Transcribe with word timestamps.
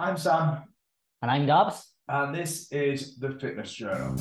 I'm 0.00 0.16
Sam, 0.16 0.62
And 1.20 1.30
I'm 1.30 1.44
Gabs. 1.44 1.92
and 2.08 2.34
this 2.34 2.72
is 2.72 3.18
the 3.18 3.32
Fitness 3.32 3.70
Journal. 3.74 4.16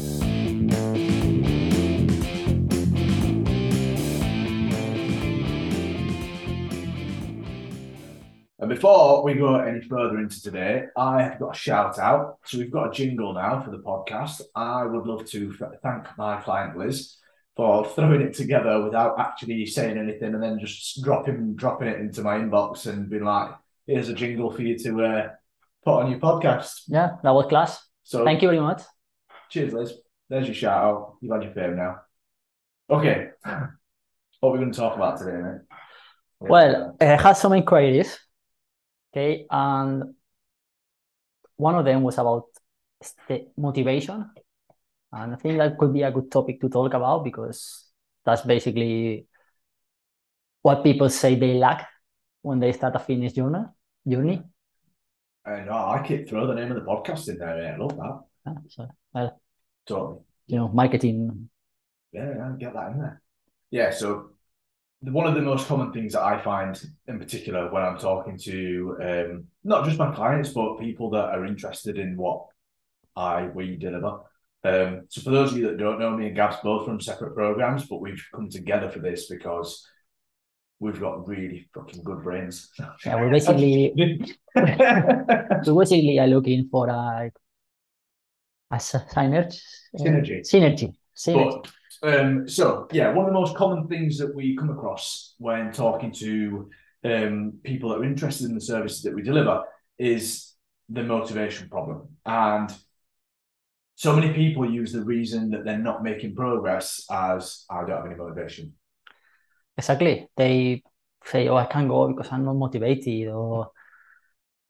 And 8.62 8.68
before 8.70 9.24
we 9.24 9.36
go 9.36 9.56
any 9.56 9.80
further 9.82 10.18
into 10.20 10.42
today, 10.42 10.88
I 10.98 11.22
have 11.22 11.40
got 11.40 11.56
a 11.56 11.58
shout 11.58 11.98
out. 11.98 12.40
So 12.44 12.58
we've 12.58 12.72
got 12.72 12.90
a 12.90 12.92
jingle 12.92 13.34
now 13.34 13.62
for 13.62 13.72
the 13.72 13.78
podcast. 13.78 14.42
I 14.54 14.86
would 14.86 15.08
love 15.08 15.26
to 15.28 15.54
thank 15.82 16.06
my 16.18 16.42
client 16.42 16.78
Liz 16.78 17.16
for 17.56 17.86
throwing 17.86 18.20
it 18.20 18.34
together 18.34 18.84
without 18.84 19.18
actually 19.18 19.66
saying 19.66 19.98
anything, 19.98 20.34
and 20.34 20.44
then 20.44 20.60
just 20.60 21.02
dropping 21.02 21.56
dropping 21.56 21.88
it 21.88 22.02
into 22.02 22.22
my 22.22 22.36
inbox 22.38 22.86
and 22.86 23.10
being 23.10 23.24
like, 23.24 23.52
"Here's 23.88 24.10
a 24.10 24.14
jingle 24.14 24.52
for 24.52 24.62
you 24.62 24.78
to 24.80 25.06
uh, 25.06 25.30
put 25.84 26.02
on 26.02 26.12
your 26.12 26.20
podcast." 26.20 26.84
Yeah, 26.88 27.18
that 27.24 27.34
was 27.34 27.46
class. 27.48 27.86
So 28.04 28.24
Thank 28.24 28.42
you 28.42 28.50
very 28.50 28.60
much. 28.60 28.82
Cheers, 29.50 29.74
Liz. 29.74 29.94
There's 30.30 30.48
your 30.48 30.56
shout 30.56 30.84
out. 30.84 31.16
You've 31.22 31.34
had 31.34 31.44
your 31.44 31.54
fame 31.54 31.76
now. 31.76 32.02
Okay. 32.90 33.30
What 34.40 34.50
are 34.50 34.52
we 34.54 34.60
going 34.60 34.72
to 34.72 34.80
talk 34.80 34.96
about 34.96 35.20
today, 35.20 35.38
mate? 35.38 35.62
Well, 36.40 36.96
uh, 37.02 37.04
I 37.04 37.22
had 37.22 37.34
some 37.34 37.54
inquiries. 37.54 38.18
Okay, 39.12 39.46
and 39.50 40.16
one 41.58 41.76
of 41.76 41.84
them 41.84 42.04
was 42.04 42.18
about 42.18 42.46
motivation. 43.58 44.30
And 45.12 45.34
I 45.34 45.36
think 45.36 45.58
that 45.58 45.78
could 45.78 45.94
be 45.94 46.04
a 46.04 46.12
good 46.12 46.32
topic 46.32 46.62
to 46.62 46.70
talk 46.70 46.94
about 46.94 47.24
because 47.24 47.86
that's 48.24 48.44
basically 48.44 49.28
what 50.62 50.84
people 50.84 51.10
say 51.10 51.36
they 51.36 51.56
lack 51.56 51.88
when 52.42 52.60
they 52.60 52.72
start 52.72 52.96
a 52.96 53.00
fitness 53.00 53.34
journey. 53.34 53.66
Journey. 54.08 54.44
I 55.46 55.62
know, 55.62 55.74
I 55.74 56.04
keep 56.06 56.30
throw 56.30 56.48
the 56.48 56.54
name 56.54 56.72
of 56.72 56.76
the 56.76 56.90
podcast 56.90 57.28
in 57.30 57.38
there. 57.38 57.74
I 57.74 57.78
love 57.78 57.98
that. 57.98 58.20
Yeah, 58.46 58.54
so, 58.70 58.88
well, 59.14 59.42
Totally. 59.88 60.20
you 60.48 60.58
know, 60.58 60.68
marketing. 60.70 61.50
Yeah, 62.12 62.30
yeah, 62.36 62.52
get 62.60 62.74
that 62.74 62.92
in 62.92 63.00
there. 63.00 63.22
Yeah, 63.72 63.92
so 63.92 64.32
the, 65.02 65.12
one 65.12 65.28
of 65.28 65.36
the 65.36 65.42
most 65.42 65.68
common 65.68 65.94
things 65.94 66.14
that 66.14 66.24
I 66.24 66.42
find 66.42 66.80
in 67.08 67.20
particular 67.20 67.72
when 67.72 67.84
I'm 67.84 67.98
talking 67.98 68.38
to 68.40 68.98
um, 69.02 69.44
not 69.64 69.86
just 69.86 69.98
my 69.98 70.14
clients, 70.14 70.50
but 70.50 70.80
people 70.80 71.12
that 71.12 71.30
are 71.30 71.46
interested 71.46 71.98
in 71.98 72.18
what 72.18 72.46
I, 73.16 73.48
we 73.48 73.76
deliver. 73.76 74.20
Um, 74.64 75.04
so 75.08 75.22
for 75.22 75.30
those 75.30 75.52
of 75.52 75.58
you 75.58 75.68
that 75.68 75.78
don't 75.78 76.00
know, 76.00 76.16
me 76.18 76.28
and 76.28 76.36
Gabs 76.36 76.58
both 76.62 76.86
from 76.86 77.00
separate 77.00 77.34
programs, 77.34 77.86
but 77.86 78.02
we've 78.02 78.24
come 78.36 78.50
together 78.50 78.90
for 78.90 79.00
this 79.00 79.28
because 79.28 79.88
we've 80.80 81.00
got 81.00 81.28
really 81.28 81.68
fucking 81.74 82.04
good 82.04 82.24
brains. 82.24 82.70
Yeah, 83.06 83.16
we're 83.16 83.30
basically 83.30 83.94
so 85.64 85.78
basically 85.78 86.20
are 86.20 86.28
looking 86.28 86.70
for 86.70 86.88
a 86.88 87.32
a 88.72 88.76
synergy. 88.76 89.60
Synergy. 89.98 90.42
Synergy. 90.42 90.94
Synergy. 91.18 91.64
But 92.02 92.20
um, 92.20 92.48
so 92.48 92.88
yeah, 92.92 93.12
one 93.12 93.26
of 93.26 93.34
the 93.34 93.40
most 93.40 93.56
common 93.56 93.88
things 93.88 94.18
that 94.20 94.34
we 94.34 94.56
come 94.56 94.70
across 94.70 95.36
when 95.38 95.72
talking 95.72 96.12
to 96.14 96.70
um, 97.04 97.54
people 97.64 97.90
that 97.90 98.00
are 98.00 98.04
interested 98.04 98.48
in 98.48 98.56
the 98.56 98.62
services 98.62 99.02
that 99.04 99.14
we 99.14 99.22
deliver 99.22 99.64
is 99.98 100.54
the 100.88 101.04
motivation 101.04 101.70
problem. 101.70 102.08
And 102.26 102.74
so 103.96 104.16
many 104.16 104.34
people 104.34 104.70
use 104.70 104.94
the 104.94 105.04
reason 105.04 105.52
that 105.52 105.66
they're 105.66 105.78
not 105.78 106.04
making 106.04 106.36
progress 106.36 107.06
as 107.12 107.66
I 107.70 107.82
don't 107.82 107.98
have 107.98 108.06
any 108.06 108.16
motivation. 108.16 108.74
Exactly. 109.80 110.28
They 110.36 110.84
say, 111.24 111.48
"Oh, 111.48 111.56
I 111.56 111.66
can't 111.66 111.88
go 111.88 112.08
because 112.10 112.30
I'm 112.34 112.44
not 112.44 112.56
motivated," 112.56 113.30
or 113.30 113.72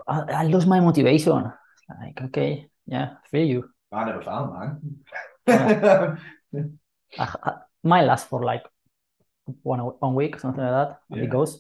"I, 0.07 0.21
I 0.21 0.43
lose 0.45 0.67
my 0.67 0.79
motivation." 0.79 1.51
Like, 1.89 2.21
okay, 2.25 2.69
yeah, 2.85 3.15
feel 3.31 3.47
you. 3.47 3.69
I 3.91 4.05
never 4.05 4.21
found 4.21 4.53
mine. 4.53 4.77
I, 7.17 7.25
I, 7.43 7.51
mine 7.83 8.05
lasts 8.05 8.27
for 8.29 8.43
like 8.43 8.63
one 9.63 9.79
one 9.79 10.13
week, 10.13 10.39
something 10.39 10.63
like 10.63 10.77
that, 10.77 10.99
and 11.09 11.19
Yeah. 11.19 11.25
it 11.25 11.31
goes. 11.31 11.59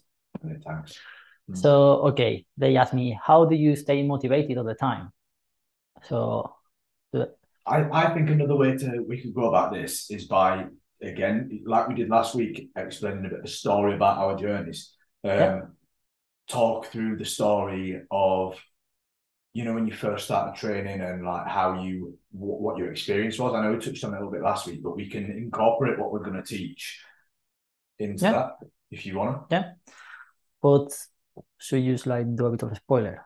Thanks. 0.63 0.99
Mm. 1.49 1.57
So, 1.57 1.73
okay, 2.13 2.45
they 2.55 2.77
ask 2.77 2.93
me, 2.93 3.17
"How 3.17 3.45
do 3.45 3.55
you 3.55 3.75
stay 3.75 4.03
motivated 4.03 4.59
all 4.59 4.63
the 4.63 4.75
time?" 4.75 5.09
So, 6.03 6.53
the- 7.11 7.33
I, 7.65 7.77
I 7.89 8.13
think 8.13 8.29
another 8.29 8.55
way 8.55 8.77
to 8.77 9.03
we 9.09 9.21
could 9.21 9.33
go 9.33 9.49
about 9.49 9.73
this 9.73 10.11
is 10.11 10.25
by 10.25 10.69
again, 11.01 11.61
like 11.65 11.87
we 11.87 11.95
did 11.95 12.09
last 12.09 12.35
week, 12.35 12.69
explaining 12.75 13.25
a 13.25 13.29
bit 13.29 13.39
of 13.39 13.45
a 13.45 13.47
story 13.47 13.95
about 13.95 14.17
our 14.17 14.35
journeys. 14.37 14.93
Um, 15.23 15.31
Yeah. 15.31 15.61
Talk 16.47 16.87
through 16.87 17.17
the 17.17 17.25
story 17.25 18.01
of, 18.09 18.57
you 19.53 19.63
know, 19.63 19.73
when 19.75 19.85
you 19.85 19.93
first 19.93 20.25
started 20.25 20.59
training 20.59 20.99
and 21.01 21.23
like 21.23 21.45
how 21.47 21.81
you 21.83 22.17
what, 22.31 22.59
what 22.59 22.77
your 22.79 22.91
experience 22.91 23.37
was. 23.37 23.53
I 23.53 23.61
know 23.61 23.73
we 23.73 23.79
touched 23.79 24.03
on 24.03 24.13
it 24.13 24.17
a 24.17 24.19
little 24.19 24.31
bit 24.31 24.41
last 24.41 24.65
week, 24.65 24.81
but 24.81 24.95
we 24.95 25.07
can 25.07 25.25
incorporate 25.29 25.99
what 25.99 26.11
we're 26.11 26.23
going 26.23 26.41
to 26.41 26.57
teach 26.57 27.03
into 27.99 28.23
Yeah. 28.25 28.31
that 28.31 28.51
if 28.89 29.05
you 29.05 29.15
want 29.17 29.49
to. 29.49 29.55
Yeah, 29.55 29.93
but 30.61 30.91
should 31.59 31.83
use 31.83 32.07
like 32.07 32.35
do 32.35 32.47
a 32.47 32.51
bit 32.51 32.63
of 32.63 32.71
a 32.71 32.75
spoiler. 32.75 33.25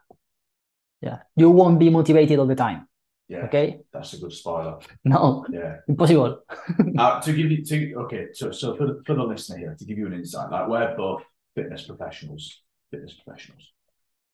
Yeah, 1.01 1.19
you 1.37 1.49
won't 1.49 1.79
be 1.79 1.89
motivated 1.89 2.39
all 2.39 2.47
the 2.47 2.55
time. 2.55 2.87
Yeah, 3.33 3.45
Okay, 3.45 3.79
that's 3.91 4.13
a 4.13 4.17
good 4.19 4.31
spoiler. 4.31 4.77
no, 5.03 5.45
Yeah. 5.51 5.77
impossible. 5.87 6.43
uh, 6.97 7.19
to 7.21 7.33
give 7.33 7.49
you 7.51 7.65
to 7.65 7.93
okay, 8.03 8.27
so 8.33 8.51
so 8.51 8.75
for 8.75 8.85
the, 8.87 9.01
for 9.05 9.15
the 9.15 9.23
listener 9.23 9.57
here, 9.57 9.75
to 9.77 9.85
give 9.85 9.97
you 9.97 10.05
an 10.07 10.13
insight, 10.13 10.51
like 10.51 10.67
we're 10.67 10.95
both 10.95 11.23
fitness 11.55 11.87
professionals, 11.87 12.61
fitness 12.91 13.13
professionals. 13.13 13.71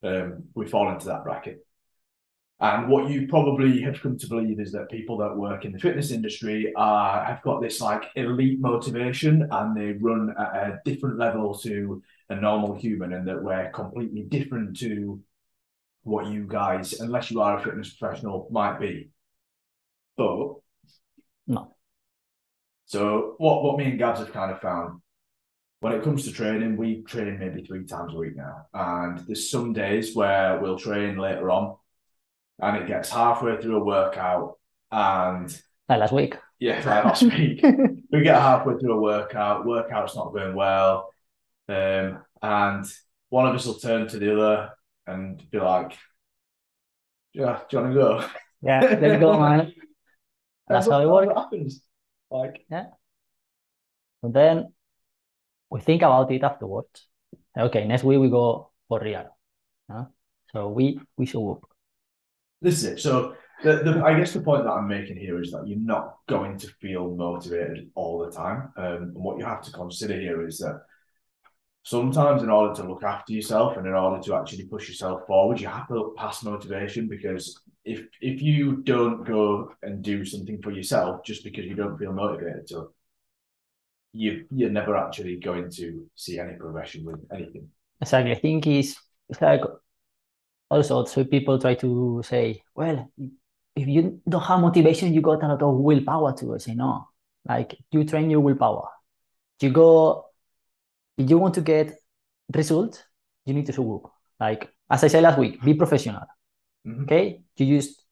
Um, 0.03 0.43
we 0.53 0.67
fall 0.67 0.91
into 0.91 1.07
that 1.07 1.23
bracket. 1.23 1.65
And 2.61 2.89
what 2.89 3.09
you 3.09 3.27
probably 3.27 3.81
have 3.83 4.01
come 4.01 4.17
to 4.17 4.27
believe 4.27 4.59
is 4.59 4.73
that 4.73 4.91
people 4.91 5.17
that 5.19 5.33
work 5.37 5.63
in 5.63 5.71
the 5.71 5.79
fitness 5.79 6.11
industry 6.11 6.73
are 6.75 7.23
have 7.23 7.41
got 7.41 7.61
this 7.61 7.79
like 7.79 8.03
elite 8.17 8.59
motivation 8.59 9.47
and 9.49 9.77
they 9.77 9.93
run 9.93 10.35
at 10.37 10.53
a 10.55 10.79
different 10.83 11.17
level 11.17 11.57
to 11.59 12.03
a 12.29 12.35
normal 12.35 12.75
human, 12.75 13.13
and 13.13 13.25
that 13.29 13.41
we're 13.41 13.69
completely 13.71 14.23
different 14.23 14.75
to 14.79 15.21
what 16.03 16.27
you 16.27 16.45
guys, 16.47 16.99
unless 16.99 17.29
you 17.31 17.41
are 17.41 17.57
a 17.57 17.63
fitness 17.63 17.93
professional, 17.93 18.47
might 18.51 18.79
be. 18.79 19.09
But 20.17 20.55
No. 21.47 21.75
so 22.85 23.35
what 23.37 23.63
what 23.63 23.77
me 23.77 23.85
and 23.85 23.99
Gabs 23.99 24.19
have 24.19 24.33
kind 24.33 24.51
of 24.51 24.59
found 24.61 25.01
when 25.81 25.93
it 25.93 26.03
comes 26.03 26.25
to 26.25 26.33
training, 26.33 26.75
we 26.75 27.03
train 27.03 27.39
maybe 27.39 27.63
three 27.63 27.85
times 27.85 28.13
a 28.13 28.17
week 28.17 28.35
now, 28.35 28.67
and 28.73 29.19
there's 29.19 29.49
some 29.49 29.71
days 29.71 30.13
where 30.13 30.59
we'll 30.59 30.77
train 30.77 31.17
later 31.17 31.49
on, 31.49 31.77
and 32.59 32.75
it 32.77 32.87
gets 32.87 33.09
halfway 33.09 33.55
through 33.61 33.77
a 33.77 33.83
workout, 33.85 34.57
and 34.91 35.49
Like 35.87 35.99
last 36.01 36.11
week. 36.13 36.35
yeah, 36.59 36.75
like 36.85 37.05
last 37.05 37.23
week, 37.23 37.63
we 38.11 38.21
get 38.23 38.41
halfway 38.41 38.77
through 38.77 38.91
a 38.97 38.99
workout, 39.01 39.65
workout's 39.65 40.17
not 40.17 40.33
going 40.33 40.53
well, 40.53 41.13
um, 41.69 42.19
and 42.41 42.85
one 43.29 43.47
of 43.47 43.55
us 43.55 43.65
will 43.65 43.75
turn 43.75 44.07
to 44.09 44.19
the 44.19 44.33
other 44.33 44.71
and 45.09 45.43
be 45.51 45.59
like, 45.59 45.97
"Yeah, 47.33 47.59
do 47.69 47.77
you 47.77 47.83
want 47.83 47.93
to 47.93 47.99
go?" 47.99 48.25
Yeah, 48.61 48.97
let's 49.01 49.19
go, 49.19 49.39
man. 49.45 49.73
That's 50.67 50.87
how 50.87 51.01
it 51.01 51.07
works. 51.07 51.33
happens. 51.35 51.81
Like, 52.29 52.65
yeah. 52.69 52.87
And 54.21 54.33
then 54.33 54.73
we 55.69 55.79
think 55.79 56.01
about 56.01 56.31
it 56.31 56.43
afterwards. 56.43 57.07
Okay, 57.57 57.85
next 57.85 58.03
week 58.03 58.19
we 58.19 58.29
go 58.29 58.71
for 58.87 58.99
real. 58.99 59.25
Huh? 59.89 60.05
So 60.53 60.69
we 60.69 60.99
we 61.17 61.25
show 61.25 61.51
up. 61.51 61.69
This 62.61 62.79
is 62.79 62.83
it. 62.85 62.99
So 62.99 63.35
the, 63.63 63.77
the 63.83 64.03
I 64.03 64.17
guess 64.17 64.33
the 64.33 64.41
point 64.41 64.63
that 64.63 64.71
I'm 64.71 64.87
making 64.87 65.17
here 65.17 65.41
is 65.41 65.51
that 65.51 65.67
you're 65.67 65.79
not 65.79 66.17
going 66.27 66.57
to 66.59 66.67
feel 66.81 67.15
motivated 67.15 67.89
all 67.95 68.19
the 68.19 68.31
time. 68.31 68.71
Um, 68.77 68.85
and 68.85 69.13
what 69.15 69.37
you 69.37 69.45
have 69.45 69.61
to 69.63 69.71
consider 69.71 70.19
here 70.19 70.45
is 70.45 70.59
that 70.59 70.81
sometimes 71.83 72.43
in 72.43 72.49
order 72.49 72.73
to 72.75 72.87
look 72.87 73.03
after 73.03 73.33
yourself 73.33 73.77
and 73.77 73.87
in 73.87 73.93
order 73.93 74.21
to 74.21 74.35
actually 74.35 74.65
push 74.65 74.87
yourself 74.87 75.25
forward, 75.25 75.59
you 75.59 75.67
have 75.67 75.87
to 75.87 75.93
look 75.95 76.17
past 76.17 76.43
motivation 76.43 77.07
because 77.07 77.59
if 77.85 78.05
if 78.21 78.41
you 78.41 78.77
don't 78.77 79.23
go 79.23 79.73
and 79.81 80.03
do 80.03 80.25
something 80.25 80.61
for 80.61 80.71
yourself 80.71 81.23
just 81.23 81.43
because 81.43 81.65
you 81.65 81.75
don't 81.75 81.97
feel 81.97 82.13
motivated 82.13 82.67
to, 82.67 82.89
you 84.13 84.45
you're 84.51 84.69
never 84.69 84.97
actually 84.97 85.37
going 85.37 85.69
to 85.71 86.05
see 86.15 86.39
any 86.39 86.53
progression 86.53 87.05
with 87.05 87.19
anything. 87.33 87.67
Exactly. 88.01 88.31
I 88.31 88.39
think 88.39 88.67
it's, 88.67 88.95
it's 89.29 89.41
like 89.41 89.61
also 90.69 91.05
so 91.05 91.23
people 91.23 91.59
try 91.59 91.75
to 91.75 92.21
say, 92.25 92.61
well, 92.75 93.09
if 93.75 93.87
you 93.87 94.21
don't 94.27 94.41
have 94.41 94.59
motivation, 94.59 95.13
you 95.13 95.21
got 95.21 95.43
a 95.43 95.47
lot 95.47 95.61
of 95.61 95.75
willpower 95.75 96.33
to. 96.37 96.59
Say 96.59 96.75
no. 96.75 97.07
Like 97.47 97.77
you 97.91 98.03
train 98.03 98.29
your 98.29 98.41
willpower. 98.41 98.87
You 99.61 99.71
go 99.71 100.28
if 101.19 101.29
you 101.29 101.37
want 101.37 101.53
to 101.55 101.61
get 101.61 101.93
results, 102.55 103.03
you 103.45 103.53
need 103.53 103.65
to 103.67 103.73
show 103.73 103.95
up. 103.95 104.11
Like 104.39 104.73
as 104.89 105.03
I 105.03 105.07
said 105.07 105.23
last 105.23 105.37
week, 105.37 105.61
be 105.61 105.73
professional. 105.73 106.25
Mhm. 106.87 107.03
Okay? 107.03 107.43
You 107.57 107.77
just 107.77 108.03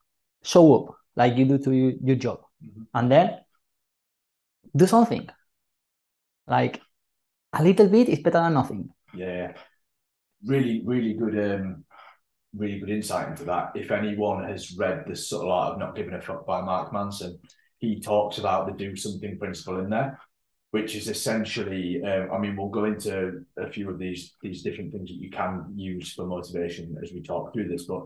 show 0.43 0.75
up 0.75 0.97
like 1.15 1.37
you 1.37 1.45
do 1.45 1.57
to 1.57 1.71
your, 1.71 1.93
your 2.03 2.15
job. 2.17 2.41
Mhm. 2.63 2.87
And 2.93 3.11
then 3.11 3.39
do 4.75 4.85
something. 4.85 5.27
Like 6.45 6.81
a 7.53 7.63
little 7.63 7.87
bit 7.87 8.09
is 8.09 8.19
better 8.19 8.39
than 8.39 8.53
nothing. 8.53 8.89
Yeah, 9.13 9.53
really, 10.45 10.83
really 10.85 11.13
good. 11.13 11.35
Um, 11.51 11.85
really 12.55 12.79
good 12.79 12.89
insight 12.89 13.29
into 13.29 13.45
that. 13.45 13.71
If 13.75 13.91
anyone 13.91 14.43
has 14.45 14.75
read 14.77 15.05
the 15.07 15.15
subtle 15.15 15.51
art 15.51 15.73
of 15.73 15.79
not 15.79 15.95
giving 15.95 16.13
a 16.13 16.21
fuck 16.21 16.45
by 16.45 16.61
Mark 16.61 16.91
Manson, 16.93 17.39
he 17.77 17.99
talks 17.99 18.37
about 18.37 18.67
the 18.67 18.73
do 18.73 18.95
something 18.95 19.37
principle 19.37 19.79
in 19.79 19.89
there, 19.89 20.19
which 20.71 20.95
is 20.95 21.07
essentially, 21.07 22.03
um, 22.03 22.29
I 22.31 22.37
mean, 22.37 22.55
we'll 22.55 22.69
go 22.69 22.85
into 22.85 23.45
a 23.57 23.69
few 23.69 23.89
of 23.89 23.97
these 23.97 24.35
these 24.41 24.63
different 24.63 24.91
things 24.91 25.09
that 25.09 25.21
you 25.21 25.29
can 25.29 25.65
use 25.75 26.13
for 26.13 26.25
motivation 26.25 26.95
as 27.01 27.11
we 27.11 27.21
talk 27.21 27.53
through 27.53 27.69
this, 27.69 27.85
but 27.85 28.03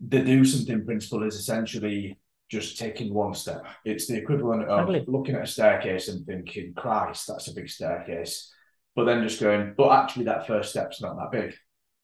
the 0.00 0.22
do 0.22 0.44
something 0.44 0.84
principle 0.84 1.22
is 1.22 1.36
essentially 1.36 2.18
just 2.50 2.78
taking 2.78 3.14
one 3.14 3.34
step. 3.34 3.64
It's 3.84 4.06
the 4.06 4.18
equivalent 4.18 4.64
of 4.64 4.88
looking 5.08 5.36
at 5.36 5.44
a 5.44 5.46
staircase 5.46 6.08
and 6.08 6.26
thinking, 6.26 6.74
Christ, 6.76 7.26
that's 7.26 7.48
a 7.48 7.54
big 7.54 7.68
staircase. 7.68 8.52
But 8.94 9.04
then 9.04 9.26
just 9.26 9.40
going, 9.40 9.72
but 9.74 9.90
actually 9.90 10.26
that 10.26 10.46
first 10.46 10.70
step's 10.70 11.00
not 11.00 11.16
that 11.16 11.32
big. 11.32 11.54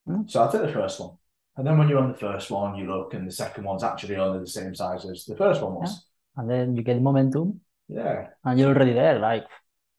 Mm. 0.09 0.31
So 0.31 0.41
I'll 0.41 0.51
take 0.51 0.63
the 0.63 0.73
first 0.73 1.01
one. 1.01 1.19
And 1.57 1.67
then 1.67 1.77
when 1.77 1.89
you're 1.89 1.99
on 1.99 2.13
the 2.13 2.19
first 2.19 2.51
one, 2.51 2.77
you 2.77 2.87
look 2.87 3.13
and 3.13 3.27
the 3.27 3.33
second 3.33 3.65
one's 3.65 3.83
actually 3.83 4.17
only 4.17 4.39
the 4.39 4.47
same 4.47 4.75
size 4.75 5.05
as 5.05 5.25
the 5.27 5.37
first 5.37 5.61
one 5.61 5.75
was. 5.75 6.07
And 6.37 6.49
then 6.49 6.77
you 6.77 6.83
get 6.83 7.03
momentum 7.03 7.61
Yeah, 7.89 8.29
and 8.45 8.59
you're 8.59 8.75
already 8.75 8.93
there. 8.93 9.19
Like, 9.19 9.45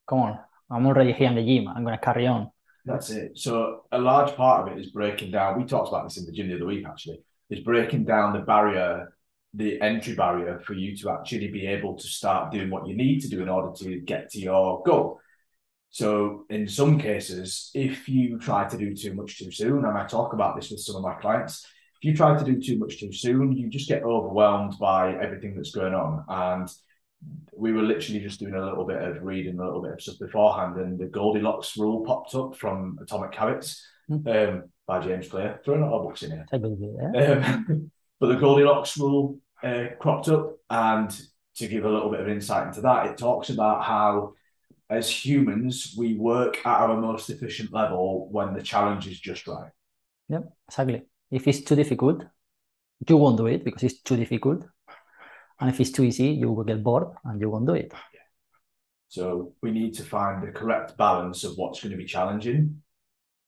come 0.10 0.20
on, 0.20 0.40
I'm 0.72 0.86
already 0.88 1.14
here 1.14 1.30
in 1.30 1.36
the 1.36 1.44
gym. 1.46 1.68
I'm 1.68 1.84
gonna 1.86 2.00
carry 2.00 2.26
on. 2.28 2.50
that's 2.86 3.10
it. 3.12 3.38
So 3.38 3.84
a 3.92 4.00
large 4.00 4.36
part 4.36 4.68
of 4.68 4.74
it 4.76 4.80
is 4.82 4.92
breaking 4.92 5.32
down. 5.32 5.58
We 5.60 5.66
talked 5.66 5.90
about 5.90 6.06
this 6.06 6.18
in 6.18 6.26
the 6.26 6.32
gym 6.32 6.48
the 6.50 6.56
other 6.56 6.66
week, 6.66 6.86
actually, 6.88 7.20
is 7.50 7.60
breaking 7.60 8.06
down 8.06 8.34
the 8.34 8.40
barrier, 8.40 9.14
the 9.54 9.80
entry 9.82 10.16
barrier 10.16 10.60
for 10.66 10.74
you 10.74 10.96
to 10.98 11.12
actually 11.12 11.50
be 11.50 11.68
able 11.68 11.96
to 11.98 12.08
start 12.08 12.52
doing 12.52 12.70
what 12.70 12.88
you 12.88 12.96
need 12.96 13.20
to 13.22 13.30
do 13.30 13.42
in 13.42 13.50
order 13.50 13.72
to 13.84 14.00
get 14.00 14.30
to 14.32 14.40
your 14.40 14.82
goal. 14.84 15.20
So 15.92 16.46
in 16.50 16.68
some 16.68 17.00
cases, 17.00 17.72
if 17.74 18.08
you 18.08 18.38
try 18.40 18.68
to 18.68 18.78
do 18.78 18.96
too 18.96 19.14
much 19.16 19.40
too 19.40 19.52
soon, 19.52 19.86
and 19.86 19.98
I 19.98 20.06
talk 20.06 20.34
about 20.34 20.56
this 20.56 20.70
with 20.70 20.80
some 20.80 20.96
of 20.96 21.02
my 21.02 21.16
clients, 21.16 21.66
if 22.02 22.04
you 22.08 22.16
try 22.16 22.38
to 22.38 22.46
do 22.46 22.62
too 22.62 22.78
much 22.78 23.00
too 23.00 23.12
soon, 23.12 23.52
you 23.58 23.70
just 23.70 23.90
get 23.90 24.04
overwhelmed 24.04 24.76
by 24.80 25.16
everything 25.16 25.56
that's 25.56 25.72
going 25.72 25.94
on. 25.94 26.24
And 26.28 26.70
we 27.54 27.74
were 27.74 27.82
literally 27.82 28.22
just 28.22 28.40
doing 28.40 28.54
a 28.54 28.66
little 28.66 28.86
bit 28.86 29.02
of 29.02 29.22
reading 29.24 29.60
a 29.60 29.64
little 29.64 29.82
bit 29.82 29.94
of 29.94 30.02
stuff 30.02 30.20
beforehand, 30.20 30.78
and 30.78 30.98
the 30.98 31.06
Goldilocks 31.06 31.78
rule 31.78 32.06
popped 32.06 32.34
up 32.36 32.56
from 32.56 32.98
Atomic 33.02 33.36
Habits 33.36 33.86
um, 34.28 34.64
by 34.88 35.00
James 35.00 35.28
Clear. 35.28 35.60
Throwing 35.64 35.82
a 35.82 35.90
lot 35.90 36.00
of 36.00 36.06
books 36.08 36.24
in 36.24 36.32
here. 36.32 36.46
Um, 37.34 37.92
but 38.20 38.28
the 38.28 38.36
Goldilocks 38.36 38.98
rule 38.98 39.40
uh, 39.62 39.88
cropped 40.00 40.30
up, 40.30 40.58
and 40.70 41.10
to 41.56 41.68
give 41.68 41.84
a 41.84 41.90
little 41.90 42.10
bit 42.10 42.22
of 42.22 42.30
insight 42.30 42.68
into 42.68 42.82
that, 42.82 43.08
it 43.08 43.18
talks 43.18 43.50
about 43.50 43.84
how, 43.84 44.34
as 44.90 45.10
humans, 45.10 45.94
we 45.98 46.16
work 46.16 46.66
at 46.66 46.80
our 46.82 46.96
most 46.96 47.30
efficient 47.30 47.74
level 47.74 48.30
when 48.32 48.54
the 48.54 48.64
challenge 48.64 49.08
is 49.08 49.20
just 49.20 49.48
right. 49.48 49.72
Yep, 50.30 50.44
exactly. 50.70 51.02
If 51.32 51.48
it's 51.48 51.62
too 51.62 51.76
difficult, 51.76 52.24
you 53.08 53.18
won't 53.18 53.38
do 53.38 53.48
it 53.48 53.64
because 53.66 53.84
it's 53.84 54.02
too 54.02 54.16
difficult. 54.16 54.66
And 55.60 55.70
if 55.70 55.80
it's 55.80 55.92
too 55.92 56.04
easy, 56.04 56.28
you 56.28 56.52
will 56.52 56.64
get 56.64 56.84
bored 56.84 57.08
and 57.26 57.40
you 57.42 57.50
won't 57.50 57.68
do 57.68 57.74
it. 57.74 57.92
Yeah. 58.14 58.20
So 59.10 59.54
we 59.62 59.72
need 59.72 59.94
to 59.96 60.04
find 60.04 60.42
the 60.42 60.52
correct 60.52 60.98
balance 60.98 61.44
of 61.44 61.58
what's 61.58 61.82
going 61.82 61.92
to 61.92 61.98
be 61.98 62.06
challenging. 62.06 62.82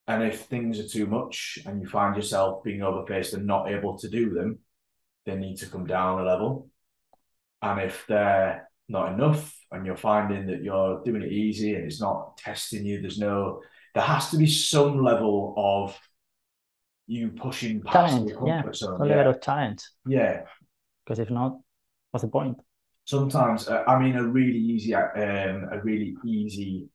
And 0.06 0.22
if 0.24 0.42
things 0.42 0.78
are 0.80 0.88
too 0.88 1.06
much 1.06 1.58
and 1.64 1.80
you 1.80 1.88
find 1.88 2.16
yourself 2.16 2.64
being 2.64 2.80
overfaced 2.80 3.34
and 3.34 3.46
not 3.46 3.70
able 3.70 3.96
to 3.98 4.08
do 4.10 4.30
them, 4.30 4.58
they 5.24 5.36
need 5.36 5.56
to 5.58 5.66
come 5.66 5.86
down 5.86 6.20
a 6.20 6.24
level. 6.24 6.68
And 7.62 7.80
if 7.80 8.04
they're 8.08 8.68
not 8.88 9.12
enough 9.12 9.56
and 9.70 9.86
you're 9.86 9.96
finding 9.96 10.48
that 10.48 10.62
you're 10.62 11.02
doing 11.04 11.22
it 11.22 11.32
easy 11.32 11.76
and 11.76 11.84
it's 11.84 12.00
not 12.00 12.36
testing 12.36 12.84
you, 12.84 13.00
there's 13.00 13.18
no, 13.20 13.62
there 13.94 14.02
has 14.02 14.30
to 14.30 14.36
be 14.36 14.46
some 14.46 15.02
level 15.02 15.54
of 15.56 15.96
you 17.06 17.30
pushing 17.30 17.80
past 17.80 18.14
Challenge, 18.14 18.30
the 18.32 18.36
comfort 18.36 18.66
yeah. 18.66 18.72
zone. 18.72 19.00
A 19.02 19.06
Yeah. 19.08 19.16
little 19.18 19.34
talent. 19.34 19.84
yeah. 20.06 20.42
Because 21.04 21.20
if 21.20 21.30
not, 21.30 21.58
what's 22.12 22.22
the 22.22 22.30
point? 22.30 22.58
sometimes 23.04 23.68
uh, 23.68 23.82
i 23.88 23.98
mean 23.98 24.14
a 24.14 24.22
really 24.22 24.58
easy 24.58 24.94
um 24.94 25.68
a 25.72 25.80
really 25.82 26.14
easy 26.24 26.88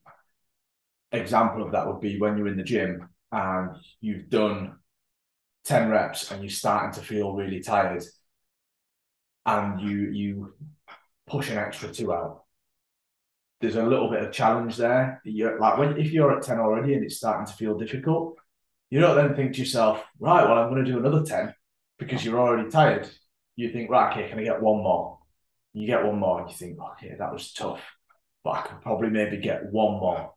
example 1.11 1.63
of 1.63 1.71
that 1.71 1.85
would 1.85 1.99
be 1.99 2.17
when 2.17 2.37
you're 2.37 2.47
in 2.47 2.57
the 2.57 2.63
gym 2.63 3.09
and 3.31 3.75
you've 3.99 4.29
done 4.29 4.77
10 5.65 5.89
reps 5.89 6.31
and 6.31 6.41
you're 6.41 6.49
starting 6.49 6.93
to 6.93 7.05
feel 7.05 7.33
really 7.33 7.59
tired 7.59 8.03
and 9.45 9.81
you 9.81 10.11
you 10.11 10.53
push 11.25 11.49
an 11.49 11.57
extra 11.57 11.91
two 11.91 12.13
out. 12.13 12.43
There's 13.59 13.75
a 13.75 13.83
little 13.83 14.09
bit 14.09 14.23
of 14.23 14.31
challenge 14.31 14.77
there. 14.77 15.21
You're 15.25 15.59
like 15.59 15.77
when 15.77 15.97
if 15.97 16.11
you're 16.11 16.37
at 16.37 16.43
10 16.43 16.59
already 16.59 16.93
and 16.93 17.03
it's 17.03 17.17
starting 17.17 17.47
to 17.47 17.53
feel 17.53 17.77
difficult 17.77 18.37
you 18.89 19.01
don't 19.01 19.15
then 19.15 19.35
think 19.35 19.53
to 19.53 19.59
yourself 19.59 20.03
right 20.19 20.47
well 20.47 20.57
i'm 20.57 20.69
going 20.69 20.83
to 20.83 20.91
do 20.91 20.97
another 20.97 21.23
10 21.23 21.53
because 21.99 22.23
you're 22.23 22.39
already 22.39 22.69
tired 22.69 23.09
you 23.57 23.71
think 23.73 23.89
right 23.89 24.13
okay 24.13 24.29
can 24.29 24.39
i 24.39 24.43
get 24.43 24.61
one 24.61 24.77
more 24.77 25.17
you 25.73 25.85
get 25.85 26.03
one 26.03 26.17
more 26.17 26.41
and 26.41 26.49
you 26.49 26.55
think, 26.55 26.79
okay, 26.93 27.13
that 27.17 27.31
was 27.31 27.53
tough, 27.53 27.81
but 28.43 28.49
I 28.51 28.61
could 28.61 28.81
probably 28.81 29.09
maybe 29.09 29.37
get 29.37 29.71
one 29.71 29.99
more. 29.99 30.33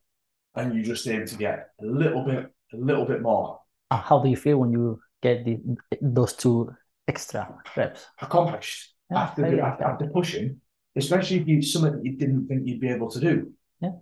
And 0.54 0.74
you 0.74 0.82
just 0.82 1.06
aim 1.06 1.24
to 1.24 1.34
get 1.36 1.68
a 1.80 1.86
little 1.86 2.24
bit, 2.24 2.52
a 2.74 2.76
little 2.76 3.06
bit 3.06 3.22
more 3.22 3.60
uh, 3.90 3.96
how 3.96 4.20
do 4.20 4.28
you 4.28 4.36
feel 4.36 4.58
when 4.58 4.72
you 4.72 5.00
get 5.22 5.44
the, 5.44 5.58
those 6.00 6.34
two 6.34 6.70
extra 7.08 7.56
reps? 7.76 8.06
accomplished 8.20 8.94
Yeah, 9.10 9.22
after, 9.22 9.50
the, 9.50 9.60
after, 9.60 9.84
after 9.84 10.06
pushing, 10.06 10.60
especially 10.96 11.40
if 11.40 11.48
you 11.48 11.62
something 11.62 11.92
that 11.92 12.04
you 12.04 12.16
didn't 12.16 12.46
think 12.46 12.66
you'd 12.66 12.80
be 12.80 12.90
able 12.90 13.10
to 13.10 13.20
do. 13.20 13.52
Yeah. 13.80 13.92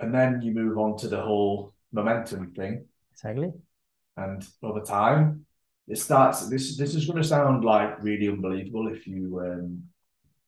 And 0.00 0.14
then 0.14 0.42
you 0.42 0.52
move 0.52 0.78
on 0.78 0.96
to 0.98 1.08
the 1.08 1.20
whole 1.20 1.74
momentum 1.92 2.52
thing. 2.52 2.86
Exactly. 3.12 3.52
And 4.16 4.44
over 4.62 4.80
time, 4.80 5.46
it 5.88 5.98
starts. 5.98 6.48
This 6.48 6.76
this 6.76 6.94
is 6.94 7.06
going 7.06 7.22
to 7.22 7.28
sound 7.28 7.64
like 7.64 8.02
really 8.02 8.28
unbelievable 8.28 8.88
if 8.88 9.06
you 9.06 9.40
um, 9.40 9.84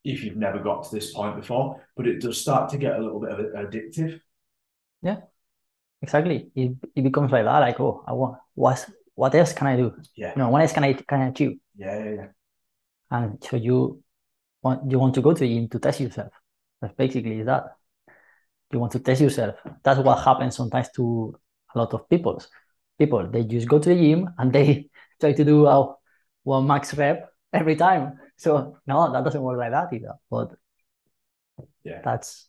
if 0.05 0.25
you've 0.25 0.37
never 0.37 0.59
got 0.61 0.85
to 0.85 0.95
this 0.95 1.13
point 1.15 1.37
before, 1.37 1.87
but 1.97 2.07
it 2.07 2.21
does 2.21 2.41
start 2.41 2.71
to 2.71 2.79
get 2.79 2.97
a 2.97 3.03
little 3.03 3.21
bit 3.21 3.31
of 3.33 3.39
addictive. 3.41 4.21
Yeah, 5.03 5.21
exactly. 6.03 6.51
It, 6.55 6.73
it 6.97 7.03
becomes 7.03 7.33
like 7.33 7.45
that, 7.45 7.61
like, 7.61 7.81
oh, 7.81 8.05
I 8.07 8.13
want 8.13 8.39
what 8.55 8.89
what 9.15 9.35
else 9.35 9.53
can 9.53 9.67
I 9.69 9.77
do? 9.77 9.95
Yeah, 10.17 10.35
No, 10.37 10.49
what 10.51 10.63
else 10.63 10.73
can 10.73 10.85
I 10.85 10.95
can 10.95 11.21
I 11.23 11.29
achieve? 11.29 11.59
yeah, 11.77 11.99
yeah, 12.05 12.11
yeah. 12.15 12.27
And 13.11 13.43
so 13.43 13.57
you 13.57 14.03
want 14.63 14.91
you 14.91 14.99
want 14.99 15.15
to 15.15 15.23
go 15.23 15.33
to 15.33 15.41
the 15.41 15.49
gym 15.49 15.69
to 15.71 15.79
test 15.79 16.01
yourself. 16.01 16.33
That's 16.81 16.95
basically 16.95 17.43
that. 17.45 17.77
You 18.73 18.79
want 18.79 18.93
to 18.93 19.01
test 19.01 19.21
yourself. 19.21 19.57
That's 19.83 20.01
what 20.01 20.23
happens 20.25 20.57
sometimes 20.57 20.91
to 20.97 21.35
a 21.75 21.79
lot 21.79 21.93
of 21.95 22.09
people. 22.09 22.43
People 22.99 23.27
they 23.29 23.45
just 23.45 23.69
go 23.69 23.79
to 23.79 23.89
the 23.89 23.95
gym 23.97 24.29
and 24.39 24.53
they 24.53 24.90
try 25.21 25.33
to 25.33 25.45
do 25.45 25.67
a 25.67 25.95
one 26.45 26.67
max 26.67 26.95
rep 26.95 27.31
every 27.53 27.77
time. 27.77 28.19
So 28.37 28.79
no, 28.87 29.13
that 29.13 29.25
doesn't 29.25 29.43
work 29.43 29.59
like 29.59 29.73
that 29.73 29.93
either. 29.93 30.15
But 30.31 30.53
Yeah. 31.85 32.01
that's 32.05 32.49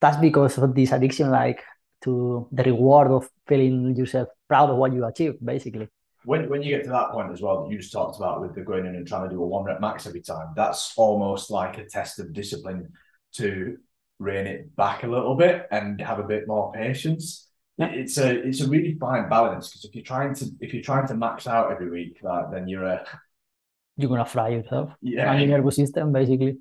that's 0.00 0.16
because 0.18 0.58
of 0.58 0.74
this 0.74 0.92
addiction, 0.92 1.30
like 1.30 1.62
to 2.02 2.48
the 2.52 2.62
reward 2.64 3.10
of 3.10 3.30
feeling 3.46 3.96
yourself 3.96 4.28
proud 4.48 4.70
of 4.70 4.76
what 4.76 4.92
you 4.92 5.04
achieved, 5.06 5.44
basically. 5.44 5.88
When 6.24 6.48
when 6.48 6.62
you 6.62 6.76
get 6.76 6.84
to 6.84 6.90
that 6.90 7.10
point 7.12 7.32
as 7.32 7.40
well 7.42 7.62
that 7.64 7.70
you 7.70 7.78
just 7.78 7.92
talked 7.92 8.16
about 8.16 8.40
with 8.40 8.54
the 8.54 8.62
going 8.62 8.86
in 8.86 8.94
and 8.96 9.06
trying 9.06 9.28
to 9.28 9.34
do 9.34 9.42
a 9.42 9.46
one 9.46 9.64
rep 9.64 9.80
max 9.80 10.06
every 10.06 10.22
time, 10.22 10.48
that's 10.56 10.92
almost 10.96 11.50
like 11.50 11.78
a 11.78 11.84
test 11.86 12.18
of 12.18 12.32
discipline 12.32 12.92
to 13.34 13.76
rein 14.18 14.46
it 14.46 14.76
back 14.76 15.02
a 15.02 15.06
little 15.06 15.34
bit 15.34 15.66
and 15.70 16.00
have 16.00 16.18
a 16.18 16.22
bit 16.22 16.46
more 16.46 16.72
patience. 16.72 17.48
Yeah. 17.76 17.86
It's 17.88 18.18
a 18.18 18.46
it's 18.46 18.60
a 18.60 18.68
really 18.68 18.96
fine 19.00 19.28
balance 19.28 19.68
because 19.68 19.84
if 19.84 19.94
you're 19.94 20.04
trying 20.04 20.34
to 20.36 20.46
if 20.60 20.72
you're 20.72 20.82
trying 20.82 21.08
to 21.08 21.14
max 21.14 21.46
out 21.46 21.72
every 21.72 21.90
week, 21.90 22.18
like, 22.22 22.50
then 22.52 22.68
you're 22.68 22.84
a 22.84 23.04
You're 23.96 24.08
gonna 24.10 24.24
fry 24.24 24.48
yourself 24.48 24.90
yeah 25.02 25.30
and 25.30 25.40
your 25.40 25.56
nervous 25.56 25.76
system, 25.76 26.12
basically. 26.12 26.58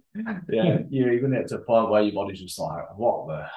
yeah 0.50 0.80
you're 0.92 1.14
even 1.14 1.32
get 1.32 1.48
to 1.48 1.56
a 1.56 1.62
point 1.62 1.90
where 1.90 2.04
your 2.04 2.14
body's 2.14 2.40
just 2.40 2.60
like 2.60 2.96
what 2.96 3.28
the 3.28 3.48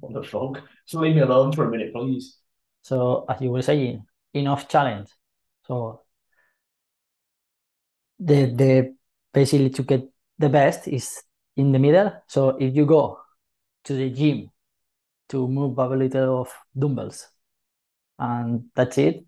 what 0.00 0.14
the 0.14 0.22
fuck? 0.26 0.62
So 0.86 1.00
leave 1.00 1.14
me 1.16 1.20
alone 1.20 1.52
for 1.52 1.66
a 1.66 1.70
minute, 1.70 1.92
please. 1.92 2.38
So 2.82 3.26
as 3.28 3.40
you 3.40 3.50
were 3.50 3.62
saying, 3.62 4.04
enough 4.32 4.68
challenge. 4.68 5.08
So 5.66 6.02
the 8.18 8.46
the 8.46 8.94
basically 9.32 9.70
to 9.70 9.82
get 9.82 10.02
the 10.38 10.48
best 10.48 10.88
is 10.88 11.22
in 11.56 11.72
the 11.72 11.78
middle. 11.78 12.12
So 12.26 12.50
if 12.50 12.74
you 12.74 12.86
go 12.86 13.20
to 13.84 13.94
the 13.94 14.10
gym 14.10 14.50
to 15.28 15.48
move 15.48 15.78
a 15.78 15.86
little 15.88 16.40
of 16.42 16.52
dumbbells 16.78 17.28
and 18.18 18.64
that's 18.74 18.98
it, 18.98 19.24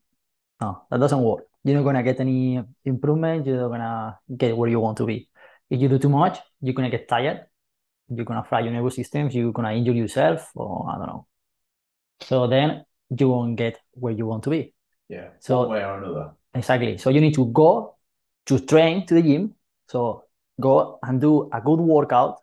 no, 0.61 0.83
that 0.91 0.99
doesn't 1.01 1.23
work. 1.23 1.45
You're 1.65 1.77
not 1.77 1.85
gonna 1.85 2.03
get 2.03 2.21
any 2.21 2.63
improvement, 2.85 3.47
you're 3.47 3.57
not 3.57 3.69
gonna 3.69 4.19
get 4.37 4.57
where 4.57 4.71
you 4.71 4.81
want 4.81 4.97
to 4.99 5.07
be. 5.07 5.29
If 5.71 5.81
you 5.81 5.89
do 5.89 5.99
too 5.99 6.09
much, 6.09 6.39
you're 6.61 6.75
gonna 6.75 6.91
get 6.91 7.09
tired, 7.09 7.47
you're 8.09 8.25
gonna 8.25 8.45
fry 8.45 8.61
your 8.61 8.73
nervous 8.73 8.95
systems, 8.97 9.35
you're 9.35 9.53
gonna 9.53 9.73
injure 9.73 9.93
yourself, 9.93 10.51
or 10.55 10.89
I 10.89 10.99
don't 10.99 11.07
know. 11.07 11.27
So 12.21 12.47
then 12.47 12.85
you 13.17 13.29
won't 13.29 13.57
get 13.57 13.79
where 13.93 14.13
you 14.13 14.27
want 14.27 14.45
to 14.45 14.51
be. 14.51 14.75
Yeah, 15.09 15.31
So- 15.41 15.61
one 15.61 15.71
way 15.71 15.85
or 15.85 15.99
another. 15.99 16.33
Exactly. 16.55 16.99
So 16.99 17.11
you 17.11 17.21
need 17.21 17.35
to 17.35 17.47
go 17.47 17.97
to 18.47 18.59
train 18.61 19.07
to 19.07 19.15
the 19.15 19.23
gym. 19.23 19.55
So 19.89 20.25
go 20.61 20.99
and 21.03 21.21
do 21.21 21.49
a 21.53 21.61
good 21.61 21.81
workout, 21.81 22.39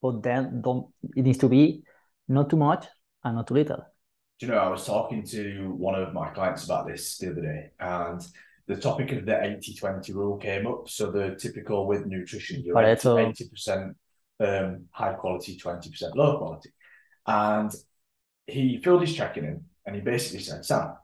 but 0.00 0.22
then 0.22 0.60
don't 0.60 0.92
it 1.16 1.22
needs 1.22 1.38
to 1.38 1.48
be 1.48 1.82
not 2.28 2.50
too 2.50 2.56
much 2.56 2.86
and 3.24 3.36
not 3.36 3.46
too 3.46 3.54
little. 3.54 3.84
Do 4.38 4.46
you 4.46 4.52
know, 4.52 4.58
I 4.58 4.68
was 4.68 4.84
talking 4.84 5.24
to 5.28 5.74
one 5.78 5.94
of 5.94 6.12
my 6.12 6.28
clients 6.30 6.64
about 6.64 6.86
this 6.86 7.16
the 7.18 7.30
other 7.30 7.40
day, 7.40 7.70
and 7.80 8.20
the 8.66 8.76
topic 8.76 9.12
of 9.12 9.24
the 9.24 9.32
80-20 9.32 10.14
rule 10.14 10.36
came 10.36 10.66
up. 10.66 10.88
So 10.88 11.10
the 11.10 11.36
typical 11.36 11.86
with 11.86 12.06
nutrition, 12.06 12.62
you're 12.62 12.74
Pareto. 12.74 13.32
80% 13.32 13.94
um, 14.40 14.84
high 14.90 15.14
quality, 15.14 15.58
20% 15.58 16.14
low 16.14 16.38
quality. 16.38 16.70
And 17.26 17.72
he 18.46 18.80
filled 18.82 19.02
his 19.02 19.14
check 19.14 19.36
in 19.36 19.64
and 19.84 19.94
he 19.94 20.02
basically 20.02 20.40
said, 20.40 20.64
Sam, 20.64 20.94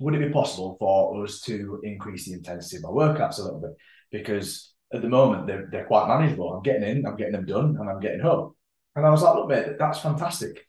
would 0.00 0.14
it 0.14 0.26
be 0.26 0.32
possible 0.32 0.76
for 0.78 1.22
us 1.24 1.40
to 1.42 1.80
increase 1.84 2.26
the 2.26 2.34
intensity 2.34 2.76
of 2.76 2.82
my 2.82 2.88
workouts 2.88 3.38
a 3.38 3.42
little 3.42 3.60
bit? 3.60 3.76
Because 4.10 4.72
at 4.92 5.02
the 5.02 5.08
moment 5.08 5.46
they're, 5.46 5.68
they're 5.70 5.86
quite 5.86 6.08
manageable. 6.08 6.52
I'm 6.52 6.62
getting 6.62 6.82
in, 6.82 7.06
I'm 7.06 7.16
getting 7.16 7.32
them 7.32 7.46
done, 7.46 7.76
and 7.78 7.88
I'm 7.88 8.00
getting 8.00 8.20
home. 8.20 8.51
And 8.94 9.06
I 9.06 9.10
was 9.10 9.22
like, 9.22 9.34
look, 9.34 9.48
mate, 9.48 9.78
that's 9.78 10.00
fantastic. 10.00 10.66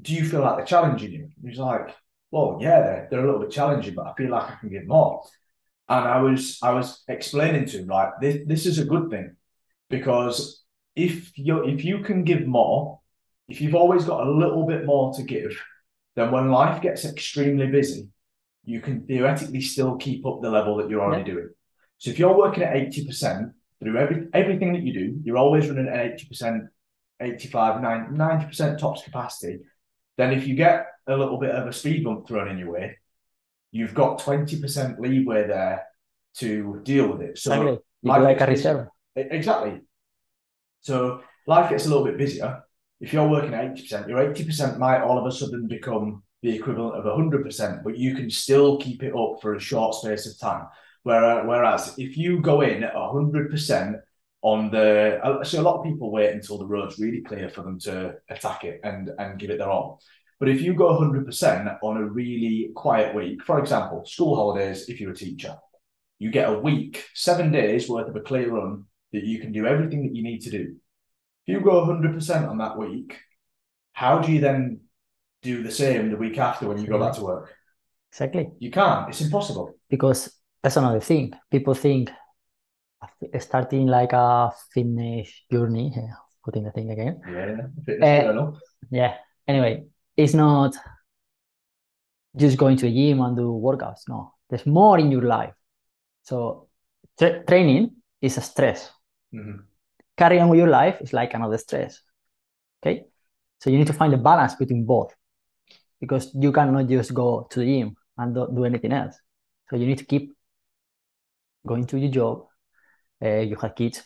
Do 0.00 0.14
you 0.14 0.24
feel 0.24 0.40
like 0.40 0.56
they're 0.56 0.66
challenging 0.66 1.12
you? 1.12 1.28
And 1.40 1.48
he's 1.48 1.58
like, 1.58 1.94
well, 2.30 2.58
yeah, 2.60 2.80
they're, 2.80 3.08
they're 3.10 3.20
a 3.20 3.26
little 3.26 3.40
bit 3.40 3.50
challenging, 3.50 3.94
but 3.94 4.06
I 4.06 4.14
feel 4.14 4.30
like 4.30 4.50
I 4.50 4.56
can 4.56 4.68
give 4.68 4.86
more. 4.86 5.24
And 5.88 6.06
I 6.06 6.20
was 6.20 6.58
I 6.62 6.72
was 6.72 7.02
explaining 7.08 7.64
to 7.66 7.78
him 7.78 7.86
like 7.86 8.10
this 8.20 8.42
this 8.46 8.66
is 8.66 8.78
a 8.78 8.84
good 8.84 9.08
thing 9.08 9.36
because 9.88 10.62
if 10.94 11.36
you 11.38 11.64
if 11.64 11.82
you 11.82 12.00
can 12.00 12.24
give 12.24 12.46
more, 12.46 13.00
if 13.48 13.60
you've 13.62 13.74
always 13.74 14.04
got 14.04 14.26
a 14.26 14.30
little 14.30 14.66
bit 14.66 14.84
more 14.84 15.14
to 15.14 15.22
give, 15.22 15.58
then 16.14 16.30
when 16.30 16.50
life 16.50 16.82
gets 16.82 17.06
extremely 17.06 17.68
busy, 17.68 18.08
you 18.64 18.80
can 18.80 19.06
theoretically 19.06 19.62
still 19.62 19.96
keep 19.96 20.26
up 20.26 20.42
the 20.42 20.50
level 20.50 20.76
that 20.76 20.90
you're 20.90 21.00
already 21.00 21.28
yeah. 21.28 21.34
doing. 21.36 21.48
So 21.98 22.10
if 22.10 22.18
you're 22.18 22.36
working 22.36 22.62
at 22.62 22.74
80% 22.74 23.52
through 23.80 23.96
every 23.96 24.28
everything 24.34 24.72
that 24.74 24.82
you 24.82 24.92
do, 24.92 25.20
you're 25.24 25.38
always 25.38 25.68
running 25.68 25.88
at 25.88 26.18
80%, 26.18 26.68
85, 27.20 27.80
90% 27.80 28.78
tops 28.78 29.02
capacity, 29.02 29.60
then 30.16 30.32
if 30.32 30.46
you 30.46 30.54
get 30.54 30.86
a 31.06 31.16
little 31.16 31.38
bit 31.38 31.50
of 31.50 31.66
a 31.66 31.72
speed 31.72 32.04
bump 32.04 32.26
thrown 32.26 32.48
in 32.48 32.58
your 32.58 32.72
way, 32.72 32.98
you've 33.70 33.94
got 33.94 34.20
20% 34.20 34.98
leeway 34.98 35.46
there 35.46 35.84
to 36.36 36.80
deal 36.82 37.08
with 37.08 37.20
it. 37.22 37.38
So 37.38 37.52
exactly. 37.52 37.80
like 38.02 38.40
a 38.40 38.46
reserve. 38.46 38.88
Exactly. 39.16 39.80
So 40.80 41.22
life 41.46 41.70
gets 41.70 41.86
a 41.86 41.88
little 41.88 42.04
bit 42.04 42.18
busier. 42.18 42.62
If 43.00 43.12
you're 43.12 43.28
working 43.28 43.54
at 43.54 43.74
80%, 43.74 44.08
your 44.08 44.18
80% 44.18 44.78
might 44.78 45.00
all 45.00 45.18
of 45.18 45.26
a 45.26 45.32
sudden 45.32 45.66
become 45.68 46.22
the 46.42 46.54
equivalent 46.54 46.96
of 46.96 47.04
100%, 47.04 47.82
but 47.82 47.98
you 47.98 48.14
can 48.14 48.30
still 48.30 48.78
keep 48.78 49.02
it 49.02 49.14
up 49.14 49.40
for 49.40 49.54
a 49.54 49.60
short 49.60 49.94
space 49.94 50.26
of 50.26 50.38
time. 50.38 50.66
Whereas 51.02 51.94
if 51.98 52.16
you 52.16 52.40
go 52.40 52.60
in 52.60 52.84
at 52.84 52.94
100% 52.94 54.00
on 54.42 54.70
the, 54.70 55.20
uh, 55.22 55.42
so 55.42 55.60
a 55.60 55.62
lot 55.62 55.78
of 55.78 55.84
people 55.84 56.12
wait 56.12 56.32
until 56.32 56.58
the 56.58 56.66
road's 56.66 56.98
really 56.98 57.22
clear 57.22 57.48
for 57.48 57.62
them 57.62 57.78
to 57.80 58.14
attack 58.30 58.64
it 58.64 58.80
and, 58.84 59.10
and 59.18 59.38
give 59.38 59.50
it 59.50 59.58
their 59.58 59.70
all. 59.70 60.00
But 60.38 60.48
if 60.48 60.60
you 60.60 60.74
go 60.74 60.98
100% 60.98 61.78
on 61.82 61.96
a 61.96 62.04
really 62.04 62.70
quiet 62.76 63.14
week, 63.14 63.42
for 63.42 63.58
example, 63.58 64.04
school 64.06 64.36
holidays, 64.36 64.88
if 64.88 65.00
you're 65.00 65.10
a 65.10 65.16
teacher, 65.16 65.56
you 66.18 66.30
get 66.30 66.48
a 66.48 66.58
week, 66.58 67.04
seven 67.14 67.50
days 67.50 67.88
worth 67.88 68.08
of 68.08 68.16
a 68.16 68.20
clear 68.20 68.50
run 68.50 68.84
that 69.12 69.24
you 69.24 69.40
can 69.40 69.52
do 69.52 69.66
everything 69.66 70.02
that 70.04 70.14
you 70.14 70.22
need 70.22 70.40
to 70.42 70.50
do. 70.50 70.76
If 71.46 71.54
you 71.54 71.60
go 71.60 71.86
100% 71.86 72.48
on 72.48 72.58
that 72.58 72.78
week, 72.78 73.16
how 73.92 74.20
do 74.20 74.30
you 74.30 74.40
then 74.40 74.80
do 75.42 75.62
the 75.62 75.72
same 75.72 76.10
the 76.10 76.16
week 76.16 76.38
after 76.38 76.68
when 76.68 76.78
you 76.78 76.86
go 76.86 76.98
back 77.00 77.14
to 77.14 77.22
work? 77.22 77.54
Exactly. 78.12 78.50
You 78.58 78.70
can't. 78.70 79.08
It's 79.08 79.20
impossible. 79.20 79.74
Because 79.90 80.32
that's 80.62 80.76
another 80.76 81.00
thing. 81.00 81.32
People 81.50 81.74
think 81.74 82.10
starting 83.38 83.86
like 83.86 84.12
a 84.12 84.50
fitness 84.72 85.30
journey, 85.50 85.94
putting 86.44 86.64
the 86.64 86.70
thing 86.72 86.90
again. 86.90 87.20
Yeah, 87.26 88.28
uh, 88.28 88.52
yeah. 88.90 89.14
Anyway, 89.46 89.86
it's 90.16 90.34
not 90.34 90.74
just 92.36 92.56
going 92.56 92.76
to 92.76 92.86
a 92.86 92.90
gym 92.90 93.20
and 93.20 93.36
do 93.36 93.42
workouts. 93.42 94.08
No, 94.08 94.34
there's 94.48 94.66
more 94.66 94.98
in 94.98 95.10
your 95.10 95.22
life. 95.22 95.54
So 96.22 96.68
tra- 97.18 97.44
training 97.44 97.96
is 98.20 98.36
a 98.36 98.40
stress. 98.40 98.90
Mm-hmm. 99.34 99.60
Carrying 100.16 100.42
on 100.42 100.48
with 100.48 100.58
your 100.58 100.68
life 100.68 101.00
is 101.00 101.12
like 101.12 101.34
another 101.34 101.58
stress. 101.58 102.00
Okay, 102.82 103.04
so 103.60 103.70
you 103.70 103.78
need 103.78 103.86
to 103.86 103.92
find 103.92 104.12
a 104.14 104.18
balance 104.18 104.54
between 104.54 104.84
both 104.84 105.14
because 106.00 106.30
you 106.34 106.52
cannot 106.52 106.88
just 106.88 107.14
go 107.14 107.46
to 107.50 107.60
the 107.60 107.66
gym 107.66 107.96
and 108.16 108.34
don't 108.34 108.54
do 108.54 108.64
anything 108.64 108.92
else. 108.92 109.16
So 109.70 109.76
you 109.76 109.86
need 109.86 109.98
to 109.98 110.04
keep 110.04 110.34
going 111.66 111.86
to 111.86 111.98
your 111.98 112.10
job. 112.10 112.47
Uh, 113.22 113.40
you 113.40 113.56
have 113.56 113.74
kids, 113.74 114.02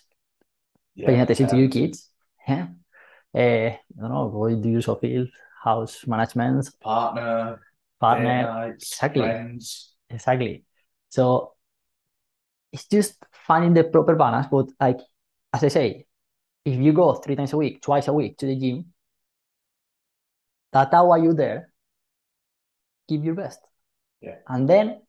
yeah, 0.95 1.07
paying 1.07 1.21
attention 1.21 1.49
to 1.49 1.57
your 1.57 1.69
kids. 1.69 2.11
Yeah. 2.49 2.69
Uh, 3.35 3.38
I 3.38 3.78
don't 3.99 4.11
know, 4.11 4.28
go 4.28 4.54
do 4.54 4.69
your 4.69 4.97
field, 4.97 5.28
house 5.62 6.07
management, 6.07 6.69
partner, 6.81 7.61
partner, 8.00 8.42
nights, 8.42 8.92
exactly, 8.92 9.23
friends. 9.23 9.95
exactly. 10.11 10.64
So 11.09 11.52
it's 12.73 12.87
just 12.87 13.16
finding 13.47 13.75
the 13.75 13.85
proper 13.85 14.14
balance. 14.16 14.49
But 14.50 14.69
like 14.81 15.00
as 15.52 15.64
I 15.64 15.69
say, 15.69 16.07
if 16.64 16.78
you 16.78 16.92
go 16.92 17.14
three 17.14 17.37
times 17.37 17.52
a 17.52 17.57
week, 17.57 17.83
twice 17.83 18.09
a 18.09 18.12
week 18.12 18.38
to 18.38 18.47
the 18.47 18.57
gym, 18.57 18.92
that 20.73 20.92
hour 20.95 21.19
you 21.19 21.35
there, 21.35 21.73
give 23.09 23.25
your 23.25 23.35
best. 23.35 23.61
Yeah. 24.21 24.37
And 24.49 24.69
then 24.69 25.02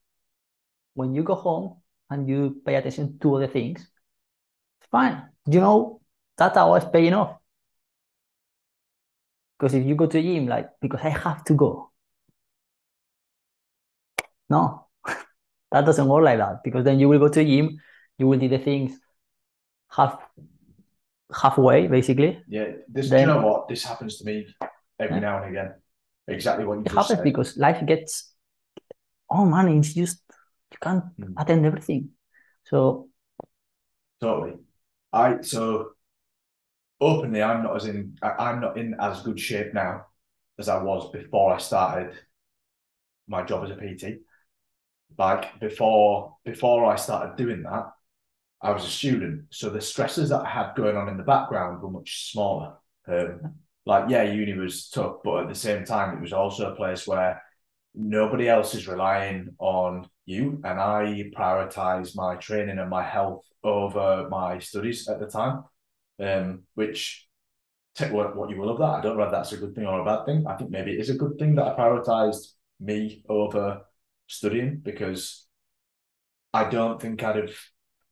when 0.93 1.13
you 1.15 1.23
go 1.23 1.35
home 1.35 1.81
and 2.09 2.27
you 2.27 2.61
pay 2.65 2.75
attention 2.75 3.17
to 3.19 3.35
other 3.35 3.47
things, 3.47 3.87
fine. 4.93 5.29
You 5.49 5.59
know 5.59 6.01
that 6.37 6.55
hour 6.55 6.77
is 6.77 6.85
paying 6.85 7.13
off. 7.13 7.37
Because 9.57 9.73
if 9.73 9.85
you 9.85 9.95
go 9.95 10.05
to 10.05 10.17
the 10.17 10.23
gym, 10.23 10.47
like, 10.47 10.69
because 10.81 11.01
I 11.03 11.09
have 11.09 11.43
to 11.45 11.53
go. 11.53 11.91
No, 14.49 14.87
that 15.71 15.85
doesn't 15.85 16.07
work 16.07 16.23
like 16.23 16.37
that. 16.37 16.63
Because 16.63 16.85
then 16.85 16.99
you 16.99 17.09
will 17.09 17.19
go 17.19 17.27
to 17.27 17.39
the 17.39 17.45
gym, 17.45 17.77
you 18.17 18.27
will 18.27 18.39
do 18.39 18.47
the 18.47 18.59
things 18.59 18.99
half 19.89 20.19
halfway, 21.33 21.87
basically. 21.87 22.41
Yeah, 22.47 22.71
this 22.87 23.09
then, 23.09 23.27
you 23.27 23.33
know 23.33 23.41
what? 23.45 23.67
This 23.67 23.83
happens 23.83 24.17
to 24.19 24.25
me 24.25 24.47
every 24.99 25.17
yeah. 25.17 25.21
now 25.21 25.43
and 25.43 25.49
again. 25.49 25.73
Exactly 26.27 26.65
what 26.65 26.79
you 26.79 26.85
it 26.85 26.91
happens 26.91 27.07
said. 27.19 27.23
because 27.23 27.57
life 27.57 27.85
gets 27.85 28.33
oh 29.29 29.45
man, 29.45 29.67
it's 29.69 29.93
just 29.93 30.21
you 30.71 30.77
can't 30.81 31.03
mm. 31.19 31.33
attend 31.37 31.65
everything. 31.65 32.09
So 32.65 33.09
totally. 34.21 34.59
I 35.13 35.41
so 35.41 35.91
openly, 36.99 37.41
I'm 37.41 37.63
not 37.63 37.75
as 37.75 37.85
in 37.85 38.17
I'm 38.21 38.59
not 38.59 38.77
in 38.77 38.95
as 38.99 39.21
good 39.21 39.39
shape 39.39 39.73
now 39.73 40.07
as 40.59 40.69
I 40.69 40.81
was 40.81 41.11
before 41.11 41.53
I 41.53 41.57
started 41.59 42.13
my 43.27 43.43
job 43.43 43.63
as 43.63 43.71
a 43.71 43.75
PT. 43.75 44.21
Like 45.17 45.59
before 45.59 46.37
before 46.43 46.91
I 46.91 46.95
started 46.95 47.35
doing 47.37 47.63
that, 47.63 47.91
I 48.61 48.71
was 48.71 48.85
a 48.85 48.89
student, 48.89 49.45
so 49.51 49.69
the 49.69 49.81
stresses 49.81 50.29
that 50.29 50.41
I 50.41 50.49
had 50.49 50.75
going 50.75 50.97
on 50.97 51.09
in 51.09 51.17
the 51.17 51.23
background 51.23 51.81
were 51.81 51.91
much 51.91 52.31
smaller. 52.31 52.75
Um, 53.07 53.55
like 53.85 54.09
yeah, 54.09 54.23
uni 54.23 54.53
was 54.53 54.89
tough, 54.89 55.17
but 55.23 55.43
at 55.43 55.49
the 55.49 55.55
same 55.55 55.85
time, 55.85 56.17
it 56.17 56.21
was 56.21 56.33
also 56.33 56.71
a 56.71 56.75
place 56.75 57.05
where 57.05 57.43
nobody 57.93 58.47
else 58.47 58.73
is 58.73 58.87
relying 58.87 59.55
on 59.59 60.09
you, 60.25 60.61
and 60.63 60.79
I 60.79 61.29
prioritized 61.35 62.15
my 62.15 62.35
training 62.35 62.79
and 62.79 62.89
my 62.89 63.03
health 63.03 63.45
over 63.63 64.27
my 64.29 64.59
studies 64.59 65.07
at 65.07 65.19
the 65.19 65.27
time 65.27 65.63
um, 66.19 66.63
which 66.75 67.27
take 67.95 68.11
what, 68.11 68.35
what 68.35 68.49
you 68.49 68.57
will 68.57 68.69
of 68.69 68.79
that. 68.79 68.85
I 68.85 69.01
don't 69.01 69.17
know 69.17 69.23
if 69.23 69.31
that's 69.31 69.51
a 69.51 69.57
good 69.57 69.75
thing 69.75 69.85
or 69.85 70.01
a 70.01 70.05
bad 70.05 70.25
thing. 70.25 70.45
I 70.47 70.55
think 70.55 70.71
maybe 70.71 70.93
it 70.93 70.99
is 70.99 71.09
a 71.09 71.15
good 71.15 71.37
thing 71.37 71.55
that 71.55 71.67
I 71.67 71.75
prioritized 71.75 72.53
me 72.79 73.23
over 73.29 73.81
studying 74.27 74.79
because 74.79 75.45
I 76.53 76.69
don't 76.69 77.01
think 77.01 77.21
I'd 77.23 77.35
have 77.35 77.55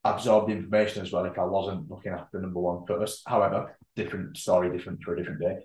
absorbed 0.03 0.49
the 0.49 0.53
information 0.53 1.03
as 1.03 1.11
well 1.11 1.25
if 1.25 1.37
I 1.37 1.45
wasn't 1.45 1.89
looking 1.89 2.11
after 2.11 2.39
number 2.39 2.59
one 2.59 2.85
first. 2.87 3.23
However, 3.27 3.77
different 3.95 4.37
story, 4.37 4.75
different 4.75 5.03
for 5.03 5.13
a 5.13 5.17
different 5.17 5.41
day. 5.41 5.59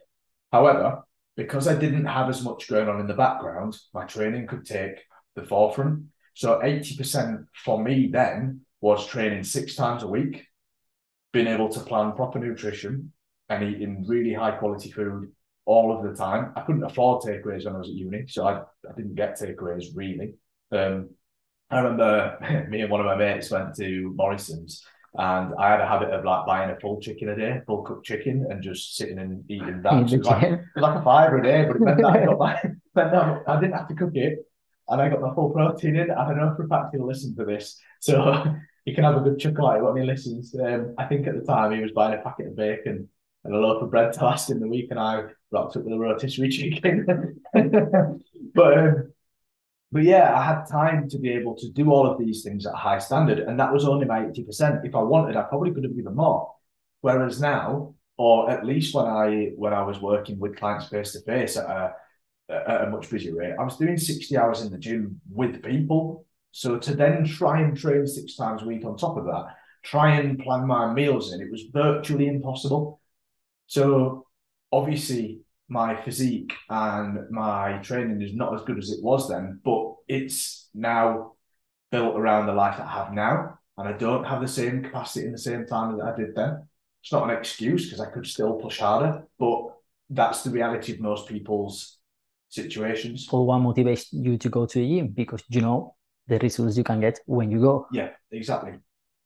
However, 0.52 1.02
because 1.36 1.68
I 1.68 1.74
didn't 1.74 2.06
have 2.06 2.28
as 2.28 2.42
much 2.42 2.68
going 2.68 2.88
on 2.88 3.00
in 3.00 3.06
the 3.06 3.14
background, 3.14 3.76
my 3.92 4.04
training 4.04 4.46
could 4.46 4.64
take 4.64 4.96
the 5.34 5.44
forefront. 5.44 6.04
So 6.36 6.60
80% 6.62 7.46
for 7.64 7.82
me 7.82 8.10
then 8.12 8.60
was 8.82 9.06
training 9.06 9.42
six 9.42 9.74
times 9.74 10.02
a 10.02 10.06
week 10.06 10.44
being 11.32 11.46
able 11.46 11.70
to 11.70 11.80
plan 11.80 12.12
proper 12.12 12.38
nutrition 12.38 13.10
and 13.48 13.64
eating 13.64 14.04
really 14.06 14.34
high 14.34 14.50
quality 14.50 14.90
food 14.90 15.32
all 15.64 15.96
of 15.96 16.04
the 16.04 16.14
time. 16.14 16.52
I 16.54 16.60
couldn't 16.60 16.84
afford 16.84 17.22
takeaways 17.22 17.64
when 17.64 17.74
I 17.74 17.78
was 17.78 17.88
at 17.88 17.94
uni, 17.94 18.26
so 18.28 18.46
I, 18.46 18.58
I 18.58 18.92
didn't 18.94 19.14
get 19.14 19.40
takeaways 19.40 19.86
really. 19.94 20.34
Um, 20.72 21.08
I 21.70 21.78
remember 21.78 22.66
me 22.68 22.82
and 22.82 22.90
one 22.90 23.00
of 23.00 23.06
my 23.06 23.16
mates 23.16 23.50
went 23.50 23.74
to 23.76 24.12
Morrison's 24.14 24.84
and 25.14 25.54
I 25.58 25.70
had 25.70 25.80
a 25.80 25.88
habit 25.88 26.10
of 26.10 26.22
like 26.26 26.44
buying 26.44 26.68
a 26.68 26.78
full 26.78 27.00
chicken 27.00 27.30
a 27.30 27.36
day, 27.36 27.62
full 27.66 27.82
cooked 27.82 28.04
chicken, 28.04 28.46
and 28.50 28.62
just 28.62 28.94
sitting 28.96 29.18
and 29.18 29.42
eating 29.50 29.80
that. 29.84 29.92
So 30.08 30.16
it, 30.16 30.18
was 30.18 30.26
like, 30.26 30.60
like 30.76 31.00
a 31.00 31.02
fiver 31.02 31.38
a 31.38 31.42
day, 31.42 31.64
but 31.64 31.76
it 31.76 31.80
meant 31.80 31.96
that 32.02 32.06
I 32.06 32.26
got 32.26 32.38
my, 32.38 32.60
meant 32.94 33.12
that 33.12 33.42
I 33.46 33.58
didn't 33.58 33.72
have 33.72 33.88
to 33.88 33.94
cook 33.94 34.14
it, 34.14 34.45
and 34.88 35.00
I 35.00 35.08
got 35.08 35.20
my 35.20 35.34
full 35.34 35.50
protein 35.50 35.96
in. 35.96 36.10
I 36.10 36.26
don't 36.26 36.38
know 36.38 36.54
for 36.56 36.64
a 36.64 36.68
fact 36.68 36.94
he'll 36.94 37.06
listen 37.06 37.34
to 37.36 37.44
this, 37.44 37.80
so 38.00 38.44
he 38.84 38.94
can 38.94 39.04
have 39.04 39.16
a 39.16 39.20
good 39.20 39.38
chuckle 39.38 39.70
at 39.70 39.78
it 39.78 39.82
when 39.82 39.96
he 39.96 40.04
listens. 40.04 40.54
Um, 40.54 40.94
I 40.98 41.04
think 41.06 41.26
at 41.26 41.34
the 41.34 41.44
time 41.44 41.72
he 41.72 41.82
was 41.82 41.92
buying 41.92 42.18
a 42.18 42.22
packet 42.22 42.48
of 42.48 42.56
bacon 42.56 43.08
and 43.44 43.54
a 43.54 43.58
loaf 43.58 43.82
of 43.82 43.90
bread 43.90 44.12
to 44.12 44.24
last 44.24 44.50
in 44.50 44.60
the 44.60 44.68
week, 44.68 44.88
and 44.90 45.00
I 45.00 45.24
rocked 45.50 45.76
up 45.76 45.84
with 45.84 45.92
a 45.92 45.98
rotisserie 45.98 46.48
chicken. 46.48 47.40
but 48.54 48.78
um, 48.78 49.12
but 49.92 50.02
yeah, 50.02 50.36
I 50.36 50.44
had 50.44 50.64
time 50.64 51.08
to 51.10 51.18
be 51.18 51.32
able 51.32 51.54
to 51.56 51.70
do 51.70 51.90
all 51.90 52.06
of 52.06 52.18
these 52.18 52.42
things 52.42 52.66
at 52.66 52.74
a 52.74 52.76
high 52.76 52.98
standard, 52.98 53.38
and 53.38 53.58
that 53.58 53.72
was 53.72 53.86
only 53.86 54.06
my 54.06 54.26
eighty 54.26 54.44
percent. 54.44 54.84
If 54.84 54.94
I 54.94 55.02
wanted, 55.02 55.36
I 55.36 55.42
probably 55.42 55.72
could 55.72 55.84
have 55.84 55.96
given 55.96 56.14
more. 56.14 56.52
Whereas 57.00 57.40
now, 57.40 57.94
or 58.16 58.50
at 58.50 58.64
least 58.64 58.94
when 58.94 59.06
I 59.06 59.52
when 59.56 59.72
I 59.72 59.82
was 59.82 60.00
working 60.00 60.38
with 60.38 60.56
clients 60.56 60.88
face 60.88 61.12
to 61.12 61.20
face 61.20 61.56
at 61.56 61.68
a 61.68 61.94
at 62.48 62.84
a 62.84 62.90
much 62.90 63.10
busier 63.10 63.34
rate, 63.34 63.54
I 63.58 63.64
was 63.64 63.76
doing 63.76 63.96
sixty 63.96 64.36
hours 64.36 64.62
in 64.62 64.70
the 64.70 64.78
gym 64.78 65.20
with 65.30 65.62
people. 65.62 66.24
So 66.52 66.78
to 66.78 66.94
then 66.94 67.24
try 67.24 67.60
and 67.60 67.76
train 67.76 68.06
six 68.06 68.36
times 68.36 68.62
a 68.62 68.66
week 68.66 68.84
on 68.84 68.96
top 68.96 69.18
of 69.18 69.26
that, 69.26 69.56
try 69.82 70.16
and 70.18 70.38
plan 70.38 70.66
my 70.66 70.92
meals 70.92 71.32
in, 71.32 71.40
it 71.40 71.50
was 71.50 71.64
virtually 71.72 72.28
impossible. 72.28 73.00
So 73.66 74.26
obviously 74.72 75.40
my 75.68 76.00
physique 76.02 76.54
and 76.70 77.30
my 77.30 77.78
training 77.78 78.22
is 78.22 78.34
not 78.34 78.54
as 78.54 78.62
good 78.62 78.78
as 78.78 78.90
it 78.90 79.02
was 79.02 79.28
then, 79.28 79.60
but 79.64 79.96
it's 80.08 80.68
now 80.74 81.32
built 81.90 82.16
around 82.16 82.46
the 82.46 82.52
life 82.52 82.78
that 82.78 82.86
I 82.86 82.92
have 82.92 83.12
now. 83.12 83.58
And 83.76 83.86
I 83.86 83.92
don't 83.92 84.24
have 84.24 84.40
the 84.40 84.48
same 84.48 84.82
capacity 84.82 85.26
in 85.26 85.32
the 85.32 85.38
same 85.38 85.66
time 85.66 85.98
that 85.98 86.06
I 86.06 86.16
did 86.16 86.34
then. 86.34 86.66
It's 87.02 87.12
not 87.12 87.28
an 87.28 87.36
excuse 87.36 87.84
because 87.84 88.00
I 88.00 88.10
could 88.10 88.26
still 88.26 88.54
push 88.54 88.78
harder, 88.78 89.24
but 89.38 89.66
that's 90.08 90.42
the 90.42 90.50
reality 90.50 90.94
of 90.94 91.00
most 91.00 91.28
people's 91.28 91.95
situations. 92.56 93.26
For 93.26 93.46
what 93.46 93.60
motivates 93.60 94.06
you 94.12 94.38
to 94.38 94.48
go 94.48 94.66
to 94.66 94.78
the 94.78 94.88
gym 94.88 95.08
because 95.08 95.42
you 95.48 95.60
know 95.60 95.94
the 96.26 96.38
results 96.38 96.76
you 96.76 96.84
can 96.84 97.00
get 97.00 97.20
when 97.26 97.50
you 97.50 97.60
go. 97.60 97.86
Yeah, 97.92 98.10
exactly. 98.30 98.75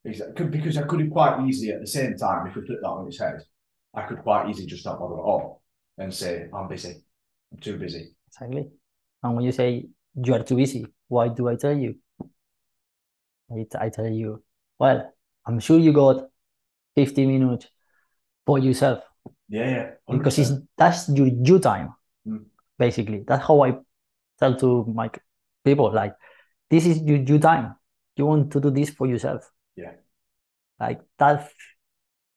Exactly. 0.04 0.46
Because 0.46 0.76
I 0.76 0.82
could 0.82 1.00
have 1.00 1.10
quite 1.10 1.46
easily 1.46 1.72
at 1.72 1.80
the 1.80 1.86
same 1.86 2.16
time, 2.16 2.46
if 2.46 2.56
we 2.56 2.66
flip 2.66 2.78
that 2.82 2.88
on 2.88 3.06
its 3.06 3.20
head, 3.20 3.40
I 3.94 4.02
could 4.02 4.22
quite 4.22 4.48
easily 4.48 4.66
just 4.66 4.84
not 4.84 4.98
bother 4.98 5.14
at 5.14 5.20
all 5.30 5.62
and 5.98 6.12
say, 6.12 6.48
I'm 6.54 6.68
busy. 6.68 7.02
I'm 7.52 7.58
too 7.58 7.78
busy. 7.78 8.14
Exactly. 8.28 8.68
And 9.22 9.36
when 9.36 9.44
you 9.44 9.52
say 9.52 9.86
you 10.14 10.34
are 10.34 10.42
too 10.42 10.56
busy, 10.56 10.86
why 11.08 11.28
do 11.28 11.48
I 11.48 11.56
tell 11.56 11.76
you? 11.76 11.96
I, 13.50 13.66
I 13.78 13.88
tell 13.88 14.06
you, 14.08 14.42
well, 14.78 15.12
I'm 15.46 15.58
sure 15.60 15.78
you 15.78 15.92
got 15.92 16.28
50 16.94 17.26
minutes 17.26 17.66
for 18.46 18.58
yourself. 18.58 19.02
Yeah, 19.48 19.68
yeah. 19.68 19.90
100%. 20.06 20.18
Because 20.18 20.38
it's 20.38 20.52
that's 20.76 21.08
your 21.08 21.26
you 21.26 21.58
time. 21.58 21.94
Basically. 22.80 23.22
That's 23.28 23.46
how 23.46 23.62
I 23.62 23.74
tell 24.40 24.56
to 24.56 24.86
my 24.92 25.10
people, 25.64 25.92
like, 25.92 26.14
this 26.70 26.86
is 26.86 27.02
your 27.02 27.18
you 27.18 27.38
time. 27.38 27.76
You 28.16 28.26
want 28.26 28.50
to 28.52 28.60
do 28.60 28.70
this 28.70 28.90
for 28.90 29.06
yourself. 29.06 29.48
Yeah. 29.76 29.92
Like 30.80 31.00
that 31.18 31.50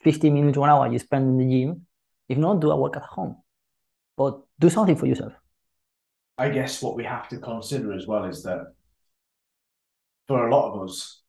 50 0.03 0.29
minutes, 0.29 0.57
one 0.57 0.69
hour 0.69 0.91
you 0.91 0.99
spend 0.99 1.27
in 1.29 1.37
the 1.37 1.55
gym, 1.55 1.87
if 2.27 2.37
not, 2.37 2.59
do 2.59 2.71
a 2.71 2.75
work 2.75 2.97
at 2.97 3.03
home. 3.03 3.37
But 4.17 4.41
do 4.59 4.69
something 4.69 4.97
for 4.97 5.07
yourself. 5.07 5.33
I 6.37 6.49
guess 6.49 6.81
what 6.81 6.95
we 6.95 7.05
have 7.05 7.29
to 7.29 7.37
consider 7.37 7.93
as 7.93 8.05
well 8.05 8.25
is 8.25 8.43
that 8.43 8.73
for 10.27 10.47
a 10.47 10.55
lot 10.55 10.73
of 10.73 10.89
us, 10.89 11.21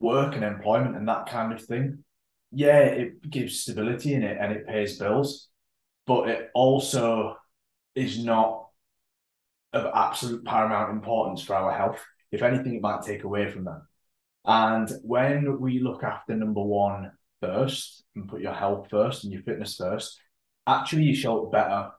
work 0.00 0.34
and 0.34 0.44
employment 0.44 0.96
and 0.96 1.08
that 1.08 1.26
kind 1.26 1.52
of 1.52 1.62
thing, 1.62 2.04
yeah, 2.52 2.80
it 2.80 3.28
gives 3.28 3.60
stability 3.60 4.14
in 4.14 4.22
it 4.22 4.36
and 4.40 4.52
it 4.52 4.68
pays 4.68 4.98
bills, 4.98 5.48
but 6.06 6.28
it 6.28 6.50
also 6.54 7.36
is 7.94 8.24
not 8.24 8.68
of 9.72 9.90
absolute 9.94 10.44
paramount 10.44 10.90
importance 10.90 11.42
for 11.42 11.54
our 11.54 11.72
health. 11.72 12.00
If 12.30 12.42
anything, 12.42 12.74
it 12.74 12.82
might 12.82 13.02
take 13.02 13.24
away 13.24 13.50
from 13.50 13.64
that. 13.64 13.82
And 14.44 14.90
when 15.02 15.60
we 15.60 15.80
look 15.80 16.02
after 16.04 16.34
number 16.34 16.62
one 16.62 17.12
first 17.40 18.04
and 18.14 18.28
put 18.28 18.40
your 18.40 18.52
health 18.52 18.88
first 18.90 19.24
and 19.24 19.32
your 19.32 19.42
fitness 19.42 19.76
first, 19.76 20.18
actually 20.66 21.04
you 21.04 21.14
show 21.14 21.44
up 21.44 21.52
better, 21.52 21.90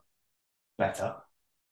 better, 0.78 1.14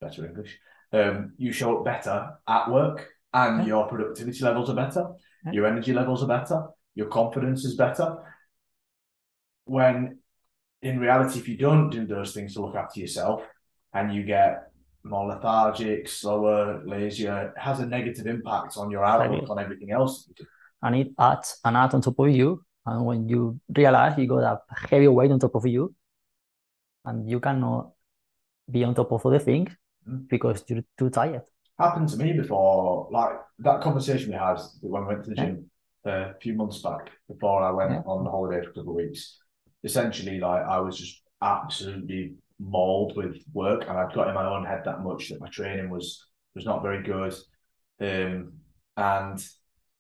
better 0.01 0.27
English. 0.27 0.59
Um, 0.93 1.35
you 1.37 1.53
show 1.53 1.79
up 1.79 1.85
better 1.85 2.39
at 2.47 2.71
work 2.71 3.09
and 3.33 3.61
Yeah. 3.61 3.67
your 3.67 3.89
productivity 3.89 4.45
levels 4.45 4.71
are 4.71 4.77
better, 4.77 5.13
Yeah. 5.45 5.53
your 5.53 5.67
energy 5.67 5.93
levels 5.93 6.23
are 6.23 6.29
better, 6.29 6.69
your 6.95 7.09
confidence 7.09 7.65
is 7.65 7.77
better. 7.77 8.17
When 9.65 10.19
in 10.83 11.01
reality, 11.01 11.39
if 11.39 11.49
you 11.49 11.57
don't 11.57 11.89
do 11.89 12.07
those 12.07 12.35
things 12.35 12.55
to 12.55 12.61
look 12.61 12.77
after 12.77 13.01
yourself 13.01 13.43
and 13.95 14.15
you 14.15 14.23
get 14.25 14.71
more 15.05 15.27
lethargic, 15.29 16.09
slower, 16.09 16.83
lazier, 16.87 17.53
it 17.55 17.61
has 17.61 17.81
a 17.81 17.87
negative 17.87 18.27
impact 18.27 18.77
on 18.77 18.91
your 18.91 19.05
outlook 19.05 19.49
on 19.51 19.59
everything 19.59 19.91
else. 19.91 20.25
that 20.25 20.29
you 20.39 20.45
do. 20.45 20.51
And 20.83 20.97
it 20.97 21.09
adds 21.19 21.59
an 21.65 21.77
add 21.77 21.95
on 21.95 22.01
top 22.03 22.19
of 22.19 22.29
you. 22.31 22.63
And 22.87 23.05
when 23.07 23.29
you 23.29 23.59
realize 23.77 24.19
you 24.19 24.27
got 24.27 24.43
a 24.43 24.61
heavy 24.91 25.09
weight 25.09 25.31
on 25.31 25.39
top 25.39 25.55
of 25.55 25.67
you, 25.67 25.95
and 27.05 27.29
you 27.29 27.41
cannot 27.41 27.93
be 28.71 28.85
on 28.85 28.95
top 28.95 29.13
of 29.13 29.25
other 29.27 29.39
things 29.39 29.71
Mm. 30.09 30.29
because 30.29 30.63
you're 30.69 30.85
too 30.99 31.09
tired. 31.11 31.43
happened 31.79 32.09
to 32.11 32.17
me 32.19 32.33
before, 32.35 33.09
like 33.11 33.33
that 33.59 33.81
conversation 33.81 34.31
we 34.31 34.37
had 34.37 34.59
when 34.83 35.03
we 35.03 35.09
went 35.09 35.25
to 35.25 35.31
the 35.31 35.37
gym 35.37 35.71
uh, 36.07 36.11
a 36.31 36.35
few 36.41 36.55
months 36.55 36.79
back 36.83 37.11
before 37.27 37.63
I 37.63 37.71
went 37.71 37.93
Yeah. 37.93 38.03
on 38.07 38.27
holiday 38.27 38.63
for 38.63 38.71
a 38.71 38.75
couple 38.75 38.91
of 38.91 38.97
weeks. 38.97 39.41
Essentially, 39.83 40.39
like 40.39 40.63
I 40.77 40.79
was 40.81 40.99
just 40.99 41.23
absolutely 41.43 42.35
mauled 42.65 43.17
with 43.17 43.37
work, 43.53 43.83
and 43.89 43.99
I'd 43.99 44.15
got 44.15 44.29
in 44.29 44.35
my 44.35 44.47
own 44.47 44.65
head 44.65 44.83
that 44.85 45.03
much 45.03 45.29
that 45.29 45.41
my 45.41 45.49
training 45.49 45.91
was 45.91 46.27
was 46.55 46.65
not 46.65 46.83
very 46.83 47.03
good, 47.03 47.35
um, 48.01 48.53
and 48.97 49.47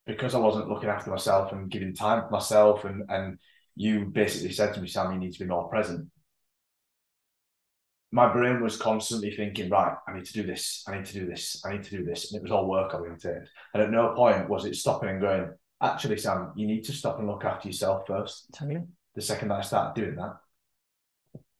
because 0.06 0.34
I 0.34 0.38
wasn't 0.38 0.68
looking 0.68 0.88
after 0.88 1.10
myself 1.10 1.52
and 1.52 1.70
giving 1.70 1.94
time 1.94 2.22
for 2.22 2.30
myself, 2.30 2.84
and 2.84 3.04
and 3.08 3.38
you 3.76 4.06
basically 4.06 4.52
said 4.52 4.74
to 4.74 4.80
me, 4.80 4.88
Sam, 4.88 5.12
you 5.12 5.18
need 5.18 5.32
to 5.32 5.38
be 5.40 5.50
more 5.50 5.68
present 5.68 6.08
my 8.14 8.32
brain 8.32 8.62
was 8.62 8.76
constantly 8.76 9.34
thinking, 9.34 9.68
right, 9.68 9.96
I 10.06 10.12
need 10.14 10.24
to 10.26 10.32
do 10.32 10.44
this, 10.44 10.84
I 10.86 10.94
need 10.94 11.04
to 11.06 11.12
do 11.14 11.26
this, 11.26 11.60
I 11.66 11.72
need 11.72 11.82
to 11.82 11.90
do 11.90 12.04
this. 12.04 12.30
And 12.30 12.38
it 12.38 12.44
was 12.44 12.52
all 12.52 12.68
work 12.68 12.94
oriented. 12.94 13.48
And 13.74 13.82
at 13.82 13.90
no 13.90 14.14
point 14.14 14.48
was 14.48 14.64
it 14.64 14.76
stopping 14.76 15.08
and 15.08 15.20
going, 15.20 15.50
actually, 15.82 16.18
Sam, 16.18 16.52
you 16.54 16.68
need 16.68 16.84
to 16.84 16.92
stop 16.92 17.18
and 17.18 17.26
look 17.26 17.44
after 17.44 17.66
yourself 17.66 18.06
first. 18.06 18.46
Exactly. 18.50 18.82
The 19.16 19.20
second 19.20 19.48
that 19.48 19.58
I 19.58 19.62
started 19.62 20.00
doing 20.00 20.14
that, 20.14 20.36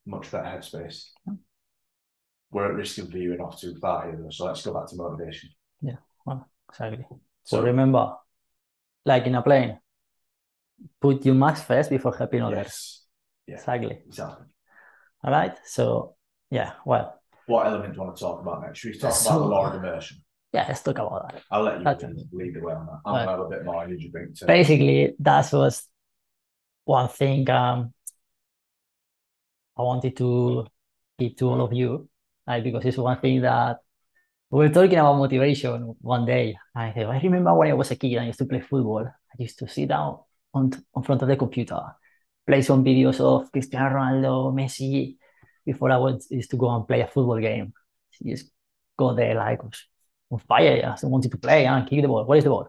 much 0.07 0.31
better 0.31 0.45
headspace. 0.45 1.09
Yeah. 1.27 1.35
We're 2.51 2.67
at 2.69 2.75
risk 2.75 2.99
of 2.99 3.09
veering 3.09 3.41
off 3.41 3.61
too 3.61 3.75
far 3.81 4.05
here, 4.05 4.19
though. 4.23 4.31
So 4.31 4.45
let's 4.47 4.65
go 4.65 4.73
back 4.75 4.87
to 4.89 4.97
motivation. 4.97 5.51
Yeah, 5.81 5.97
well, 6.25 6.49
exactly. 6.69 7.05
So, 7.43 7.59
So 7.59 7.63
remember, 7.63 8.15
like 9.05 9.27
in 9.27 9.35
a 9.35 9.43
plane, 9.43 9.79
put 11.01 11.25
your 11.25 11.35
mask 11.35 11.67
first 11.67 11.91
before 11.91 12.15
helping 12.17 12.43
others. 12.43 12.57
yes, 12.59 13.01
yeah. 13.47 13.55
Exactly. 13.57 14.03
exactly. 14.07 14.47
All 15.25 15.31
right. 15.33 15.57
So 15.65 16.17
yeah, 16.51 16.73
well, 16.85 17.21
What 17.47 17.67
element 17.67 17.93
do 17.95 17.97
you 17.99 18.05
want 18.05 18.17
to 18.17 18.21
talk 18.23 18.41
about 18.41 18.63
next? 18.63 18.79
Should 18.79 18.93
we 18.93 18.99
talk 18.99 19.11
about 19.11 19.15
So- 19.17 19.39
the 19.39 19.45
law 19.47 19.69
of 19.71 19.75
immersion? 19.75 20.19
yeah, 20.53 20.67
let's 20.69 20.83
talk 20.83 20.99
about 20.99 21.33
that. 21.33 21.43
I'll 21.51 21.63
let 21.63 21.79
you 21.79 21.85
That's- 21.85 22.13
lead, 22.33 22.55
the 22.55 22.61
way 22.61 22.73
on 22.75 22.87
that. 22.87 23.01
I'm 23.05 23.15
Right. 23.15 23.25
to 23.25 23.31
have 23.31 23.41
a 23.41 23.49
bit 23.49 23.65
more 23.65 23.83
energy 23.83 24.11
drink 24.11 24.39
too. 24.39 24.47
Basically, 24.47 25.17
that 25.21 25.51
was 25.53 25.89
one 26.85 27.09
thing 27.09 27.49
um, 27.51 27.94
I 29.77 29.83
wanted 29.83 30.17
to 30.19 30.67
give 31.19 31.37
to 31.37 31.49
all 31.49 31.61
of 31.63 31.73
you, 31.73 32.09
because 32.47 32.85
it's 32.85 32.99
one 32.99 33.21
thing 33.21 33.41
that 33.43 33.79
we 34.51 34.59
were 34.59 34.73
talking 34.73 34.99
about 34.99 35.19
motivation 35.19 35.97
one 36.01 36.25
day. 36.25 36.57
I 36.75 36.93
said, 36.93 37.07
I 37.07 37.19
remember 37.19 37.55
when 37.55 37.71
I 37.71 37.75
was 37.75 37.91
a 37.91 37.97
kid 37.97 38.19
I 38.19 38.27
used 38.27 38.39
to 38.39 38.45
play 38.47 38.61
football. 38.61 39.05
I 39.07 39.37
used 39.39 39.59
to 39.59 39.69
sit 39.69 39.89
down 39.89 40.19
on 40.53 40.71
on 40.95 41.03
front 41.03 41.23
of 41.23 41.29
the 41.29 41.37
computer, 41.37 41.81
play 42.47 42.63
some 42.63 42.85
videos 42.85 43.21
of 43.21 43.51
Cristiano 43.51 43.97
Ronaldo, 43.97 44.55
Messi, 44.55 45.17
before 45.67 45.91
I 45.91 45.97
went 45.97 46.23
used 46.31 46.51
to 46.51 46.57
go 46.57 46.71
and 46.71 46.87
play 46.87 47.01
a 47.01 47.09
football 47.09 47.41
game. 47.41 47.73
Just 48.25 48.51
go 48.97 49.15
there 49.15 49.35
like 49.35 49.61
on 50.31 50.39
fire, 50.39 50.77
yeah. 50.77 50.95
So 50.95 51.09
wanted 51.09 51.33
to 51.33 51.39
play 51.39 51.67
and 51.67 51.89
kick 51.89 52.03
the 52.03 52.09
ball. 52.09 52.25
What 52.25 52.39
is 52.39 52.45
the 52.45 52.51
ball? 52.51 52.69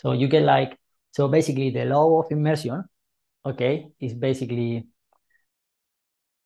So 0.00 0.12
you 0.12 0.26
get 0.26 0.42
like 0.42 0.76
so 1.12 1.28
basically 1.28 1.70
the 1.70 1.84
law 1.84 2.20
of 2.20 2.32
immersion, 2.32 2.84
okay, 3.44 3.88
is 4.00 4.14
basically 4.14 4.88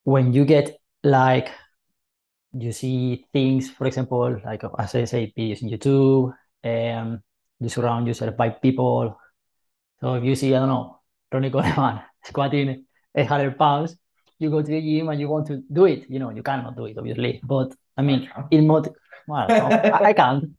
when 0.05 0.33
you 0.33 0.45
get 0.45 0.79
like 1.03 1.51
you 2.53 2.73
see 2.73 3.27
things, 3.33 3.71
for 3.71 3.87
example, 3.87 4.41
like 4.45 4.63
as 4.79 4.95
I 4.95 5.05
say, 5.05 5.33
videos 5.37 5.63
on 5.63 5.71
YouTube, 5.71 6.35
um, 6.65 7.23
you 7.61 7.69
surround 7.69 8.07
yourself 8.07 8.37
by 8.37 8.51
people. 8.51 9.19
So 10.01 10.15
if 10.15 10.25
you 10.25 10.35
see, 10.35 10.55
I 10.55 10.59
don't 10.59 10.69
know, 10.69 11.01
Ronnie 11.33 11.51
Coleman 11.55 12.01
squatting 12.25 12.85
800 13.15 13.59
pounds, 13.59 13.97
you 14.39 14.51
go 14.51 14.63
to 14.63 14.71
the 14.71 14.81
gym 14.81 15.09
and 15.09 15.21
you 15.21 15.29
want 15.29 15.47
to 15.49 15.63
do 15.73 15.85
it. 15.85 16.11
You 16.11 16.19
know, 16.19 16.31
you 16.31 16.43
cannot 16.43 16.77
do 16.77 16.87
it, 16.87 16.99
obviously. 16.99 17.41
But 17.45 17.75
I 17.97 18.03
mean, 18.03 18.29
in 18.51 18.67
mot 18.67 18.89
well, 19.29 19.47
no, 19.49 19.67
I, 19.69 20.09
I 20.09 20.13
can't. 20.13 20.51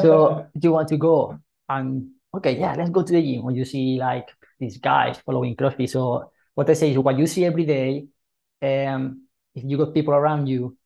So 0.00 0.46
you 0.60 0.72
want 0.72 0.88
to 0.88 0.96
go 0.96 1.38
and 1.68 2.08
okay, 2.34 2.58
yeah, 2.58 2.74
let's 2.74 2.90
go 2.90 3.02
to 3.02 3.12
the 3.12 3.20
gym. 3.20 3.44
When 3.44 3.54
you 3.54 3.64
see 3.64 3.98
like 3.98 4.28
these 4.58 4.78
guys 4.78 5.18
following 5.18 5.56
CrossFit. 5.56 5.90
So 5.90 6.30
what 6.54 6.70
I 6.70 6.72
say 6.72 6.92
is 6.92 6.98
what 6.98 7.18
you 7.18 7.26
see 7.26 7.44
every 7.44 7.64
day, 7.64 8.06
um, 8.62 9.28
if 9.54 9.64
you 9.64 9.76
got 9.76 9.94
people 9.94 10.14
around 10.14 10.46
you 10.46 10.76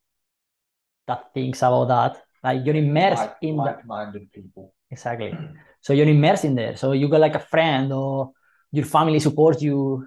that 1.06 1.32
thinks 1.34 1.58
about 1.58 1.88
that, 1.88 2.22
like 2.42 2.64
you're 2.64 2.76
immersed 2.76 3.22
like, 3.22 3.36
in 3.42 3.56
that. 3.56 3.64
like-minded 3.64 4.32
people. 4.32 4.74
Exactly. 4.90 5.36
So 5.80 5.92
you're 5.92 6.08
immersed 6.08 6.44
in 6.44 6.54
there. 6.54 6.76
So 6.76 6.92
you 6.92 7.08
got 7.08 7.20
like 7.20 7.34
a 7.34 7.40
friend 7.40 7.92
or 7.92 8.32
your 8.72 8.84
family 8.84 9.20
supports 9.20 9.62
you. 9.62 10.06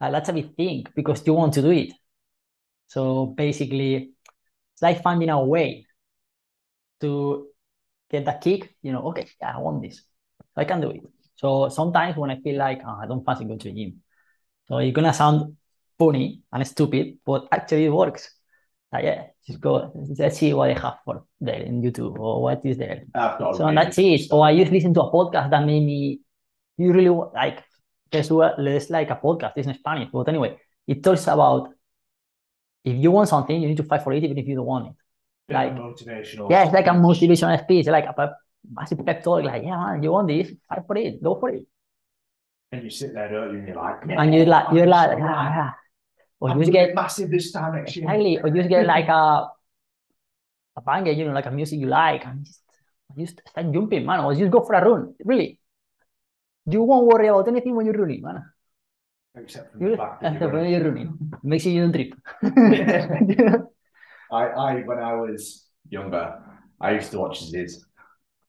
Uh, 0.00 0.10
that's 0.10 0.28
a 0.28 0.32
big 0.32 0.54
thing 0.56 0.86
because 0.94 1.26
you 1.26 1.34
want 1.34 1.54
to 1.54 1.62
do 1.62 1.70
it. 1.70 1.92
So 2.86 3.26
basically, 3.26 4.12
it's 4.72 4.82
like 4.82 5.02
finding 5.02 5.28
a 5.28 5.42
way 5.44 5.86
to 7.00 7.48
get 8.10 8.24
that 8.24 8.40
kick, 8.40 8.74
you 8.82 8.92
know, 8.92 9.02
okay, 9.08 9.26
yeah, 9.40 9.56
I 9.56 9.60
want 9.60 9.82
this. 9.82 10.02
I 10.56 10.64
can 10.64 10.80
do 10.80 10.90
it. 10.90 11.02
So 11.36 11.68
sometimes 11.68 12.16
when 12.16 12.30
I 12.30 12.40
feel 12.40 12.56
like 12.56 12.80
oh, 12.84 12.98
I 13.02 13.06
don't 13.06 13.24
fancy 13.24 13.44
going 13.44 13.58
to 13.60 13.68
the 13.68 13.74
gym, 13.74 14.02
so 14.66 14.78
you're 14.78 14.92
gonna 14.92 15.14
sound 15.14 15.56
funny 15.98 16.42
and 16.52 16.66
stupid, 16.66 17.18
but 17.24 17.48
actually 17.52 17.86
it 17.86 17.90
works. 17.90 18.30
Like, 18.92 19.04
yeah, 19.04 19.24
just 19.46 19.60
go, 19.60 19.92
let's 20.18 20.38
see 20.38 20.54
what 20.54 20.70
I 20.70 20.80
have 20.80 20.98
for 21.04 21.24
there 21.40 21.60
in 21.60 21.82
YouTube 21.82 22.18
or 22.18 22.42
what 22.42 22.64
is 22.64 22.78
there. 22.78 23.04
So 23.14 23.70
that's 23.74 23.98
it. 23.98 24.28
Or 24.30 24.46
I 24.46 24.56
just 24.56 24.72
listen 24.72 24.94
to 24.94 25.02
a 25.02 25.12
podcast 25.12 25.50
that 25.50 25.66
made 25.66 25.84
me, 25.84 26.20
you 26.78 26.92
really 26.92 27.10
like, 27.34 27.62
there's, 28.10 28.28
there's 28.28 28.88
like 28.88 29.10
a 29.10 29.16
podcast, 29.16 29.52
it's 29.56 29.68
in 29.68 29.74
Spanish, 29.74 30.08
but 30.10 30.28
anyway, 30.28 30.56
it 30.86 31.02
talks 31.02 31.26
about 31.26 31.68
if 32.84 32.96
you 32.96 33.10
want 33.10 33.28
something, 33.28 33.60
you 33.60 33.68
need 33.68 33.76
to 33.76 33.82
fight 33.82 34.02
for 34.02 34.12
it 34.14 34.24
even 34.24 34.38
if 34.38 34.46
you 34.46 34.56
don't 34.56 34.64
want 34.64 34.86
it. 34.88 35.52
like 35.52 35.74
motivational. 35.74 36.50
Yeah, 36.50 36.64
it's 36.64 36.72
like 36.72 36.86
a 36.86 36.90
motivational 36.90 37.62
speech, 37.62 37.86
like 37.86 38.06
a 38.06 38.36
massive 38.72 39.04
pep 39.04 39.22
talk, 39.22 39.44
like, 39.44 39.62
yeah, 39.62 39.76
man, 39.76 40.02
you 40.02 40.12
want 40.12 40.28
this, 40.28 40.50
fight 40.68 40.82
for 40.86 40.96
it, 40.96 41.22
go 41.22 41.38
for 41.38 41.50
it. 41.50 41.66
And 42.72 42.84
you 42.84 42.90
sit 42.90 43.14
there, 43.14 43.30
don't 43.30 43.52
you? 43.52 43.58
And 43.58 43.68
you're 43.68 43.76
like, 43.76 43.96
yeah, 44.08 44.22
and 44.22 44.34
you're 44.34 44.46
like, 44.46 44.66
you're 44.72 44.86
like, 44.86 45.18
ah, 45.20 45.54
yeah. 45.56 45.70
Or 46.40 46.50
you 46.50 46.60
just 46.60 46.72
get 46.72 46.94
massive 46.94 47.30
this 47.30 47.50
time 47.50 47.74
next 47.74 47.96
year. 47.96 48.04
Exactly. 48.04 48.38
Or 48.38 48.48
you 48.48 48.54
just 48.54 48.68
get 48.68 48.86
like 48.86 49.08
a 49.20 49.48
a 50.76 50.80
banger, 50.80 51.12
you 51.12 51.24
know, 51.24 51.32
like 51.32 51.46
a 51.46 51.50
music 51.50 51.80
you 51.80 51.86
like, 51.86 52.24
and 52.24 52.44
just 52.44 52.62
just 53.18 53.40
start 53.48 53.72
jumping, 53.72 54.06
man, 54.06 54.20
or 54.20 54.34
just 54.34 54.50
go 54.50 54.60
for 54.60 54.74
a 54.74 54.88
run. 54.88 55.14
Really. 55.24 55.60
You 56.66 56.82
won't 56.82 57.06
worry 57.06 57.28
about 57.28 57.48
anything 57.48 57.74
when 57.74 57.86
you're 57.86 57.94
running, 57.94 58.22
man. 58.22 58.44
Except 59.34 59.72
for 59.72 59.90
the 59.90 59.96
fact 59.96 60.22
that 60.22 60.40
you're, 60.40 60.50
when 60.50 60.70
you're 60.70 60.84
running. 60.84 61.32
Make 61.42 61.62
sure 61.62 61.72
you 61.72 61.82
don't 61.82 61.92
trip. 61.92 62.12
I, 64.30 64.44
I 64.44 64.74
when 64.82 64.98
I 64.98 65.14
was 65.14 65.66
younger, 65.88 66.38
I 66.80 66.92
used 66.92 67.10
to 67.12 67.18
watch 67.18 67.50
Zyzz 67.50 67.74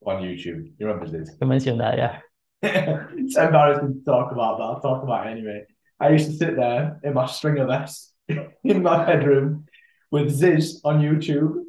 on 0.06 0.22
YouTube. 0.24 0.74
You 0.78 0.88
remember 0.88 1.06
Zyzz? 1.06 1.30
You 1.42 1.48
mentioned 1.48 1.80
that, 1.80 1.98
yeah. 1.98 2.20
it's 2.62 3.38
embarrassing 3.38 3.94
to 3.94 4.04
talk 4.04 4.32
about, 4.32 4.58
but 4.58 4.64
I'll 4.66 4.82
talk 4.82 5.04
about 5.04 5.28
it 5.28 5.32
anyway. 5.32 5.66
I 6.00 6.10
used 6.10 6.32
to 6.32 6.38
sit 6.38 6.56
there 6.56 7.00
in 7.04 7.14
my 7.14 7.26
stringer 7.26 7.66
vest 7.66 8.14
in 8.28 8.84
my 8.84 9.06
bedroom 9.06 9.66
with 10.12 10.40
Zyzz 10.40 10.80
on 10.84 11.02
YouTube 11.02 11.64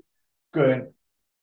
going, 0.55 0.93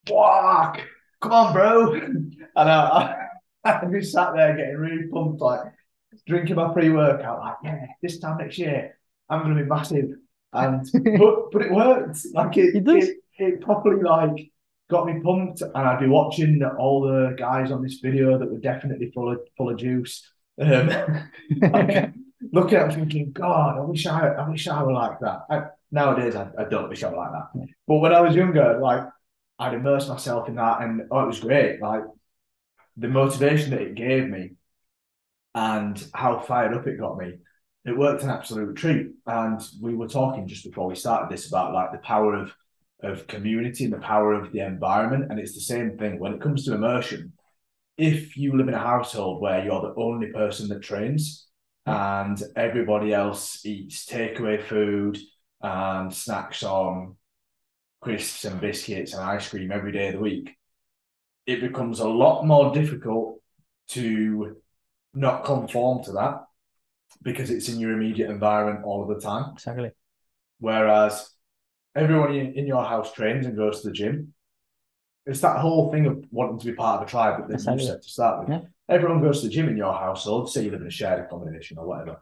Walk, 0.09 0.81
come 1.21 1.31
on, 1.31 1.53
bro. 1.53 1.93
And 1.93 2.35
I, 2.55 3.15
I, 3.63 3.79
I'd 3.79 3.91
be 3.91 4.03
sat 4.03 4.33
there 4.33 4.55
getting 4.55 4.77
really 4.77 5.07
pumped, 5.07 5.41
like 5.41 5.61
drinking 6.25 6.55
my 6.55 6.71
pre 6.73 6.89
workout, 6.89 7.39
like, 7.39 7.55
yeah, 7.63 7.85
this 8.01 8.19
time 8.19 8.37
next 8.37 8.57
year, 8.57 8.97
I'm 9.29 9.43
going 9.43 9.55
to 9.55 9.63
be 9.63 9.69
massive. 9.69 10.11
And 10.53 10.87
but, 11.19 11.51
but 11.51 11.61
it 11.61 11.71
worked. 11.71 12.19
Like 12.33 12.57
it, 12.57 12.75
it, 12.75 12.87
it, 12.87 13.17
it 13.37 13.61
properly 13.61 14.01
like 14.01 14.51
got 14.89 15.05
me 15.05 15.19
pumped, 15.21 15.61
and 15.61 15.75
I'd 15.75 15.99
be 15.99 16.07
watching 16.07 16.63
all 16.79 17.01
the 17.01 17.35
guys 17.37 17.71
on 17.71 17.83
this 17.83 17.99
video 18.01 18.37
that 18.37 18.49
were 18.49 18.59
definitely 18.59 19.11
full 19.13 19.31
of 19.31 19.39
full 19.57 19.69
of 19.69 19.77
juice. 19.77 20.29
Um, 20.59 20.89
like, 21.61 22.13
looking 22.51 22.77
at 22.77 22.93
thinking, 22.93 23.31
God, 23.31 23.77
I 23.77 23.81
wish 23.81 24.05
I, 24.05 24.27
I 24.27 24.49
wish 24.49 24.67
I 24.67 24.83
were 24.83 24.93
like 24.93 25.19
that. 25.21 25.41
I, 25.49 25.63
nowadays, 25.91 26.35
I, 26.35 26.49
I 26.57 26.65
don't 26.65 26.89
wish 26.89 27.03
I 27.03 27.09
were 27.09 27.17
like 27.17 27.31
that. 27.31 27.67
But 27.87 27.97
when 27.97 28.13
I 28.13 28.21
was 28.21 28.35
younger, 28.35 28.79
like 28.81 29.03
I'd 29.59 29.73
immerse 29.73 30.07
myself 30.07 30.47
in 30.47 30.55
that, 30.55 30.81
and 30.81 31.01
oh, 31.11 31.21
it 31.21 31.27
was 31.27 31.39
great. 31.39 31.81
Like 31.81 32.03
the 32.95 33.07
motivation 33.07 33.71
that 33.71 33.81
it 33.81 33.95
gave 33.95 34.27
me, 34.27 34.51
and 35.55 36.03
how 36.13 36.39
fired 36.39 36.73
up 36.75 36.87
it 36.87 36.99
got 36.99 37.17
me. 37.17 37.33
It 37.85 37.97
worked 37.97 38.23
an 38.23 38.29
absolute 38.29 38.75
treat. 38.75 39.07
And 39.25 39.61
we 39.81 39.95
were 39.95 40.07
talking 40.07 40.47
just 40.47 40.65
before 40.65 40.87
we 40.87 40.95
started 40.95 41.29
this 41.31 41.47
about 41.47 41.73
like 41.73 41.91
the 41.91 41.99
power 41.99 42.35
of 42.35 42.53
of 43.03 43.27
community 43.27 43.83
and 43.83 43.93
the 43.93 43.99
power 43.99 44.33
of 44.33 44.51
the 44.51 44.59
environment. 44.59 45.27
And 45.29 45.39
it's 45.39 45.53
the 45.53 45.61
same 45.61 45.97
thing 45.97 46.19
when 46.19 46.33
it 46.33 46.41
comes 46.41 46.65
to 46.65 46.73
immersion. 46.73 47.33
If 47.97 48.37
you 48.37 48.55
live 48.55 48.67
in 48.67 48.73
a 48.73 48.79
household 48.79 49.41
where 49.41 49.63
you're 49.63 49.81
the 49.81 49.99
only 49.99 50.27
person 50.31 50.67
that 50.69 50.81
trains, 50.81 51.47
and 51.87 52.43
everybody 52.57 53.13
else 53.13 53.65
eats 53.65 54.05
takeaway 54.05 54.61
food 54.61 55.17
and 55.61 56.13
snacks 56.13 56.61
on 56.61 57.15
crisps 58.01 58.43
and 58.43 58.59
biscuits 58.59 59.13
and 59.13 59.23
ice 59.23 59.49
cream 59.49 59.71
every 59.71 59.93
day 59.93 60.07
of 60.07 60.15
the 60.15 60.19
week, 60.19 60.55
it 61.45 61.61
becomes 61.61 61.99
a 61.99 62.07
lot 62.07 62.43
more 62.43 62.73
difficult 62.73 63.41
to 63.87 64.57
not 65.13 65.45
conform 65.45 66.03
to 66.03 66.11
that 66.11 66.43
because 67.23 67.49
it's 67.49 67.69
in 67.69 67.79
your 67.79 67.93
immediate 67.93 68.29
environment 68.29 68.85
all 68.85 69.01
of 69.01 69.07
the 69.07 69.25
time. 69.25 69.53
Exactly. 69.53 69.91
Whereas 70.59 71.29
everyone 71.95 72.35
in, 72.35 72.53
in 72.53 72.67
your 72.67 72.83
house 72.83 73.13
trains 73.13 73.45
and 73.45 73.55
goes 73.55 73.81
to 73.81 73.87
the 73.87 73.93
gym. 73.93 74.33
It's 75.25 75.39
that 75.39 75.59
whole 75.59 75.89
thing 75.89 76.05
of 76.05 76.25
wanting 76.31 76.59
to 76.59 76.65
be 76.65 76.73
part 76.73 77.01
of 77.01 77.07
a 77.07 77.09
tribe 77.09 77.47
that 77.47 77.53
exactly. 77.53 77.83
you 77.83 77.89
said 77.89 78.01
to 78.01 78.09
start 78.09 78.39
with. 78.41 78.49
Yeah 78.49 78.67
everyone 78.89 79.21
goes 79.21 79.41
to 79.41 79.47
the 79.47 79.53
gym 79.53 79.69
in 79.69 79.77
your 79.77 79.93
household, 79.93 80.51
say 80.51 80.65
you 80.65 80.71
live 80.71 80.81
in 80.81 80.87
a 80.87 80.91
shared 80.91 81.25
accommodation 81.25 81.77
or 81.77 81.87
whatever, 81.87 82.21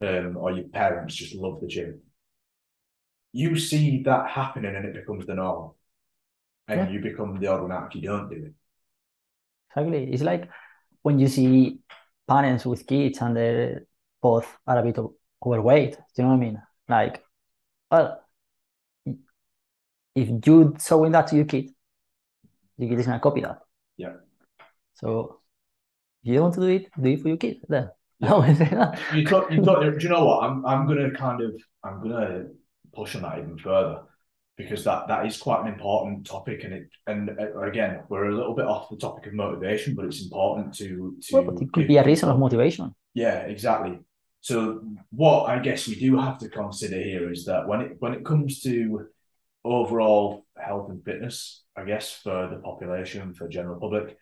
um, 0.00 0.36
or 0.36 0.52
your 0.52 0.68
parents 0.68 1.14
just 1.14 1.34
love 1.34 1.60
the 1.60 1.66
gym. 1.66 2.00
You 3.32 3.58
see 3.58 4.02
that 4.04 4.30
happening 4.30 4.74
and 4.74 4.86
it 4.86 4.94
becomes 4.94 5.26
the 5.26 5.34
norm. 5.34 5.72
And 6.68 6.80
yeah. 6.80 6.90
you 6.90 7.00
become 7.00 7.38
the 7.38 7.46
odd 7.46 7.62
one 7.62 7.72
out 7.72 7.94
if 7.94 8.02
you 8.02 8.08
don't 8.08 8.28
do 8.28 8.36
it. 8.46 8.54
Exactly. 9.70 10.12
It's 10.12 10.22
like 10.22 10.48
when 11.02 11.18
you 11.18 11.28
see 11.28 11.80
parents 12.26 12.66
with 12.66 12.86
kids 12.86 13.20
and 13.20 13.36
they're 13.36 13.86
both 14.20 14.48
are 14.66 14.78
a 14.78 14.82
bit 14.82 14.98
overweight. 15.44 15.92
Do 15.92 15.98
you 16.16 16.24
know 16.24 16.30
what 16.30 16.36
I 16.36 16.40
mean? 16.40 16.62
Like, 16.88 17.22
well, 17.90 18.22
if 20.14 20.46
you're 20.46 20.72
showing 20.80 21.12
that 21.12 21.26
to 21.28 21.36
your 21.36 21.44
kid, 21.44 21.70
your 22.78 22.88
kid 22.88 22.98
is 22.98 23.06
gonna 23.06 23.20
copy 23.20 23.42
that. 23.42 23.60
Yeah. 23.96 24.14
So 24.94 25.40
you 26.26 26.34
don't 26.34 26.44
want 26.44 26.54
to 26.54 26.60
do 26.60 26.66
it, 26.66 26.88
do 27.00 27.08
it 27.08 27.20
for 27.22 27.28
your 27.28 27.36
kids. 27.36 27.60
Then. 27.68 27.90
Yeah. 28.18 28.98
you 29.14 29.26
talk, 29.26 29.50
you 29.50 29.62
talk, 29.62 29.82
do 29.82 29.96
you 30.00 30.08
know 30.08 30.24
what? 30.24 30.42
I'm 30.44 30.64
I'm 30.64 30.86
gonna 30.86 31.10
kind 31.10 31.42
of 31.42 31.54
I'm 31.84 32.02
gonna 32.02 32.46
push 32.94 33.14
on 33.14 33.22
that 33.22 33.38
even 33.38 33.58
further 33.58 34.02
because 34.56 34.84
that 34.84 35.06
that 35.08 35.26
is 35.26 35.36
quite 35.36 35.60
an 35.62 35.68
important 35.68 36.26
topic 36.26 36.64
and 36.64 36.72
it 36.72 36.88
and 37.06 37.30
uh, 37.30 37.60
again 37.60 38.00
we're 38.08 38.30
a 38.30 38.34
little 38.34 38.54
bit 38.54 38.64
off 38.64 38.88
the 38.88 38.96
topic 38.96 39.26
of 39.26 39.34
motivation 39.34 39.94
but 39.94 40.06
it's 40.06 40.22
important 40.22 40.74
to 40.74 41.14
to 41.20 41.34
well, 41.34 41.44
but 41.44 41.62
it 41.62 41.72
could 41.72 41.86
be 41.86 41.98
a 41.98 42.04
reason 42.04 42.28
of 42.28 42.38
motivation 42.38 42.94
yeah 43.14 43.40
exactly 43.40 43.98
so 44.40 44.82
what 45.10 45.48
i 45.50 45.58
guess 45.58 45.86
we 45.86 45.94
do 45.94 46.16
have 46.18 46.38
to 46.38 46.48
consider 46.48 46.96
here 46.96 47.30
is 47.30 47.44
that 47.44 47.68
when 47.68 47.80
it 47.82 47.96
when 47.98 48.14
it 48.14 48.24
comes 48.24 48.60
to 48.60 49.06
overall 49.64 50.46
health 50.56 50.88
and 50.88 51.04
fitness 51.04 51.64
i 51.76 51.84
guess 51.84 52.12
for 52.12 52.48
the 52.48 52.56
population 52.56 53.34
for 53.34 53.48
general 53.48 53.78
public 53.78 54.16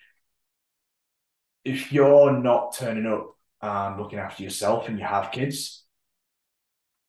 if 1.65 1.93
you're 1.93 2.39
not 2.39 2.77
turning 2.77 3.07
up 3.07 3.37
and 3.63 3.99
looking 3.99 4.19
after 4.19 4.43
yourself 4.43 4.89
and 4.89 4.99
you 4.99 5.05
have 5.05 5.33
kids, 5.33 5.85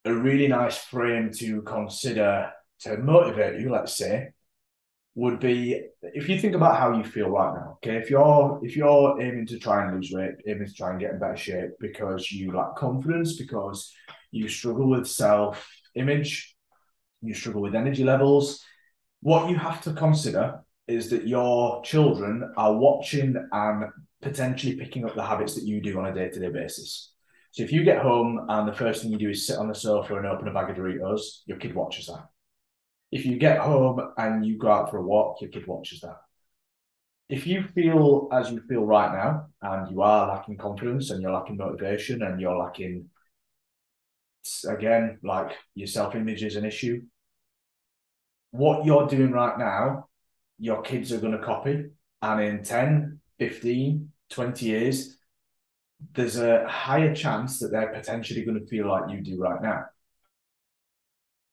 a 0.06 0.14
really 0.14 0.48
nice 0.48 0.78
frame 0.78 1.32
to 1.34 1.62
consider 1.64 2.52
to 2.80 2.98
motivate 2.98 3.60
you, 3.60 3.72
let's 3.72 3.98
say, 3.98 4.30
would 5.16 5.40
be 5.40 5.82
if 6.02 6.28
you 6.28 6.38
think 6.40 6.56
about 6.56 6.78
how 6.78 6.96
you 6.96 7.04
feel 7.04 7.30
right 7.30 7.54
now. 7.56 7.78
Okay, 7.78 7.96
if 7.96 8.10
you're 8.10 8.60
if 8.64 8.76
you're 8.76 9.22
aiming 9.22 9.48
to 9.48 9.58
try 9.58 9.86
and 9.86 9.96
lose 9.96 10.12
weight, 10.14 10.36
aiming 10.48 10.68
to 10.68 10.74
try 10.74 10.92
and 10.92 11.00
get 11.00 11.12
in 11.12 11.20
better 11.20 11.38
shape 11.38 11.72
because 11.80 12.32
you 12.32 12.52
lack 12.52 12.76
confidence, 12.76 13.38
because 13.38 13.94
you 14.32 14.48
struggle 14.48 14.90
with 14.90 15.08
self 15.08 15.68
image, 15.96 16.56
you 17.22 17.34
struggle 17.34 17.62
with 17.62 17.76
energy 17.76 18.04
levels, 18.04 18.64
what 19.22 19.50
you 19.50 19.56
have 19.56 19.82
to 19.82 19.94
consider 19.94 20.60
is 20.88 21.10
that 21.10 21.28
your 21.28 21.82
children 21.84 22.54
are 22.58 22.76
watching 22.76 23.36
and 23.52 23.86
potentially 24.26 24.76
picking 24.76 25.06
up 25.06 25.16
the 25.16 25.24
habits 25.24 25.56
that 25.56 25.64
you 25.64 25.82
do 25.82 25.98
on 26.00 26.08
a 26.08 26.14
day 26.14 26.30
to 26.30 26.40
day 26.40 26.50
basis. 26.50 27.14
So 27.52 27.64
if 27.64 27.72
you 27.72 27.84
get 27.84 28.02
home 28.02 28.46
and 28.50 28.68
the 28.68 28.74
first 28.74 29.02
thing 29.02 29.12
you 29.12 29.18
do 29.18 29.30
is 29.30 29.48
sit 29.48 29.58
on 29.58 29.70
the 29.70 29.76
sofa 29.76 30.16
and 30.18 30.26
open 30.26 30.48
a 30.48 30.54
bag 30.54 30.70
of 30.70 30.76
Doritos, 30.76 31.42
your 31.46 31.58
kid 31.58 31.74
watches 31.74 32.08
that. 32.08 32.26
If 33.12 33.26
you 33.26 33.38
get 33.38 33.60
home 33.60 34.02
and 34.18 34.46
you 34.46 34.58
go 34.58 34.70
out 34.70 34.90
for 34.90 34.98
a 34.98 35.04
walk, 35.04 35.42
your 35.42 35.52
kid 35.52 35.68
watches 35.68 36.02
that. 36.02 36.18
If 37.30 37.48
you 37.48 37.64
feel 37.74 38.28
as 38.32 38.52
you 38.52 38.62
feel 38.68 38.84
right 38.84 39.12
now 39.12 39.48
and 39.62 39.90
you 39.90 40.02
are 40.02 40.28
lacking 40.28 40.58
confidence 40.58 41.12
and 41.12 41.22
you're 41.22 41.32
lacking 41.32 41.58
motivation 41.58 42.24
and 42.24 42.42
you're 42.42 42.58
lacking, 42.58 43.06
again, 44.68 45.20
like 45.24 45.52
your 45.76 45.88
self 45.88 46.16
image 46.16 46.44
is 46.44 46.56
an 46.56 46.66
issue, 46.66 47.02
what 48.52 48.86
you're 48.86 49.08
doing 49.08 49.32
right 49.32 49.58
now 49.58 50.08
your 50.58 50.82
kids 50.82 51.12
are 51.12 51.20
going 51.20 51.38
to 51.38 51.44
copy. 51.44 51.86
And 52.22 52.42
in 52.42 52.64
10, 52.64 53.20
15, 53.40 54.12
20 54.30 54.66
years, 54.66 55.18
there's 56.14 56.38
a 56.38 56.68
higher 56.68 57.14
chance 57.16 57.60
that 57.60 57.72
they're 57.72 57.94
potentially 57.94 58.44
going 58.44 58.60
to 58.60 58.68
feel 58.68 58.88
like 58.88 59.10
you 59.10 59.22
do 59.22 59.40
right 59.40 59.62
now. 59.62 59.86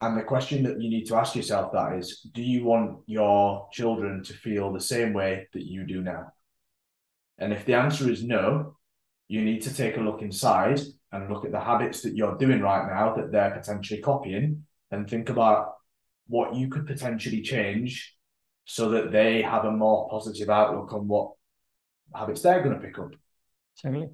And 0.01 0.19
the 0.19 0.23
question 0.23 0.65
that 0.65 0.81
you 0.81 0.91
need 0.91 1.07
to 1.07 1.17
ask 1.17 1.37
yourself 1.37 1.73
that 1.73 1.95
is, 1.95 2.21
do 2.33 2.43
you 2.43 2.65
want 2.65 2.99
your 3.07 3.69
children 3.73 4.23
to 4.25 4.33
feel 4.33 4.73
the 4.73 4.81
same 4.81 5.13
way 5.13 5.49
that 5.53 5.65
you 5.65 5.87
do 5.87 6.03
now? 6.03 6.33
And 7.39 7.53
if 7.53 7.65
the 7.65 7.75
answer 7.75 8.11
is 8.11 8.25
no, 8.25 8.77
you 9.29 9.43
need 9.43 9.63
to 9.63 9.75
take 9.75 9.97
a 9.97 10.01
look 10.01 10.21
inside 10.21 10.81
and 11.13 11.31
look 11.31 11.45
at 11.45 11.53
the 11.53 11.61
habits 11.61 12.03
that 12.03 12.17
you're 12.17 12.37
doing 12.37 12.61
right 12.61 12.87
now 12.89 13.15
that 13.15 13.31
they're 13.31 13.53
potentially 13.53 14.01
copying 14.01 14.65
and 14.91 15.09
think 15.09 15.29
about 15.29 15.75
what 16.27 16.55
you 16.55 16.69
could 16.69 16.87
potentially 16.87 17.43
change 17.43 18.17
so 18.65 18.91
that 18.91 19.13
they 19.13 19.43
have 19.43 19.65
a 19.65 19.71
more 19.71 20.09
positive 20.09 20.51
outlook 20.51 20.93
on 20.93 21.07
what 21.07 21.33
habits 22.15 22.43
they're 22.43 22.63
going 22.63 22.75
to 22.75 22.81
pick 22.81 22.99
up. 22.99 23.13
Exactly. 23.77 24.11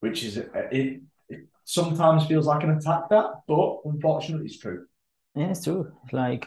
Which 0.00 0.24
is 0.24 0.36
it, 0.36 0.50
it, 0.54 1.02
it 1.28 1.40
sometimes 1.64 2.26
feels 2.26 2.46
like 2.46 2.62
an 2.62 2.70
attack 2.70 3.08
that, 3.10 3.42
but 3.48 3.80
unfortunately 3.84 4.46
it's 4.46 4.58
true. 4.58 4.86
Yeah, 5.34 5.50
it's 5.50 5.64
true. 5.64 5.92
It's 6.04 6.12
like, 6.12 6.46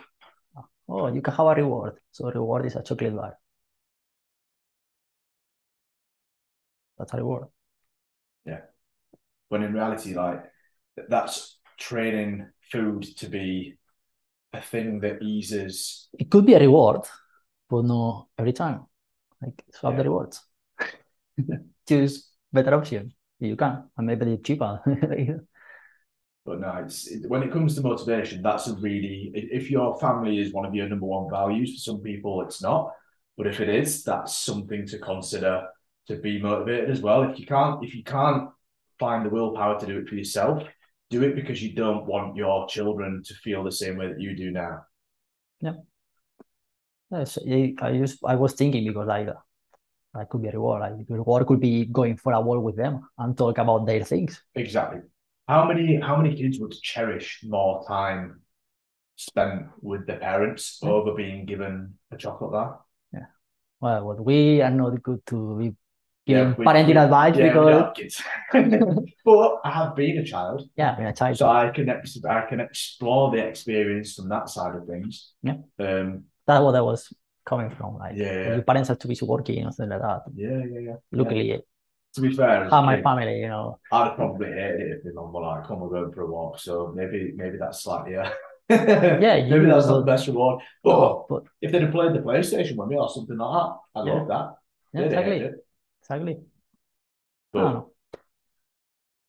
oh, 0.87 1.07
you 1.13 1.21
can 1.21 1.33
have 1.33 1.47
a 1.47 1.55
reward. 1.55 1.99
So 2.11 2.31
reward 2.31 2.65
is 2.65 2.75
a 2.75 2.83
chocolate 2.83 3.15
bar. 3.15 3.37
That's 6.97 7.13
a 7.13 7.17
reward. 7.17 7.47
Yeah. 8.45 8.61
When 9.49 9.63
in 9.63 9.73
reality, 9.73 10.15
like 10.15 10.45
that's 11.09 11.59
training 11.77 12.47
food 12.71 13.03
to 13.17 13.29
be 13.29 13.75
a 14.53 14.61
thing 14.61 14.99
that 15.01 15.21
eases. 15.21 16.09
It 16.13 16.29
could 16.29 16.45
be 16.45 16.53
a 16.53 16.59
reward, 16.59 17.01
but 17.69 17.85
no 17.85 18.29
every 18.37 18.53
time. 18.53 18.85
Like 19.41 19.63
swap 19.71 19.95
the 19.95 20.03
Yeah. 20.03 20.03
rewards. 20.03 20.41
Choose 21.87 22.29
better 22.51 22.73
option. 22.73 23.13
You 23.39 23.55
can, 23.55 23.89
and 23.97 24.07
maybe 24.07 24.37
cheaper. 24.43 24.81
But 26.45 26.61
no, 26.61 26.73
it's 26.83 27.07
it, 27.07 27.29
when 27.29 27.43
it 27.43 27.51
comes 27.51 27.75
to 27.75 27.81
motivation, 27.81 28.41
that's 28.41 28.67
a 28.67 28.73
really 28.75 29.31
if 29.35 29.69
your 29.69 29.99
family 29.99 30.39
is 30.39 30.51
one 30.51 30.65
of 30.65 30.73
your 30.73 30.89
number 30.89 31.05
one 31.05 31.29
values. 31.29 31.73
For 31.73 31.91
some 31.91 32.01
people, 32.01 32.41
it's 32.41 32.59
not, 32.61 32.91
but 33.37 33.45
if 33.45 33.59
it 33.59 33.69
is, 33.69 34.03
that's 34.03 34.35
something 34.35 34.87
to 34.87 34.97
consider 34.97 35.67
to 36.07 36.15
be 36.15 36.41
motivated 36.41 36.89
as 36.89 37.01
well. 37.01 37.21
If 37.23 37.39
you 37.39 37.45
can't, 37.45 37.83
if 37.83 37.93
you 37.93 38.03
can't 38.03 38.49
find 38.99 39.23
the 39.23 39.29
willpower 39.29 39.79
to 39.79 39.85
do 39.85 39.99
it 39.99 40.09
for 40.09 40.15
yourself, 40.15 40.63
do 41.11 41.21
it 41.23 41.35
because 41.35 41.61
you 41.61 41.73
don't 41.75 42.07
want 42.07 42.35
your 42.35 42.67
children 42.67 43.21
to 43.25 43.33
feel 43.35 43.63
the 43.63 43.71
same 43.71 43.97
way 43.97 44.07
that 44.07 44.19
you 44.19 44.35
do 44.35 44.49
now. 44.49 44.79
Yes, 47.11 47.37
I 47.47 47.75
I 47.81 48.05
I 48.25 48.35
was 48.35 48.53
thinking 48.53 48.87
because 48.87 49.07
like 49.07 49.27
I 50.15 50.25
could 50.25 50.41
be 50.41 50.47
a 50.47 50.51
reward. 50.51 50.81
Like 50.81 51.07
the 51.07 51.13
reward 51.15 51.45
could 51.47 51.59
be 51.59 51.85
going 51.85 52.17
for 52.17 52.33
a 52.33 52.41
walk 52.41 52.63
with 52.63 52.75
them 52.75 53.07
and 53.17 53.37
talk 53.37 53.57
about 53.59 53.85
their 53.85 54.03
things. 54.03 54.41
Exactly. 54.55 55.01
How 55.47 55.67
many 55.67 55.99
how 55.99 56.15
many 56.17 56.35
kids 56.35 56.59
would 56.59 56.73
cherish 56.81 57.41
more 57.43 57.83
time 57.87 58.41
spent 59.15 59.67
with 59.81 60.07
their 60.07 60.17
parents 60.19 60.79
Yeah. 60.81 60.89
over 60.89 61.13
being 61.13 61.45
given 61.45 61.95
a 62.11 62.17
chocolate 62.17 62.51
bar? 62.51 62.79
Yeah. 63.13 63.25
Well, 63.81 64.05
what 64.05 64.23
we 64.23 64.61
are 64.61 64.71
not 64.71 65.01
good 65.03 65.25
to 65.27 65.57
be 65.57 65.75
giving 66.25 66.55
we- 66.57 66.65
parenting 66.65 66.87
we- 66.87 66.97
advice 66.97 67.35
yeah, 67.37 67.47
because 67.47 67.67
don't 67.69 67.83
have 67.85 67.93
kids. 67.95 68.21
but 69.25 69.59
I 69.63 69.71
have 69.71 69.95
been 69.95 70.17
a 70.17 70.25
child, 70.25 70.63
yeah, 70.75 70.95
being 70.95 71.07
a 71.09 71.13
child. 71.13 71.37
so 71.37 71.49
I 71.49 71.69
can 71.69 71.89
ex- 71.89 72.23
I 72.23 72.41
can 72.49 72.59
explore 72.59 73.31
the 73.31 73.45
experience 73.45 74.15
from 74.15 74.29
that 74.29 74.49
side 74.49 74.75
of 74.75 74.85
things. 74.87 75.33
Yeah. 75.43 75.57
Um. 75.79 76.25
That's 76.47 76.63
what 76.63 76.71
that 76.71 76.83
was 76.83 77.13
coming 77.49 77.69
from. 77.77 77.97
Like 77.97 78.15
Yeah. 78.17 78.53
your 78.55 78.61
parents 78.69 78.89
have 78.89 78.99
to 78.99 79.07
be 79.07 79.17
working 79.33 79.65
or 79.65 79.71
something 79.71 79.89
like 79.97 80.01
that. 80.07 80.21
Yeah. 80.35 80.63
Yeah. 80.73 80.79
Yeah. 80.87 80.95
Luckily, 81.11 81.61
To 82.15 82.21
be 82.21 82.31
fair, 82.35 82.69
how 82.69 82.81
my 82.81 83.01
family, 83.07 83.39
you 83.43 83.49
know, 83.53 83.79
I'd 83.91 84.15
probably 84.15 84.47
hated 84.59 84.81
it 84.81 85.01
if 85.05 85.05
my 85.05 85.21
mum 85.21 85.33
were 85.33 85.41
like, 85.41 85.63
"Come, 85.67 85.79
we're 85.81 85.89
going 85.97 86.11
for 86.15 86.21
a 86.27 86.31
walk." 86.35 86.59
So 86.59 86.91
maybe 86.99 87.19
maybe 87.41 87.57
that's 87.63 87.83
slightly. 87.83 88.13
Yeah, 88.13 88.31
maybe 89.53 89.65
that's 89.71 89.87
not 89.91 89.99
the 90.03 90.09
best 90.13 90.27
reward. 90.27 90.61
But 90.83 91.27
but 91.29 91.43
if 91.61 91.71
they'd 91.71 91.81
have 91.87 91.91
played 91.97 92.13
the 92.15 92.19
PlayStation 92.29 92.75
with 92.77 92.89
me 92.89 92.97
or 93.03 93.09
something 93.09 93.37
like 93.37 93.53
that, 93.57 93.69
I 93.95 93.99
Yeah. 94.05 94.13
love 94.13 94.27
that. 94.33 94.47
yeah, 94.93 95.05
exactly, 95.09 95.39
exactly. 96.01 96.35
I 97.53 97.59
But 97.59 97.63
don't 97.63 97.73
know. 97.73 97.91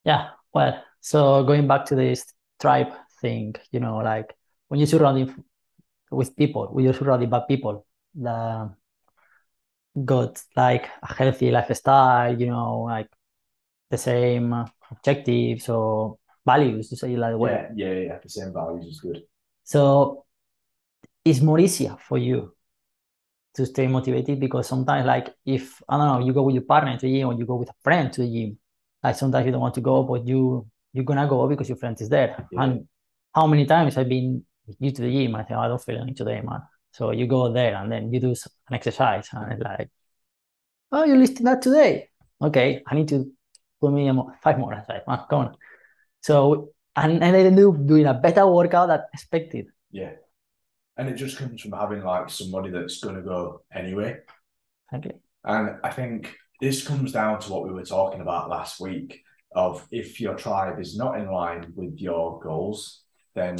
Yeah, 0.04 0.30
well, 0.54 0.82
so 1.00 1.44
going 1.44 1.66
back 1.68 1.84
to 1.86 1.94
this 1.94 2.24
tribe 2.60 2.92
thing, 3.20 3.54
you 3.72 3.80
know, 3.80 3.98
like 3.98 4.34
when 4.68 4.80
you're 4.80 4.86
surrounding 4.86 5.44
with 6.10 6.36
people, 6.36 6.68
when 6.72 6.84
you're 6.84 6.94
surrounded 6.94 7.30
by 7.30 7.40
people 7.48 7.86
that 8.16 8.70
got 10.04 10.42
like 10.56 10.88
a 11.02 11.12
healthy 11.12 11.50
lifestyle, 11.50 12.38
you 12.38 12.46
know, 12.46 12.82
like 12.82 13.08
the 13.90 13.98
same 13.98 14.52
objectives 14.90 15.68
or 15.68 16.18
values, 16.46 16.88
to 16.88 16.96
say 16.96 17.14
it 17.14 17.20
that 17.20 17.38
way. 17.38 17.52
yeah, 17.74 17.88
yeah, 17.88 18.00
yeah, 18.00 18.18
the 18.22 18.28
same 18.28 18.52
values 18.52 18.86
is 18.86 19.00
good. 19.00 19.22
So 19.64 20.24
it's 21.24 21.40
more 21.40 21.58
easier 21.58 21.96
for 22.08 22.18
you 22.18 22.54
to 23.54 23.66
stay 23.66 23.86
motivated 23.86 24.38
because 24.38 24.68
sometimes, 24.68 25.06
like, 25.06 25.34
if 25.44 25.82
I 25.88 25.96
don't 25.98 26.20
know, 26.20 26.26
you 26.26 26.32
go 26.32 26.42
with 26.42 26.54
your 26.54 26.64
partner 26.64 26.96
to 26.96 27.06
the 27.06 27.12
gym 27.18 27.28
or 27.28 27.34
you 27.34 27.44
go 27.44 27.56
with 27.56 27.68
a 27.70 27.74
friend 27.82 28.12
to 28.12 28.22
the 28.22 28.28
gym, 28.28 28.58
like 29.02 29.16
sometimes 29.16 29.46
you 29.46 29.52
don't 29.52 29.60
want 29.60 29.74
to 29.74 29.80
go, 29.80 30.02
but 30.02 30.26
you 30.26 30.66
you're 30.92 31.04
gonna 31.04 31.26
go 31.28 31.48
because 31.48 31.68
your 31.68 31.76
friend 31.76 32.00
is 32.00 32.08
there. 32.08 32.46
Yeah. 32.50 32.62
And 32.62 32.88
how 33.34 33.46
many 33.46 33.66
times 33.66 33.96
I've 33.96 34.08
been 34.08 34.44
with 34.66 34.76
you 34.80 34.90
to 34.92 35.02
the 35.02 35.10
gym, 35.10 35.34
I 35.34 35.44
say, 35.44 35.54
"Oh, 35.54 35.60
I 35.60 35.68
don't 35.68 35.82
feel 35.82 35.96
anything 35.96 36.14
today, 36.14 36.40
man. 36.42 36.62
So 36.92 37.12
you 37.12 37.26
go 37.26 37.52
there 37.52 37.76
and 37.76 37.90
then 37.90 38.12
you 38.12 38.20
do 38.20 38.30
an 38.30 38.74
exercise, 38.74 39.28
and 39.32 39.52
it's 39.52 39.62
like, 39.62 39.90
oh, 40.92 41.04
you 41.04 41.16
listed 41.16 41.46
that 41.46 41.62
today. 41.62 42.08
Okay, 42.42 42.82
I 42.86 42.94
need 42.94 43.08
to 43.08 43.30
put 43.80 43.92
me 43.92 44.08
a 44.08 44.12
mo- 44.12 44.32
five 44.42 44.58
more. 44.58 44.74
It's 44.74 44.88
like, 44.88 45.02
"Ah, 45.06 45.26
come 45.28 45.40
on. 45.40 45.56
So 46.22 46.72
and, 46.96 47.22
and 47.22 47.36
I 47.36 47.40
ended 47.40 47.64
up 47.64 47.86
doing 47.86 48.06
a 48.06 48.14
better 48.14 48.46
workout 48.46 48.88
than 48.88 49.00
expected. 49.14 49.66
Yeah. 49.90 50.12
And 50.96 51.08
it 51.08 51.14
just 51.14 51.38
comes 51.38 51.62
from 51.62 51.72
having 51.72 52.02
like 52.02 52.28
somebody 52.30 52.70
that's 52.70 53.00
gonna 53.00 53.22
go 53.22 53.62
anyway. 53.72 54.18
Okay. 54.92 55.12
And 55.44 55.76
I 55.82 55.90
think 55.90 56.34
this 56.60 56.86
comes 56.86 57.12
down 57.12 57.40
to 57.40 57.52
what 57.52 57.64
we 57.64 57.72
were 57.72 57.84
talking 57.84 58.20
about 58.20 58.50
last 58.50 58.80
week 58.80 59.22
of 59.54 59.86
if 59.90 60.20
your 60.20 60.34
tribe 60.34 60.78
is 60.78 60.96
not 60.96 61.18
in 61.18 61.30
line 61.30 61.72
with 61.74 61.98
your 61.98 62.40
goals, 62.40 63.02
then 63.34 63.56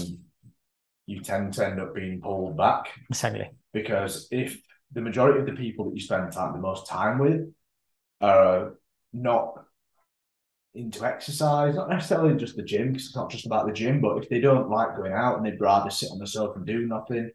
you 1.11 1.20
tend 1.20 1.53
to 1.55 1.66
end 1.66 1.81
up 1.81 1.94
being 1.94 2.20
pulled 2.20 2.57
back 2.57 2.85
Exactly. 3.11 3.51
because 3.73 4.29
if 4.31 4.61
the 4.92 5.01
majority 5.01 5.40
of 5.40 5.46
the 5.46 5.53
people 5.53 5.87
that 5.87 5.94
you 5.94 6.01
spend 6.01 6.33
time 6.33 6.53
the 6.53 6.59
most 6.59 6.87
time 6.87 7.18
with 7.18 7.53
are 8.20 8.66
uh, 8.66 8.70
not 9.12 9.55
into 10.75 11.05
exercise, 11.05 11.75
not 11.75 11.88
necessarily 11.90 12.37
just 12.37 12.57
the 12.57 12.62
gym, 12.62 12.88
because 12.92 13.07
it's 13.07 13.16
not 13.16 13.31
just 13.31 13.46
about 13.46 13.66
the 13.66 13.73
gym, 13.73 14.01
but 14.01 14.18
if 14.18 14.29
they 14.29 14.40
don't 14.40 14.70
like 14.70 14.96
going 14.96 15.12
out 15.12 15.37
and 15.37 15.44
they'd 15.44 15.61
rather 15.61 15.90
sit 15.90 16.11
on 16.12 16.18
the 16.18 16.27
sofa 16.27 16.59
and 16.59 16.66
do 16.66 16.87
nothing, 16.87 17.31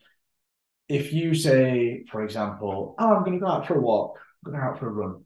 if 0.87 1.11
you 1.11 1.33
say, 1.33 2.03
for 2.11 2.23
example, 2.23 2.95
oh, 2.99 3.15
I'm 3.15 3.23
going 3.23 3.33
to 3.33 3.39
go 3.39 3.47
out 3.51 3.67
for 3.67 3.75
a 3.75 3.81
walk, 3.81 4.19
I'm 4.45 4.51
going 4.51 4.63
out 4.63 4.79
for 4.79 4.87
a 4.87 4.91
run, 4.91 5.23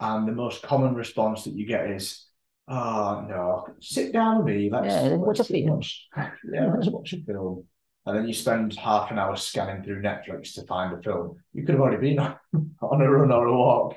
and 0.00 0.26
the 0.26 0.32
most 0.32 0.62
common 0.62 0.94
response 0.94 1.44
that 1.44 1.54
you 1.54 1.66
get 1.66 1.90
is, 1.90 2.26
oh, 2.68 3.24
no, 3.28 3.66
sit 3.80 4.12
down 4.12 4.38
with 4.44 4.46
me, 4.56 4.70
let's, 4.70 4.86
Yeah, 4.86 5.08
then 5.10 5.20
watch 5.20 5.38
let's 5.38 5.50
a 5.50 5.52
film." 5.52 5.82
yeah, 6.52 6.72
let's 6.74 6.88
watch 6.88 7.12
a 7.12 7.22
film. 7.22 7.64
And 8.04 8.16
then 8.16 8.26
you 8.26 8.34
spend 8.34 8.74
half 8.74 9.10
an 9.10 9.18
hour 9.18 9.36
scanning 9.36 9.82
through 9.82 10.02
Netflix 10.02 10.54
to 10.54 10.62
find 10.66 10.92
a 10.92 11.02
film. 11.02 11.36
You 11.52 11.64
could 11.64 11.76
have 11.76 11.80
already 11.80 12.14
been 12.14 12.18
on, 12.18 12.36
on 12.82 13.00
a 13.00 13.10
run 13.10 13.30
or 13.30 13.46
a 13.46 13.56
walk 13.56 13.96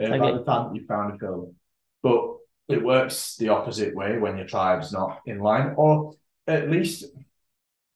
uh, 0.00 0.08
by 0.08 0.32
the 0.32 0.44
time 0.44 0.68
that 0.68 0.80
you 0.80 0.86
found 0.86 1.14
a 1.14 1.18
film. 1.18 1.56
But 2.02 2.36
it 2.68 2.82
works 2.84 3.36
the 3.36 3.48
opposite 3.48 3.94
way 3.94 4.18
when 4.18 4.36
your 4.36 4.46
tribe's 4.46 4.92
not 4.92 5.20
in 5.26 5.40
line, 5.40 5.74
or 5.76 6.14
at 6.46 6.70
least 6.70 7.04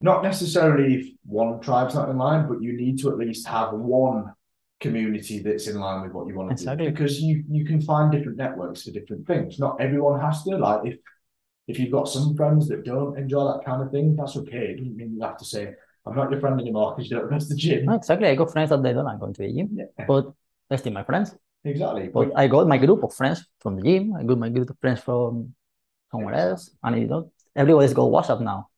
not 0.00 0.22
necessarily 0.24 0.94
if 0.94 1.06
one 1.24 1.60
tribe's 1.60 1.94
not 1.94 2.08
in 2.08 2.18
line, 2.18 2.48
but 2.48 2.60
you 2.60 2.76
need 2.76 2.98
to 3.00 3.10
at 3.10 3.18
least 3.18 3.46
have 3.46 3.72
one 3.72 4.32
community 4.80 5.38
that's 5.38 5.68
in 5.68 5.78
line 5.78 6.02
with 6.02 6.12
what 6.12 6.26
you 6.26 6.34
want 6.34 6.48
to 6.50 6.52
Exactly. 6.54 6.86
do. 6.86 6.90
Because 6.92 7.20
you 7.20 7.44
you 7.48 7.64
can 7.64 7.80
find 7.80 8.10
different 8.10 8.36
networks 8.36 8.82
for 8.82 8.90
different 8.90 9.26
things. 9.26 9.58
Not 9.58 9.80
everyone 9.80 10.20
has 10.20 10.42
to. 10.42 10.56
Like 10.56 10.80
if 10.84 10.98
if 11.66 11.78
you've 11.78 11.92
got 11.92 12.08
some 12.08 12.36
friends 12.36 12.68
that 12.68 12.84
don't 12.84 13.18
enjoy 13.18 13.44
that 13.52 13.64
kind 13.64 13.82
of 13.82 13.90
thing, 13.90 14.16
that's 14.16 14.36
okay. 14.36 14.72
It 14.72 14.78
doesn't 14.78 14.96
mean 14.96 15.14
you 15.14 15.22
have 15.22 15.38
to 15.38 15.44
say, 15.44 15.74
I'm 16.06 16.14
not 16.14 16.30
your 16.30 16.40
friend 16.40 16.60
anymore 16.60 16.94
because 16.94 17.10
you 17.10 17.16
don't 17.18 17.30
go 17.30 17.38
to 17.38 17.44
the 17.44 17.54
gym. 17.54 17.88
Exactly. 17.90 18.28
I 18.28 18.34
got 18.34 18.52
friends 18.52 18.70
that 18.70 18.82
they 18.82 18.92
don't 18.92 19.04
like 19.04 19.18
going 19.18 19.32
to 19.34 19.42
the 19.42 19.52
gym, 19.52 19.70
Yeah, 19.72 20.04
but 20.06 20.32
they're 20.68 20.78
still 20.78 20.92
my 20.92 21.04
friends. 21.04 21.34
exactly. 21.64 22.08
But 22.08 22.32
I 22.36 22.46
got 22.48 22.68
my 22.68 22.78
group 22.78 23.02
of 23.02 23.14
friends 23.14 23.46
from 23.60 23.76
the 23.76 23.82
gym. 23.82 24.14
I 24.14 24.22
got 24.24 24.38
my 24.38 24.50
group 24.50 24.68
of 24.70 24.78
friends 24.78 25.00
from 25.00 25.54
somewhere 26.10 26.34
else, 26.34 26.70
and 26.82 27.00
you 27.00 27.06
know, 27.06 27.32
everybody's 27.56 27.94
got 27.94 28.10
WhatsApp 28.10 28.40
now, 28.42 28.68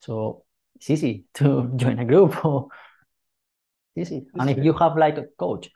so 0.00 0.44
it's 0.76 0.90
easy 0.90 1.24
to 1.34 1.72
join 1.76 1.98
a 1.98 2.04
group. 2.04 2.44
Or 2.44 2.68
it's 3.96 4.10
easy. 4.12 4.26
And 4.38 4.50
if 4.50 4.58
you 4.58 4.72
have 4.74 4.96
like 4.96 5.18
a 5.18 5.24
coach, 5.38 5.70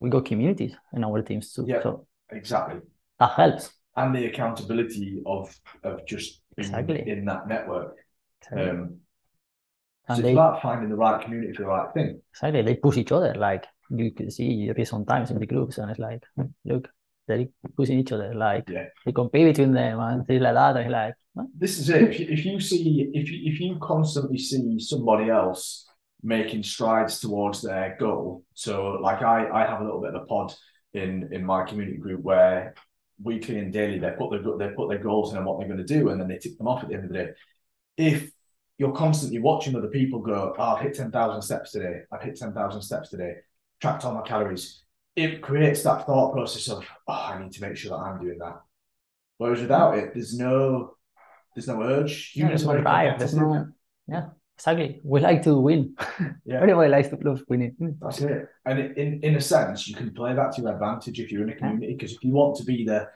we 0.00 0.10
got 0.10 0.24
communities 0.24 0.74
in 0.92 1.04
our 1.04 1.22
teams 1.22 1.52
too, 1.52 1.64
Yeah. 1.66 1.82
so 1.82 2.06
exactly. 2.30 2.80
that 3.18 3.32
helps. 3.32 3.70
And 3.96 4.14
the 4.14 4.26
accountability 4.26 5.22
of 5.26 5.54
of 5.84 6.06
just 6.06 6.40
being 6.56 6.68
Exactly. 6.68 7.04
in 7.06 7.24
that 7.26 7.46
network. 7.48 7.96
Um, 8.50 8.98
so 10.08 10.14
and 10.14 10.18
it's 10.18 10.22
they 10.22 10.32
about 10.32 10.62
finding 10.62 10.88
the 10.88 10.96
right 10.96 11.22
community 11.22 11.52
for 11.52 11.62
the 11.62 11.68
right 11.68 11.92
thing. 11.94 12.20
exactly 12.32 12.62
they 12.62 12.74
push 12.76 12.96
each 12.96 13.12
other. 13.12 13.34
Like 13.34 13.64
you 13.90 14.10
can 14.12 14.30
see 14.30 14.64
is 14.76 14.88
sometimes 14.88 15.30
in 15.30 15.38
the 15.38 15.46
groups, 15.46 15.78
and 15.78 15.90
it's 15.90 15.98
like, 16.00 16.22
look, 16.64 16.88
they're 17.28 17.46
pushing 17.76 17.98
each 17.98 18.12
other. 18.12 18.34
Like 18.34 18.68
Yeah. 18.68 18.86
they 19.04 19.12
compete 19.12 19.46
between 19.46 19.72
them 19.72 20.00
and 20.00 20.26
things 20.26 20.42
like 20.42 20.54
that. 20.54 20.76
And 20.78 20.90
like, 20.90 21.14
"Huh? 21.36 21.44
This 21.56 21.78
is 21.78 21.90
it. 21.90 22.02
If 22.02 22.18
you, 22.20 22.26
if 22.30 22.44
you 22.46 22.60
see 22.60 23.10
if 23.12 23.30
you, 23.30 23.52
if 23.52 23.60
you 23.60 23.76
constantly 23.80 24.38
see 24.38 24.78
somebody 24.78 25.28
else 25.30 25.86
making 26.22 26.62
strides 26.62 27.20
towards 27.20 27.60
their 27.62 27.96
goal, 28.00 28.44
so 28.54 28.98
like 29.02 29.20
I 29.22 29.48
I 29.50 29.66
have 29.70 29.80
a 29.82 29.84
little 29.84 30.00
bit 30.00 30.14
of 30.14 30.22
a 30.22 30.24
pod 30.26 30.54
in 30.94 31.28
in 31.32 31.44
my 31.44 31.64
community 31.64 31.98
group 31.98 32.22
where 32.22 32.74
weekly 33.22 33.58
and 33.58 33.72
daily 33.72 33.98
they 33.98 34.12
put 34.18 34.30
their 34.30 34.40
they 34.58 34.74
put 34.74 34.88
their 34.88 34.98
goals 34.98 35.32
in 35.32 35.38
and 35.38 35.46
what 35.46 35.58
they're 35.58 35.68
going 35.68 35.84
to 35.84 35.98
do, 35.98 36.08
and 36.10 36.20
then 36.20 36.28
they 36.28 36.38
tick 36.38 36.58
them 36.58 36.68
off 36.68 36.82
at 36.82 36.88
the 36.88 36.94
end 36.94 37.04
of 37.04 37.10
the 37.10 37.18
day. 37.18 37.30
If 37.96 38.30
you're 38.78 38.92
constantly 38.92 39.38
watching 39.38 39.76
other 39.76 39.88
people 39.88 40.20
go, 40.20 40.54
oh, 40.58 40.62
I've 40.62 40.82
hit 40.82 40.94
10,000 40.94 41.42
steps 41.42 41.72
today. 41.72 42.00
I've 42.10 42.22
hit 42.22 42.36
10,000 42.36 42.82
steps 42.82 43.10
today, 43.10 43.36
tracked 43.80 44.04
all 44.04 44.14
my 44.14 44.22
calories. 44.22 44.82
It 45.14 45.42
creates 45.42 45.82
that 45.82 46.06
thought 46.06 46.32
process 46.32 46.68
of, 46.68 46.84
oh, 47.06 47.12
I 47.12 47.40
need 47.40 47.52
to 47.52 47.60
make 47.60 47.76
sure 47.76 47.90
that 47.90 48.02
I'm 48.02 48.20
doing 48.20 48.38
that. 48.38 48.60
Whereas 49.38 49.60
without 49.60 49.98
it, 49.98 50.14
there's 50.14 50.36
no 50.36 50.96
there's 51.54 51.68
no 51.68 51.82
urge. 51.82 52.32
Yeah, 52.34 52.48
there's 52.48 52.64
no 52.64 52.80
drive. 52.80 53.18
There's 53.18 53.34
no 53.34 53.68
yeah, 54.08 54.28
exactly. 54.62 55.00
We 55.04 55.20
like 55.20 55.42
to 55.42 55.58
win. 55.58 55.96
Yeah. 56.44 56.60
Everybody 56.60 56.90
likes 56.90 57.08
to 57.08 57.16
love 57.16 57.42
winning. 57.48 57.76
Mm. 57.80 57.98
That's 58.00 58.20
it. 58.20 58.48
And 58.64 58.78
in, 58.78 59.20
in 59.22 59.36
a 59.36 59.40
sense, 59.40 59.88
you 59.88 59.94
can 59.94 60.12
play 60.12 60.34
that 60.34 60.52
to 60.54 60.62
your 60.62 60.72
advantage 60.72 61.20
if 61.20 61.30
you're 61.30 61.42
in 61.42 61.50
a 61.50 61.56
community. 61.56 61.94
Because 61.94 62.12
if 62.12 62.24
you 62.24 62.32
want 62.32 62.56
to 62.56 62.64
be 62.64 62.84
there, 62.84 63.12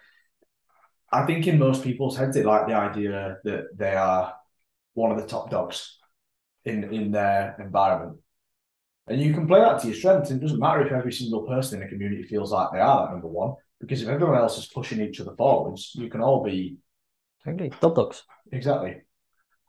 I 1.12 1.24
think 1.26 1.46
in 1.46 1.58
most 1.58 1.82
people's 1.82 2.16
heads, 2.16 2.34
they 2.34 2.42
like 2.42 2.66
the 2.66 2.74
idea 2.74 3.38
that 3.44 3.76
they 3.76 3.94
are 3.94 4.34
one 4.94 5.12
of 5.12 5.18
the 5.18 5.26
top 5.26 5.50
dogs 5.50 5.98
in, 6.64 6.84
in 6.92 7.10
their 7.10 7.56
environment. 7.58 8.18
And 9.08 9.20
you 9.20 9.32
can 9.32 9.46
play 9.46 9.60
that 9.60 9.80
to 9.80 9.88
your 9.88 9.96
strengths. 9.96 10.30
And 10.30 10.40
it 10.40 10.44
doesn't 10.44 10.58
matter 10.58 10.84
if 10.84 10.92
every 10.92 11.12
single 11.12 11.46
person 11.46 11.80
in 11.80 11.86
a 11.86 11.90
community 11.90 12.24
feels 12.24 12.52
like 12.52 12.72
they 12.72 12.80
are 12.80 13.06
that 13.06 13.12
number 13.12 13.28
one, 13.28 13.54
because 13.80 14.02
if 14.02 14.08
everyone 14.08 14.36
else 14.36 14.58
is 14.58 14.66
pushing 14.66 15.00
each 15.00 15.20
other 15.20 15.34
forwards, 15.36 15.92
you 15.94 16.08
can 16.08 16.20
all 16.20 16.42
be 16.42 16.78
Exactly. 17.44 17.70
Top 17.80 17.94
dogs. 17.94 18.24
exactly. 18.50 19.02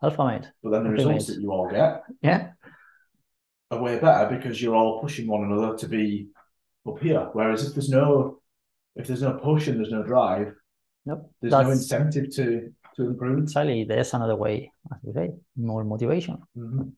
Alpha 0.04 0.26
mate. 0.26 0.52
But 0.64 0.72
then 0.72 0.84
the 0.84 0.90
results 0.92 1.28
that 1.28 1.42
you 1.42 1.52
all 1.52 1.70
get 1.70 2.04
Yeah. 2.22 2.52
are 3.72 3.82
way 3.82 4.00
better 4.00 4.36
because 4.36 4.62
you're 4.62 4.76
all 4.76 5.02
pushing 5.02 5.28
one 5.28 5.44
another 5.44 5.76
to 5.78 5.88
be 5.88 6.30
up 6.88 7.00
here. 7.00 7.30
Whereas 7.34 7.68
if 7.68 7.74
there's 7.74 7.90
no 7.90 8.42
if 8.96 9.06
there's 9.08 9.22
no 9.22 9.34
push 9.38 9.68
and 9.68 9.78
there's 9.80 9.92
no 9.92 10.02
drive, 10.04 10.56
Nope. 11.06 11.32
there's 11.42 11.52
no 11.52 11.70
incentive 11.72 12.30
to 12.36 12.74
to 12.96 13.04
improve. 13.06 13.40
exactly 13.44 13.84
there's 13.84 14.14
another 14.14 14.36
way, 14.36 14.72
as 14.92 14.98
we 15.04 15.14
say, 15.14 15.30
more 15.56 15.84
motivation. 15.84 16.42
Mhm. 16.58 16.94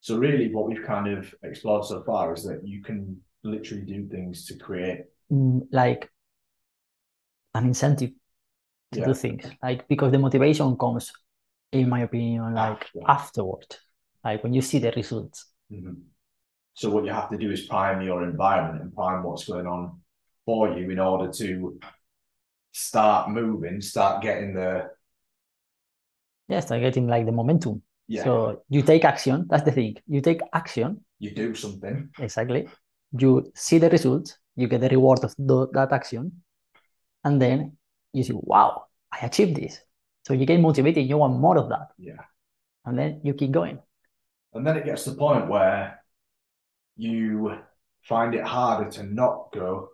So 0.00 0.18
really, 0.18 0.52
what 0.54 0.66
we've 0.68 0.84
kind 0.84 1.06
of 1.16 1.32
explored 1.42 1.84
so 1.84 2.02
far 2.04 2.32
is 2.34 2.44
that 2.44 2.66
you 2.66 2.82
can 2.82 3.20
literally 3.44 3.84
do 3.84 4.06
things 4.08 4.44
to 4.46 4.56
create. 4.56 5.04
Mm, 5.30 5.68
like 5.72 6.10
an 7.54 7.64
incentive 7.66 8.10
to 8.92 9.00
Yeah. 9.00 9.06
do 9.06 9.14
things. 9.14 9.44
Like 9.62 9.86
because 9.88 10.10
the 10.12 10.18
motivation 10.18 10.76
comes, 10.76 11.12
in 11.72 11.88
my 11.88 12.00
opinion, 12.00 12.54
like 12.54 12.82
After. 12.82 13.00
afterward. 13.06 13.76
Like 14.24 14.42
when 14.42 14.52
you 14.54 14.62
see 14.62 14.78
the 14.78 14.92
results. 14.92 15.46
Mhm. 15.70 16.02
So 16.74 16.90
what 16.90 17.04
you 17.04 17.12
have 17.12 17.30
to 17.30 17.36
do 17.38 17.50
is 17.50 17.66
prime 17.66 18.02
your 18.02 18.22
environment 18.24 18.82
and 18.82 18.94
prime 18.94 19.22
what's 19.22 19.44
going 19.46 19.66
on 19.66 20.00
for 20.46 20.78
you 20.78 20.90
in 20.90 20.98
order 20.98 21.30
to 21.32 21.78
start 22.72 23.30
moving, 23.30 23.80
start 23.80 24.22
getting 24.22 24.54
the 24.54 24.90
Yes, 26.48 26.64
start 26.66 26.80
getting 26.80 27.06
like 27.06 27.26
the 27.26 27.32
momentum. 27.32 27.82
yeah. 28.06 28.24
So 28.24 28.62
you 28.70 28.82
take 28.82 29.04
action. 29.04 29.46
That's 29.50 29.64
the 29.64 29.72
thing. 29.72 29.96
You 30.06 30.20
take 30.22 30.40
action. 30.52 31.04
you 31.18 31.32
do 31.34 31.54
something. 31.54 32.08
Exactly. 32.18 32.68
You 33.12 33.50
see 33.54 33.78
the 33.78 33.90
results. 33.90 34.38
You 34.56 34.68
get 34.68 34.80
the 34.80 34.88
reward 34.88 35.24
of 35.24 35.34
tho- 35.36 35.68
that 35.72 35.92
action, 35.92 36.42
and 37.24 37.40
then 37.42 37.76
you 38.12 38.22
see, 38.24 38.32
wow, 38.34 38.84
I 39.12 39.26
achieved 39.26 39.56
this. 39.56 39.80
So 40.28 40.34
you 40.34 40.44
get 40.44 40.60
motivated. 40.60 41.08
You 41.08 41.16
want 41.16 41.40
more 41.40 41.56
of 41.56 41.70
that, 41.70 41.88
Yeah. 41.96 42.20
and 42.84 42.98
then 42.98 43.22
you 43.24 43.32
keep 43.32 43.50
going. 43.50 43.78
And 44.52 44.66
then 44.66 44.76
it 44.76 44.84
gets 44.84 45.04
to 45.04 45.10
the 45.12 45.16
point 45.16 45.48
where 45.48 46.04
you 46.96 47.56
find 48.02 48.34
it 48.34 48.44
harder 48.44 48.90
to 48.90 49.02
not 49.04 49.52
go 49.54 49.88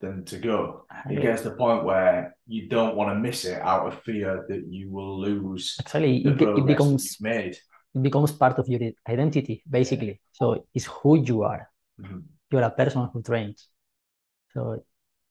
than 0.00 0.26
to 0.26 0.36
go. 0.38 0.84
It 1.08 1.22
gets 1.22 1.40
to 1.42 1.48
the 1.50 1.56
point 1.56 1.84
where 1.84 2.36
you 2.46 2.68
don't 2.68 2.96
want 2.96 3.08
to 3.10 3.18
miss 3.18 3.46
it 3.46 3.60
out 3.62 3.86
of 3.88 4.02
fear 4.02 4.44
that 4.48 4.66
you 4.68 4.90
will 4.92 5.18
lose 5.20 5.76
Actually, 5.80 6.18
it, 6.26 6.36
it 6.40 6.66
becomes 6.66 7.16
made. 7.20 7.56
it 7.94 8.02
becomes 8.02 8.32
part 8.32 8.58
of 8.58 8.68
your 8.68 8.80
identity, 9.08 9.62
basically. 9.68 10.20
So 10.32 10.66
it's 10.74 10.84
who 10.84 11.16
you 11.24 11.44
are. 11.44 11.70
Mhm. 11.98 12.24
You're 12.50 12.62
a 12.62 12.70
person 12.70 13.08
who 13.12 13.22
trains. 13.22 13.68
So 14.52 14.84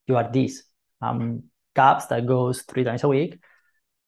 you 0.08 0.16
are 0.16 0.28
this. 0.32 0.64
Um, 1.00 1.44
Gabs 1.76 2.08
that 2.08 2.26
goes 2.26 2.62
three 2.62 2.82
times 2.82 3.04
a 3.04 3.08
week. 3.08 3.38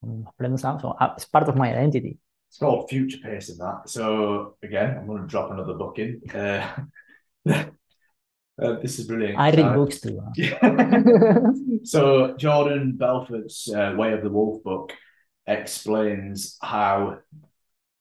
Brandon 0.02 0.58
Sam. 0.58 0.78
So 0.80 0.90
uh, 1.00 1.12
it's 1.16 1.24
part 1.26 1.48
of 1.48 1.56
my 1.56 1.70
identity. 1.70 2.18
It's 2.48 2.58
called 2.58 2.88
future 2.90 3.18
pacing 3.22 3.58
that. 3.58 3.82
So 3.88 4.56
again, 4.62 4.96
I'm 4.98 5.06
going 5.06 5.22
to 5.22 5.28
drop 5.28 5.50
another 5.50 5.74
book 5.74 5.98
in. 5.98 6.20
Uh, 6.34 6.68
uh, 7.48 7.64
this 8.82 8.98
is 8.98 9.06
brilliant. 9.06 9.38
I 9.38 9.50
read 9.50 9.60
Uh, 9.60 9.74
books 9.74 10.00
too. 10.00 10.20
huh? 10.22 10.32
Yeah. 10.36 11.40
so 11.84 12.36
Jordan 12.36 12.96
Belfort's 12.98 13.72
uh, 13.72 13.94
Way 13.96 14.12
of 14.12 14.22
the 14.22 14.30
Wolf 14.30 14.62
book 14.64 14.92
explains 15.46 16.56
how, 16.62 17.18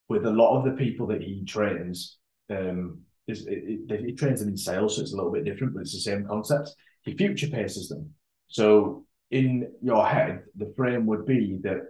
with 0.07 0.25
a 0.25 0.31
lot 0.31 0.57
of 0.57 0.65
the 0.65 0.71
people 0.83 1.07
that 1.07 1.21
he 1.21 1.43
trains, 1.45 2.17
um, 2.49 3.01
is 3.27 3.45
it, 3.45 3.81
it, 3.89 3.99
he 4.05 4.13
trains 4.13 4.39
them 4.39 4.49
in 4.49 4.57
sales, 4.57 4.95
so 4.95 5.01
it's 5.03 5.13
a 5.13 5.15
little 5.15 5.31
bit 5.31 5.45
different, 5.45 5.73
but 5.73 5.81
it's 5.81 5.93
the 5.93 5.99
same 5.99 6.25
concept. 6.25 6.73
He 7.03 7.15
future 7.15 7.47
paces 7.47 7.87
them. 7.89 8.13
So 8.47 9.05
in 9.31 9.71
your 9.81 10.05
head, 10.05 10.43
the 10.55 10.73
frame 10.75 11.05
would 11.05 11.25
be 11.25 11.59
that 11.63 11.81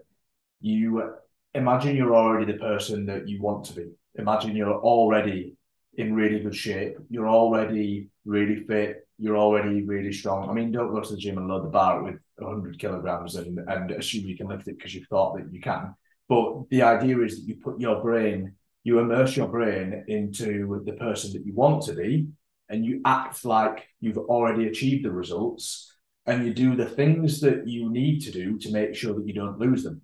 you 0.61 1.13
imagine 1.53 1.95
you're 1.95 2.15
already 2.15 2.51
the 2.51 2.59
person 2.59 3.05
that 3.05 3.27
you 3.27 3.41
want 3.41 3.65
to 3.65 3.73
be. 3.73 3.87
Imagine 4.15 4.55
you're 4.55 4.79
already 4.79 5.55
in 5.95 6.13
really 6.13 6.39
good 6.39 6.55
shape. 6.55 6.97
You're 7.09 7.29
already 7.29 8.09
really 8.25 8.63
fit. 8.65 9.07
You're 9.17 9.37
already 9.37 9.83
really 9.83 10.13
strong. 10.13 10.49
I 10.49 10.53
mean, 10.53 10.71
don't 10.71 10.93
go 10.93 11.01
to 11.01 11.11
the 11.11 11.17
gym 11.17 11.37
and 11.37 11.47
load 11.47 11.65
the 11.65 11.69
bar 11.69 12.03
with 12.03 12.15
100 12.37 12.79
kilograms 12.79 13.35
and, 13.35 13.59
and 13.67 13.91
assume 13.91 14.25
you 14.25 14.37
can 14.37 14.47
lift 14.47 14.67
it 14.67 14.77
because 14.77 14.95
you 14.95 15.05
thought 15.09 15.37
that 15.37 15.51
you 15.51 15.59
can. 15.59 15.93
But 16.27 16.69
the 16.69 16.83
idea 16.83 17.19
is 17.21 17.37
that 17.37 17.47
you 17.47 17.55
put 17.55 17.79
your 17.79 18.01
brain, 18.01 18.53
you 18.83 18.99
immerse 18.99 19.35
your 19.35 19.47
brain 19.47 20.05
into 20.07 20.81
the 20.85 20.93
person 20.93 21.33
that 21.33 21.45
you 21.45 21.53
want 21.53 21.83
to 21.85 21.93
be, 21.93 22.27
and 22.69 22.85
you 22.85 23.01
act 23.03 23.43
like 23.43 23.87
you've 23.99 24.17
already 24.17 24.67
achieved 24.67 25.03
the 25.03 25.11
results, 25.11 25.91
and 26.25 26.45
you 26.45 26.53
do 26.53 26.75
the 26.75 26.85
things 26.85 27.41
that 27.41 27.67
you 27.67 27.89
need 27.89 28.21
to 28.21 28.31
do 28.31 28.57
to 28.59 28.71
make 28.71 28.95
sure 28.95 29.13
that 29.15 29.27
you 29.27 29.33
don't 29.33 29.59
lose 29.59 29.83
them. 29.83 30.01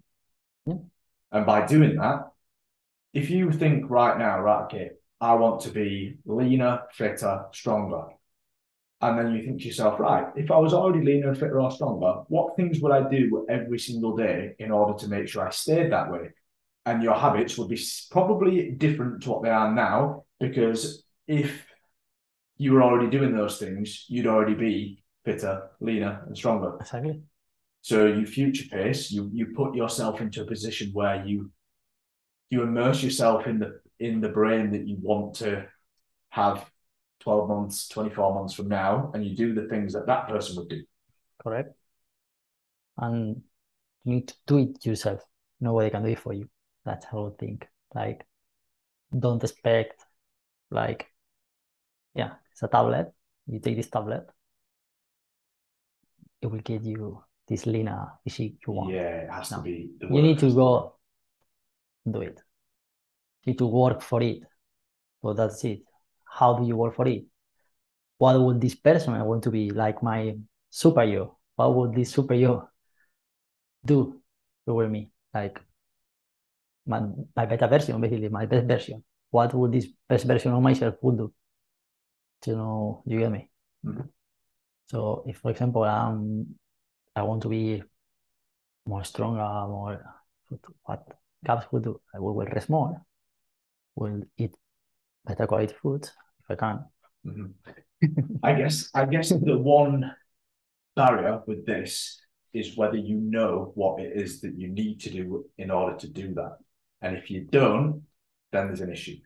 Yeah. 0.65 0.75
And 1.32 1.45
by 1.45 1.65
doing 1.65 1.97
that, 1.97 2.32
if 3.13 3.30
you 3.30 3.51
think 3.51 3.89
right 3.89 4.17
now, 4.17 4.39
right, 4.39 4.63
okay, 4.65 4.91
I 5.21 5.36
want 5.36 5.62
to 5.62 5.69
be 5.69 6.17
leaner, 6.25 6.82
fitter, 6.93 7.45
stronger. 7.54 8.06
And 9.01 9.19
then 9.19 9.36
you 9.36 9.43
think 9.43 9.62
to 9.62 9.67
yourself, 9.67 9.99
right, 9.99 10.28
if 10.36 10.49
I 10.49 10.58
was 10.58 10.73
already 10.73 11.06
leaner, 11.06 11.36
fitter, 11.36 11.62
or 11.62 11.71
stronger, 11.71 12.23
what 12.28 12.56
things 12.56 12.80
would 12.80 12.91
I 12.91 13.08
do 13.10 13.45
every 13.49 13.78
single 13.78 14.15
day 14.15 14.56
in 14.58 14.71
order 14.71 14.97
to 14.99 15.08
make 15.08 15.28
sure 15.28 15.45
I 15.47 15.51
stayed 15.51 15.91
that 15.91 16.12
way? 16.12 16.30
And 16.86 17.04
your 17.04 17.15
habits 17.15 17.58
would 17.58 17.69
be 17.69 17.82
probably 18.12 18.71
different 18.71 19.23
to 19.23 19.32
what 19.32 19.43
they 19.43 19.49
are 19.49 19.73
now, 19.73 20.23
because 20.39 21.04
if 21.28 21.65
you 22.58 22.73
were 22.73 22.84
already 22.84 23.10
doing 23.10 23.36
those 23.36 23.58
things, 23.58 24.06
you'd 24.08 24.28
already 24.28 24.56
be 24.56 25.04
fitter, 25.26 25.70
leaner, 25.82 26.24
and 26.28 26.38
stronger. 26.38 26.78
Exactly. 26.80 27.22
So 27.82 28.08
you 28.08 28.26
future 28.26 28.66
pace, 28.72 29.12
you 29.12 29.30
you 29.34 29.48
put 29.48 29.76
yourself 29.76 30.22
into 30.22 30.42
a 30.42 30.46
position 30.46 30.92
where 30.94 31.26
you 31.26 31.52
you 32.50 32.64
immerse 32.64 33.04
yourself 33.04 33.48
in 33.48 33.60
the 33.60 33.80
in 34.00 34.22
the 34.22 34.30
brain 34.30 34.72
that 34.72 34.88
you 34.88 34.98
want 35.02 35.36
to 35.36 35.68
have 36.30 36.70
12 37.20 37.50
months, 37.50 37.88
24 37.88 38.36
months 38.36 38.54
from 38.54 38.68
now, 38.68 39.12
and 39.14 39.26
you 39.26 39.36
do 39.36 39.54
the 39.54 39.68
things 39.68 39.94
that 39.94 40.08
that 40.08 40.28
person 40.28 40.58
would 40.58 40.70
do. 40.70 40.84
Correct. 41.42 41.76
And 42.98 43.42
you 44.04 44.14
need 44.14 44.28
to 44.28 44.36
do 44.46 44.58
it 44.60 44.86
yourself. 44.86 45.22
Nobody 45.60 45.90
can 45.90 46.04
do 46.04 46.10
it 46.10 46.20
for 46.20 46.34
you. 46.34 46.50
That's 46.86 47.06
how 47.06 47.28
I 47.28 47.30
think. 47.40 47.68
Like, 47.94 48.26
don't 49.18 49.44
expect, 49.44 50.04
like, 50.70 51.08
yeah, 52.14 52.34
it's 52.52 52.64
a 52.64 52.68
tablet. 52.68 53.12
You 53.48 53.60
take 53.60 53.78
this 53.78 53.90
tablet, 53.90 54.28
it 56.46 56.52
will 56.52 56.60
get 56.60 56.84
you 56.84 57.24
this 57.48 57.66
leaner 57.66 58.08
physique 58.24 58.58
you 58.68 58.74
want. 58.74 58.94
Yeah, 58.94 59.26
it 59.26 59.32
has 59.32 59.50
to 59.50 59.62
be. 59.62 59.92
The 60.00 60.08
You 60.08 60.22
need 60.22 60.40
to 60.40 60.54
go 60.54 60.96
do 62.10 62.22
it. 62.22 62.40
You 63.44 63.52
need 63.54 63.58
to 63.60 63.66
work 63.68 64.02
for 64.02 64.22
it. 64.22 64.40
So 65.22 65.34
that's 65.34 65.64
it. 65.66 65.82
How 66.26 66.54
do 66.58 66.66
you 66.68 66.76
work 66.78 66.96
for 66.96 67.08
it? 67.08 67.26
What 68.18 68.39
would 68.41 68.62
this 68.62 68.76
person 68.76 69.14
I 69.14 69.24
want 69.24 69.43
to 69.43 69.52
be 69.52 69.72
like 69.72 70.04
my 70.04 70.36
super 70.70 71.04
you? 71.04 71.36
What 71.56 71.76
would 71.76 71.96
this 71.96 72.12
super 72.12 72.34
you 72.36 72.68
do 73.86 74.22
over 74.68 74.88
me? 74.89 75.12
Like 75.34 75.60
my 76.86 77.00
my 77.36 77.46
beta 77.46 77.68
version, 77.68 78.00
basically 78.02 78.30
my 78.30 78.46
best 78.46 78.68
version. 78.68 79.04
What 79.32 79.54
would 79.54 79.72
this 79.72 79.88
best 80.08 80.26
version 80.26 80.52
of 80.54 80.62
myself 80.62 80.96
would 81.02 81.18
do? 81.18 81.34
You 82.46 82.56
know, 82.56 83.04
you 83.06 83.20
get 83.20 83.32
me? 83.32 83.50
Mhm. 83.84 84.10
So 84.88 85.24
if 85.28 85.38
for 85.38 85.52
example 85.52 85.84
um 85.84 86.56
I 87.16 87.24
want 87.24 87.42
to 87.44 87.50
be 87.50 87.84
more 88.86 89.04
stronger, 89.04 89.42
more 89.68 90.04
what 90.84 91.08
Gabs 91.44 91.66
will 91.72 91.80
do, 91.80 92.02
I 92.14 92.20
will, 92.20 92.36
rest 92.36 92.70
more, 92.70 93.02
will 93.96 94.22
eat 94.38 94.54
better 95.26 95.48
quality 95.48 95.74
food 95.82 96.04
if 96.04 96.50
I 96.50 96.56
can. 96.56 96.86
Mhm. 97.26 97.54
I 98.44 98.54
guess 98.54 98.90
I 98.94 99.06
guess 99.06 99.30
the 99.30 99.58
one 99.58 100.12
barrier 100.96 101.42
with 101.48 101.66
this 101.66 102.22
is 102.54 102.78
whether 102.78 102.98
you 102.98 103.16
know 103.16 103.72
what 103.76 104.00
it 104.02 104.14
is 104.16 104.42
that 104.42 104.58
you 104.58 104.70
need 104.70 105.00
to 105.02 105.10
do 105.10 105.46
in 105.58 105.72
order 105.72 105.98
to 105.98 106.08
do 106.08 106.34
that. 106.36 106.58
And 107.02 107.18
if 107.18 107.30
you 107.30 107.42
don't, 107.42 108.04
then 108.52 108.68
there's 108.68 108.82
an 108.82 108.92
issue. 108.92 109.18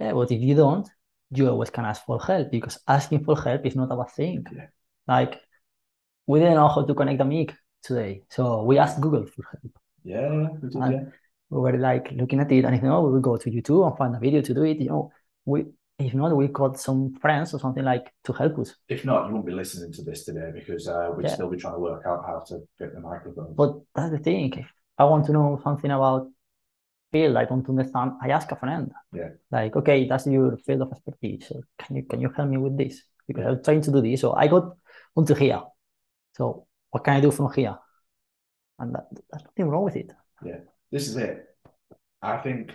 Yeah, 0.00 0.12
but 0.12 0.30
if 0.32 0.40
you 0.40 0.54
don't, 0.54 0.88
you 1.30 1.48
always 1.48 1.70
can 1.70 1.84
ask 1.84 2.04
for 2.04 2.20
help 2.20 2.50
because 2.50 2.78
asking 2.86 3.24
for 3.24 3.40
help 3.40 3.64
is 3.66 3.76
not 3.76 3.92
a 3.92 3.96
bad 3.96 4.10
thing. 4.10 4.44
Yeah. 4.52 4.66
Like 5.06 5.40
we 6.26 6.40
didn't 6.40 6.54
know 6.54 6.68
how 6.68 6.84
to 6.84 6.94
connect 6.94 7.20
a 7.20 7.24
mic 7.24 7.54
today, 7.82 8.22
so 8.30 8.62
we 8.64 8.78
asked 8.78 9.00
Google 9.00 9.26
for 9.26 9.44
help. 9.52 9.72
Yeah, 10.04 10.48
we 10.60 10.68
did, 10.68 10.74
And- 10.74 10.92
yeah. 10.92 11.04
We 11.48 11.60
were 11.60 11.78
like 11.78 12.10
looking 12.10 12.40
at 12.40 12.50
it, 12.50 12.64
and 12.64 12.74
if 12.74 12.82
not, 12.82 13.04
we 13.04 13.12
will 13.12 13.20
go 13.20 13.36
to 13.36 13.48
YouTube 13.50 13.86
and 13.86 13.96
find 13.96 14.16
a 14.16 14.18
video 14.18 14.40
to 14.42 14.52
do 14.52 14.64
it. 14.64 14.80
You 14.80 14.88
know, 14.88 15.12
we 15.44 15.66
if 15.98 16.12
not, 16.12 16.36
we 16.36 16.48
got 16.48 16.76
some 16.78 17.14
friends 17.14 17.54
or 17.54 17.60
something 17.60 17.84
like 17.84 18.12
to 18.24 18.32
help 18.32 18.58
us. 18.58 18.74
If 18.88 19.04
not, 19.04 19.28
you 19.28 19.34
won't 19.34 19.46
be 19.46 19.52
listening 19.52 19.92
to 19.92 20.02
this 20.02 20.24
today 20.24 20.50
because 20.52 20.88
uh, 20.88 21.12
we'd 21.16 21.26
Yeah. 21.26 21.34
still 21.34 21.48
be 21.48 21.56
trying 21.56 21.74
to 21.74 21.78
work 21.78 22.02
out 22.04 22.24
how 22.26 22.40
to 22.48 22.58
fit 22.78 22.92
the 22.94 23.00
microphone. 23.00 23.54
But 23.54 23.78
that's 23.94 24.10
the 24.10 24.18
thing. 24.18 24.52
If 24.58 24.66
I 24.98 25.04
want 25.04 25.24
to 25.26 25.32
know 25.32 25.60
something 25.62 25.90
about 25.90 26.26
field, 27.12 27.36
I 27.36 27.44
want 27.44 27.64
to 27.66 27.70
understand. 27.70 28.12
I 28.20 28.30
ask 28.30 28.50
a 28.50 28.56
friend. 28.56 28.90
Yeah. 29.12 29.28
Like, 29.52 29.76
okay, 29.76 30.08
that's 30.08 30.26
your 30.26 30.56
field 30.66 30.82
of 30.82 30.90
expertise. 30.92 31.46
So 31.48 31.62
can 31.78 31.94
you 31.96 32.02
can 32.02 32.20
you 32.20 32.30
help 32.36 32.48
me 32.50 32.56
with 32.56 32.76
this? 32.76 33.02
Because 33.28 33.44
Yeah. 33.44 33.50
I'm 33.52 33.62
trying 33.62 33.82
to 33.82 33.92
do 33.92 34.00
this. 34.02 34.20
So 34.20 34.32
I 34.32 34.48
got 34.48 34.76
onto 35.16 35.34
here. 35.34 35.62
So 36.36 36.66
what 36.90 37.04
can 37.04 37.14
I 37.16 37.20
do 37.20 37.30
from 37.30 37.52
here? 37.52 37.76
And 38.78 38.94
that, 38.94 39.06
there's 39.10 39.44
nothing 39.44 39.68
wrong 39.68 39.84
with 39.84 39.96
it. 39.96 40.12
Yeah, 40.44 40.58
this 40.92 41.08
is 41.08 41.16
it. 41.16 41.44
I 42.20 42.36
think 42.38 42.72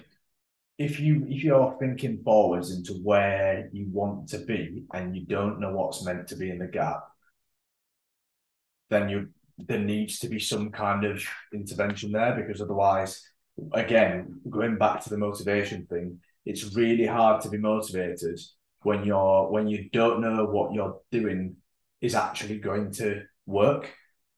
if 0.77 0.99
you 0.99 1.25
if 1.29 1.43
you're 1.43 1.75
thinking 1.79 2.21
forwards 2.23 2.71
into 2.71 2.93
where 3.03 3.69
you 3.71 3.87
want 3.91 4.29
to 4.29 4.39
be 4.39 4.83
and 4.93 5.15
you 5.15 5.25
don't 5.25 5.59
know 5.59 5.71
what's 5.71 6.03
meant 6.03 6.27
to 6.29 6.35
be 6.35 6.49
in 6.49 6.57
the 6.57 6.67
gap, 6.67 7.03
then 8.89 9.09
you 9.09 9.29
there 9.67 9.79
needs 9.79 10.17
to 10.19 10.27
be 10.27 10.39
some 10.39 10.71
kind 10.71 11.03
of 11.03 11.23
intervention 11.53 12.11
there 12.11 12.33
because 12.35 12.61
otherwise, 12.61 13.21
again, 13.73 14.39
going 14.49 14.77
back 14.77 15.03
to 15.03 15.09
the 15.09 15.17
motivation 15.17 15.85
thing, 15.85 16.19
it's 16.45 16.75
really 16.75 17.05
hard 17.05 17.41
to 17.41 17.49
be 17.49 17.59
motivated 17.59 18.39
when 18.81 19.03
you're 19.03 19.51
when 19.51 19.67
you 19.67 19.89
don't 19.91 20.21
know 20.21 20.45
what 20.45 20.73
you're 20.73 20.97
doing 21.11 21.55
is 22.01 22.15
actually 22.15 22.59
going 22.59 22.91
to 22.93 23.23
work. 23.45 23.93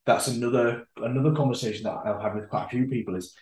That's 0.06 0.28
another 0.28 0.86
another 0.98 1.34
conversation 1.34 1.84
that 1.84 1.98
I've 2.06 2.22
had 2.22 2.36
with 2.36 2.50
quite 2.50 2.66
a 2.66 2.70
few 2.70 2.88
people 2.88 3.16
is 3.16 3.36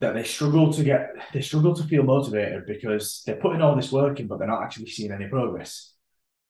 that 0.00 0.14
they 0.14 0.24
struggle 0.24 0.72
to 0.72 0.84
get 0.84 1.10
they 1.32 1.40
struggle 1.40 1.74
to 1.74 1.84
feel 1.84 2.04
motivated 2.04 2.66
because 2.66 3.22
they're 3.26 3.36
putting 3.36 3.60
all 3.60 3.76
this 3.76 3.92
work 3.92 4.20
in 4.20 4.26
but 4.26 4.38
they're 4.38 4.48
not 4.48 4.62
actually 4.62 4.86
seeing 4.86 5.12
any 5.12 5.28
progress. 5.28 5.94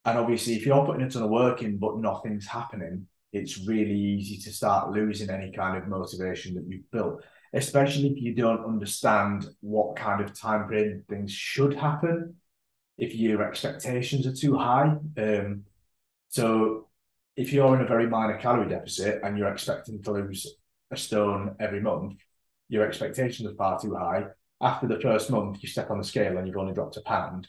And 0.04 0.18
obviously 0.18 0.54
if 0.54 0.66
you're 0.66 0.84
putting 0.84 1.02
a 1.02 1.10
ton 1.10 1.22
of 1.22 1.30
work 1.30 1.62
in 1.62 1.78
but 1.78 1.98
nothing's 1.98 2.46
happening, 2.46 3.06
it's 3.32 3.66
really 3.66 3.94
easy 3.94 4.36
to 4.42 4.52
start 4.52 4.90
losing 4.90 5.30
any 5.30 5.52
kind 5.52 5.76
of 5.76 5.88
motivation 5.88 6.54
that 6.54 6.64
you've 6.68 6.90
built, 6.90 7.22
especially 7.54 8.08
if 8.08 8.22
you 8.22 8.34
don't 8.34 8.64
understand 8.64 9.46
what 9.60 9.96
kind 9.96 10.20
of 10.20 10.38
time 10.38 10.68
frame 10.68 11.02
things 11.08 11.32
should 11.32 11.74
happen, 11.74 12.34
if 12.98 13.14
your 13.14 13.42
expectations 13.42 14.26
are 14.26 14.34
too 14.34 14.56
high. 14.56 14.96
Um, 15.16 15.64
so 16.32 16.88
if 17.36 17.52
you're 17.52 17.74
in 17.76 17.82
a 17.82 17.86
very 17.86 18.06
minor 18.06 18.38
calorie 18.38 18.68
deficit 18.68 19.20
and 19.22 19.36
you're 19.36 19.52
expecting 19.52 20.02
to 20.02 20.12
lose 20.12 20.46
a 20.90 20.96
stone 20.96 21.54
every 21.60 21.80
month, 21.80 22.14
your 22.70 22.86
expectations 22.86 23.50
are 23.50 23.54
far 23.54 23.78
too 23.78 23.94
high. 23.94 24.24
After 24.58 24.86
the 24.88 24.98
first 24.98 25.30
month, 25.30 25.62
you 25.62 25.68
step 25.68 25.90
on 25.90 25.98
the 25.98 26.04
scale 26.04 26.38
and 26.38 26.46
you've 26.46 26.56
only 26.56 26.72
dropped 26.72 26.96
a 26.96 27.02
pound. 27.02 27.48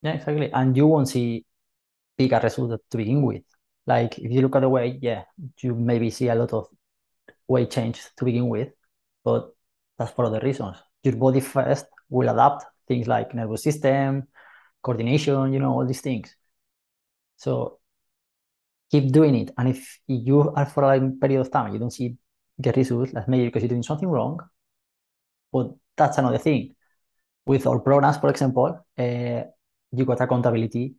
Yeah, 0.00 0.12
exactly. 0.12 0.50
And 0.50 0.74
you 0.74 0.86
won't 0.86 1.10
see 1.10 1.44
bigger 2.16 2.40
results 2.42 2.82
to 2.90 2.96
begin 2.96 3.20
with. 3.20 3.42
Like 3.86 4.18
if 4.18 4.32
you 4.32 4.40
look 4.40 4.56
at 4.56 4.60
the 4.60 4.70
weight, 4.70 5.00
yeah, 5.02 5.24
you 5.60 5.74
maybe 5.74 6.08
see 6.08 6.28
a 6.28 6.34
lot 6.34 6.54
of 6.54 6.68
weight 7.46 7.70
change 7.70 8.00
to 8.16 8.24
begin 8.24 8.48
with, 8.48 8.70
but 9.22 9.50
that's 9.98 10.12
for 10.12 10.24
other 10.24 10.40
reasons. 10.40 10.78
Your 11.02 11.16
body 11.16 11.40
first 11.40 11.84
will 12.08 12.30
adapt 12.30 12.64
things 12.88 13.06
like 13.06 13.34
nervous 13.34 13.62
system, 13.62 14.28
coordination, 14.82 15.52
you 15.52 15.58
know, 15.58 15.72
all 15.72 15.84
these 15.84 16.00
things. 16.00 16.34
So 17.36 17.80
keep 18.94 19.10
doing 19.18 19.34
it. 19.42 19.48
And 19.58 19.66
if 19.74 19.80
you 20.06 20.36
are 20.58 20.66
for 20.66 20.82
a 20.84 21.00
period 21.22 21.40
of 21.40 21.50
time, 21.50 21.72
you 21.72 21.78
don't 21.82 21.90
see 22.00 22.08
the 22.64 22.72
results, 22.72 23.10
that's 23.12 23.28
maybe 23.28 23.46
because 23.46 23.62
you're 23.62 23.74
doing 23.76 23.82
something 23.90 24.08
wrong. 24.08 24.38
But 25.52 25.66
that's 25.98 26.18
another 26.18 26.38
thing. 26.38 26.74
With 27.46 27.66
our 27.66 27.80
programs, 27.80 28.18
for 28.18 28.30
example, 28.30 28.68
uh, 28.98 29.40
you 29.96 30.04
got 30.10 30.20
accountability, 30.20 30.94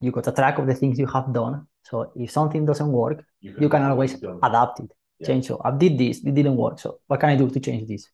you 0.00 0.10
got 0.10 0.26
a 0.26 0.32
track 0.32 0.58
of 0.58 0.66
the 0.66 0.74
things 0.74 0.98
you 0.98 1.06
have 1.06 1.32
done. 1.32 1.66
So 1.84 2.12
if 2.16 2.30
something 2.30 2.66
doesn't 2.66 2.90
work, 3.02 3.24
you 3.40 3.68
can 3.68 3.82
always 3.82 4.14
Done. 4.14 4.40
adapt 4.42 4.80
it, 4.80 4.90
Yeah. 5.18 5.26
change. 5.28 5.46
So 5.46 5.60
I 5.64 5.70
did 5.70 5.96
this, 5.98 6.16
it 6.24 6.34
didn't 6.34 6.56
work. 6.56 6.78
So 6.78 6.98
what 7.06 7.20
can 7.20 7.30
I 7.30 7.36
do 7.36 7.48
to 7.48 7.60
change 7.60 7.88
this? 7.88 8.10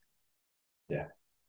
Yeah, 0.89 1.07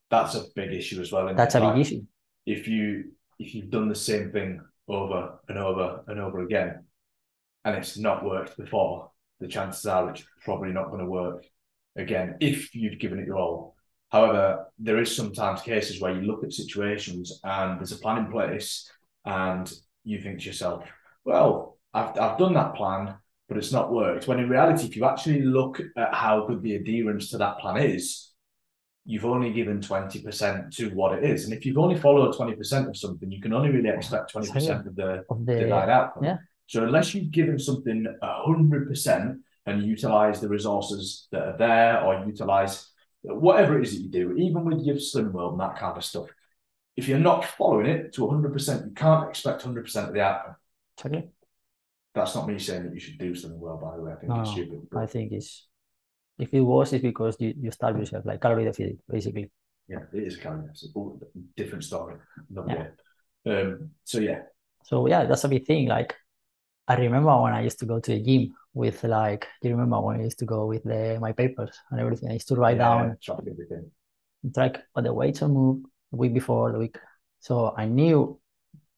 that's 0.10 0.36
a 0.36 0.44
big 0.56 0.72
issue 0.74 1.02
as 1.02 1.12
well. 1.12 1.34
That's 1.36 1.56
a 1.56 1.62
big 1.62 1.78
issue. 1.84 2.02
if 2.46 2.68
you 2.68 3.12
if 3.44 3.54
you've 3.54 3.70
done 3.70 3.90
the 3.90 4.02
same 4.10 4.32
thing 4.32 4.50
over 4.88 5.22
and 5.50 5.58
over 5.60 5.88
and 6.08 6.18
over 6.26 6.40
again 6.48 6.87
and 7.68 7.76
it's 7.76 7.98
not 7.98 8.24
worked 8.24 8.56
before, 8.58 9.12
the 9.42 9.48
chances 9.48 9.86
are 9.86 10.10
it's 10.10 10.24
probably 10.46 10.72
not 10.72 10.88
going 10.88 11.04
to 11.04 11.06
work 11.06 11.44
again 11.98 12.38
if 12.40 12.74
you've 12.74 12.98
given 12.98 13.20
it 13.20 13.28
your 13.28 13.38
all. 13.38 13.76
However, 14.10 14.68
there 14.80 15.00
is 15.00 15.14
sometimes 15.14 15.62
cases 15.62 16.00
where 16.00 16.14
you 16.14 16.22
look 16.22 16.46
at 16.46 16.54
situations 16.54 17.42
and 17.44 17.78
there's 17.78 17.92
a 17.92 17.98
plan 17.98 18.20
in 18.20 18.32
place 18.32 18.90
and 19.26 19.70
you 20.06 20.22
think 20.22 20.40
to 20.40 20.46
yourself, 20.46 20.86
well, 21.26 21.78
I've, 21.94 22.18
I've 22.18 22.38
done 22.38 22.54
that 22.54 22.76
plan, 22.76 23.16
but 23.50 23.58
it's 23.58 23.74
not 23.74 23.92
worked. 23.92 24.30
When 24.30 24.40
in 24.40 24.48
reality, 24.48 24.86
if 24.88 24.96
you 24.96 25.04
actually 25.04 25.42
look 25.42 25.82
at 25.98 26.14
how 26.14 26.48
good 26.48 26.62
the 26.62 26.76
adherence 26.76 27.32
to 27.32 27.38
that 27.40 27.60
plan 27.60 27.84
is, 27.84 28.32
you've 29.04 29.26
only 29.26 29.52
given 29.52 29.82
20% 29.82 30.74
to 30.78 30.90
what 30.92 31.18
it 31.18 31.26
is. 31.26 31.44
And 31.44 31.54
if 31.54 31.66
you've 31.66 31.78
only 31.78 31.98
followed 31.98 32.34
20% 32.34 32.88
of 32.88 32.96
something, 32.96 33.30
you 33.30 33.42
can 33.42 33.52
only 33.52 33.72
really 33.72 33.90
expect 33.90 34.34
20% 34.34 34.88
of 34.88 34.96
the 34.96 35.26
Of 35.30 35.46
desired 35.46 35.90
the 35.90 35.92
outcome. 35.92 36.24
yeah. 36.24 36.38
So 36.68 36.84
unless 36.84 37.14
you 37.14 37.22
give 37.22 37.32
given 37.48 37.60
something 37.60 38.06
100% 38.22 39.40
and 39.66 39.84
utilize 39.84 40.40
the 40.42 40.50
resources 40.50 41.28
that 41.32 41.42
are 41.42 41.58
there 41.58 42.02
or 42.02 42.26
utilize 42.26 42.90
whatever 43.24 43.80
it 43.80 43.84
is 43.88 43.94
that 43.96 44.04
you 44.04 44.10
do, 44.10 44.34
even 44.38 44.66
with 44.66 44.82
your 44.86 45.00
slim 45.00 45.34
world 45.34 45.54
and 45.54 45.62
that 45.62 45.78
kind 45.78 45.98
of 45.98 46.04
stuff, 46.06 46.28
if 46.98 47.08
you're 47.08 47.20
not 47.20 47.46
following 47.46 47.88
it 47.88 48.14
to 48.14 48.26
100%, 48.26 48.86
you 48.88 48.94
can't 48.94 49.30
expect 49.30 49.64
100% 49.64 50.10
of 50.10 50.14
the 50.14 50.22
outcome. 50.22 50.56
exactly. 50.98 51.32
That's 52.14 52.36
not 52.36 52.48
me 52.48 52.58
saying 52.60 52.84
that 52.84 52.94
you 52.94 53.00
should 53.00 53.18
do 53.20 53.36
something 53.36 53.60
well, 53.60 53.78
by 53.78 53.96
the 53.96 54.02
way. 54.04 54.12
I 54.12 54.16
think 54.16 54.30
No, 54.30 54.42
it's 54.42 54.52
stupid. 54.52 54.88
I 54.96 55.06
But 55.06 55.10
think 55.12 55.32
it's 55.32 55.68
if 56.40 56.54
it 56.54 56.62
was, 56.62 56.94
it's 56.94 57.04
because 57.04 57.38
you, 57.40 57.54
you 57.58 57.72
starve 57.72 57.98
yourself, 58.00 58.26
like 58.26 58.42
calorie 58.42 58.66
deficit, 58.66 59.00
basically. 59.10 59.52
yeah, 59.88 60.00
it 60.14 60.24
is 60.24 60.38
a 60.38 60.40
kind 60.42 60.64
of 60.64 60.70
it's 60.70 60.86
a 60.86 60.92
whole 60.94 61.20
different 61.56 61.84
story. 61.84 62.16
Another 62.50 62.92
Yeah. 63.46 63.52
Um, 63.52 63.92
so 64.04 64.20
yeah, 64.20 64.42
So 64.84 65.08
yeah, 65.08 65.26
that's 65.26 65.44
a 65.44 65.50
big 65.50 65.66
thing. 65.66 65.88
Like 65.88 66.16
I 66.88 66.96
remember 66.96 67.42
when 67.42 67.54
I 67.54 67.64
used 67.64 67.80
to 67.80 67.86
go 67.86 68.00
to 68.00 68.12
the 68.12 68.22
gym 68.22 68.56
with 68.74 69.04
like, 69.04 69.48
you 69.62 69.72
remember 69.72 70.00
when 70.00 70.22
I 70.22 70.24
used 70.24 70.40
to 70.40 70.46
go 70.46 70.66
with 70.68 70.84
the 70.84 71.18
my 71.20 71.34
papers 71.34 71.78
and 71.92 72.00
everything. 72.00 72.30
I 72.30 72.34
used 72.34 72.48
to 72.50 72.56
write 72.56 72.78
yeah, 72.78 72.84
down 72.84 73.18
track 73.22 73.40
everything. 73.40 73.92
track 74.54 74.84
all 74.96 75.04
the 75.04 75.14
weights 75.14 75.42
I 75.42 75.48
moved 75.48 75.86
the 76.12 76.18
week 76.18 76.34
before 76.34 76.72
the 76.72 76.80
week. 76.80 76.98
So 77.40 77.74
I 77.76 77.86
knew, 77.86 78.40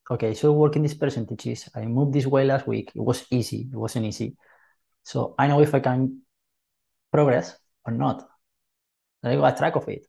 okay, 0.10 0.34
so 0.34 0.54
working 0.54 0.84
these 0.84 0.94
percentages, 0.94 1.68
I 1.76 1.86
moved 1.86 2.14
this 2.14 2.28
way 2.28 2.46
last 2.46 2.68
week. 2.68 2.92
It 2.94 3.02
was 3.02 3.26
easy. 3.32 3.70
It 3.72 3.78
wasn't 3.78 4.06
easy. 4.06 4.38
So 5.04 5.34
I 5.40 5.48
know 5.48 5.62
if 5.62 5.74
I 5.74 5.80
can 5.80 6.22
progress 7.12 7.58
or 7.86 7.94
not. 7.94 8.28
I 9.24 9.36
got 9.36 9.58
track 9.58 9.76
of 9.76 9.88
it. 9.90 10.06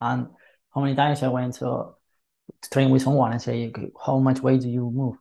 And 0.00 0.28
how 0.74 0.80
many 0.80 0.94
times 0.94 1.22
I 1.22 1.28
went 1.28 1.54
to 1.56 1.94
train 2.70 2.90
with 2.90 3.02
someone 3.02 3.32
and 3.32 3.40
say, 3.40 3.68
okay, 3.68 3.90
how 4.04 4.18
much 4.18 4.40
weight 4.40 4.62
do 4.62 4.68
you 4.68 4.90
move? 4.90 5.16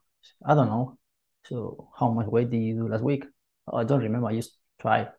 I 0.45 0.55
don't 0.55 0.67
know. 0.67 0.97
So 1.45 1.89
how 1.97 2.09
much 2.11 2.27
weight 2.27 2.49
did 2.49 2.61
you 2.61 2.75
do 2.75 2.87
last 2.87 3.03
week? 3.03 3.25
Oh, 3.67 3.77
I 3.77 3.83
don't 3.83 4.01
remember. 4.01 4.27
I 4.27 4.35
just 4.35 4.57
tried. 4.79 5.09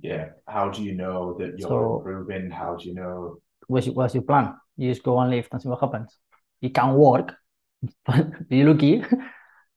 Yeah. 0.00 0.30
How 0.46 0.70
do 0.70 0.82
you 0.82 0.94
know 0.94 1.36
that 1.38 1.58
you're 1.58 1.68
So- 1.68 1.96
improving? 1.98 2.50
How 2.50 2.76
do 2.76 2.88
you 2.88 2.94
know? 2.94 3.36
what's 3.68 3.86
your, 3.86 3.94
what's 3.94 4.14
your 4.14 4.24
plan? 4.24 4.54
You 4.76 4.90
just 4.90 5.02
go 5.04 5.18
and 5.20 5.30
lift 5.30 5.52
and 5.52 5.62
see 5.62 5.68
what 5.68 5.80
happens. 5.80 6.18
It 6.60 6.74
can 6.74 6.94
work, 6.94 7.34
but 8.06 8.26
you 8.50 8.72
lucky. 8.72 9.04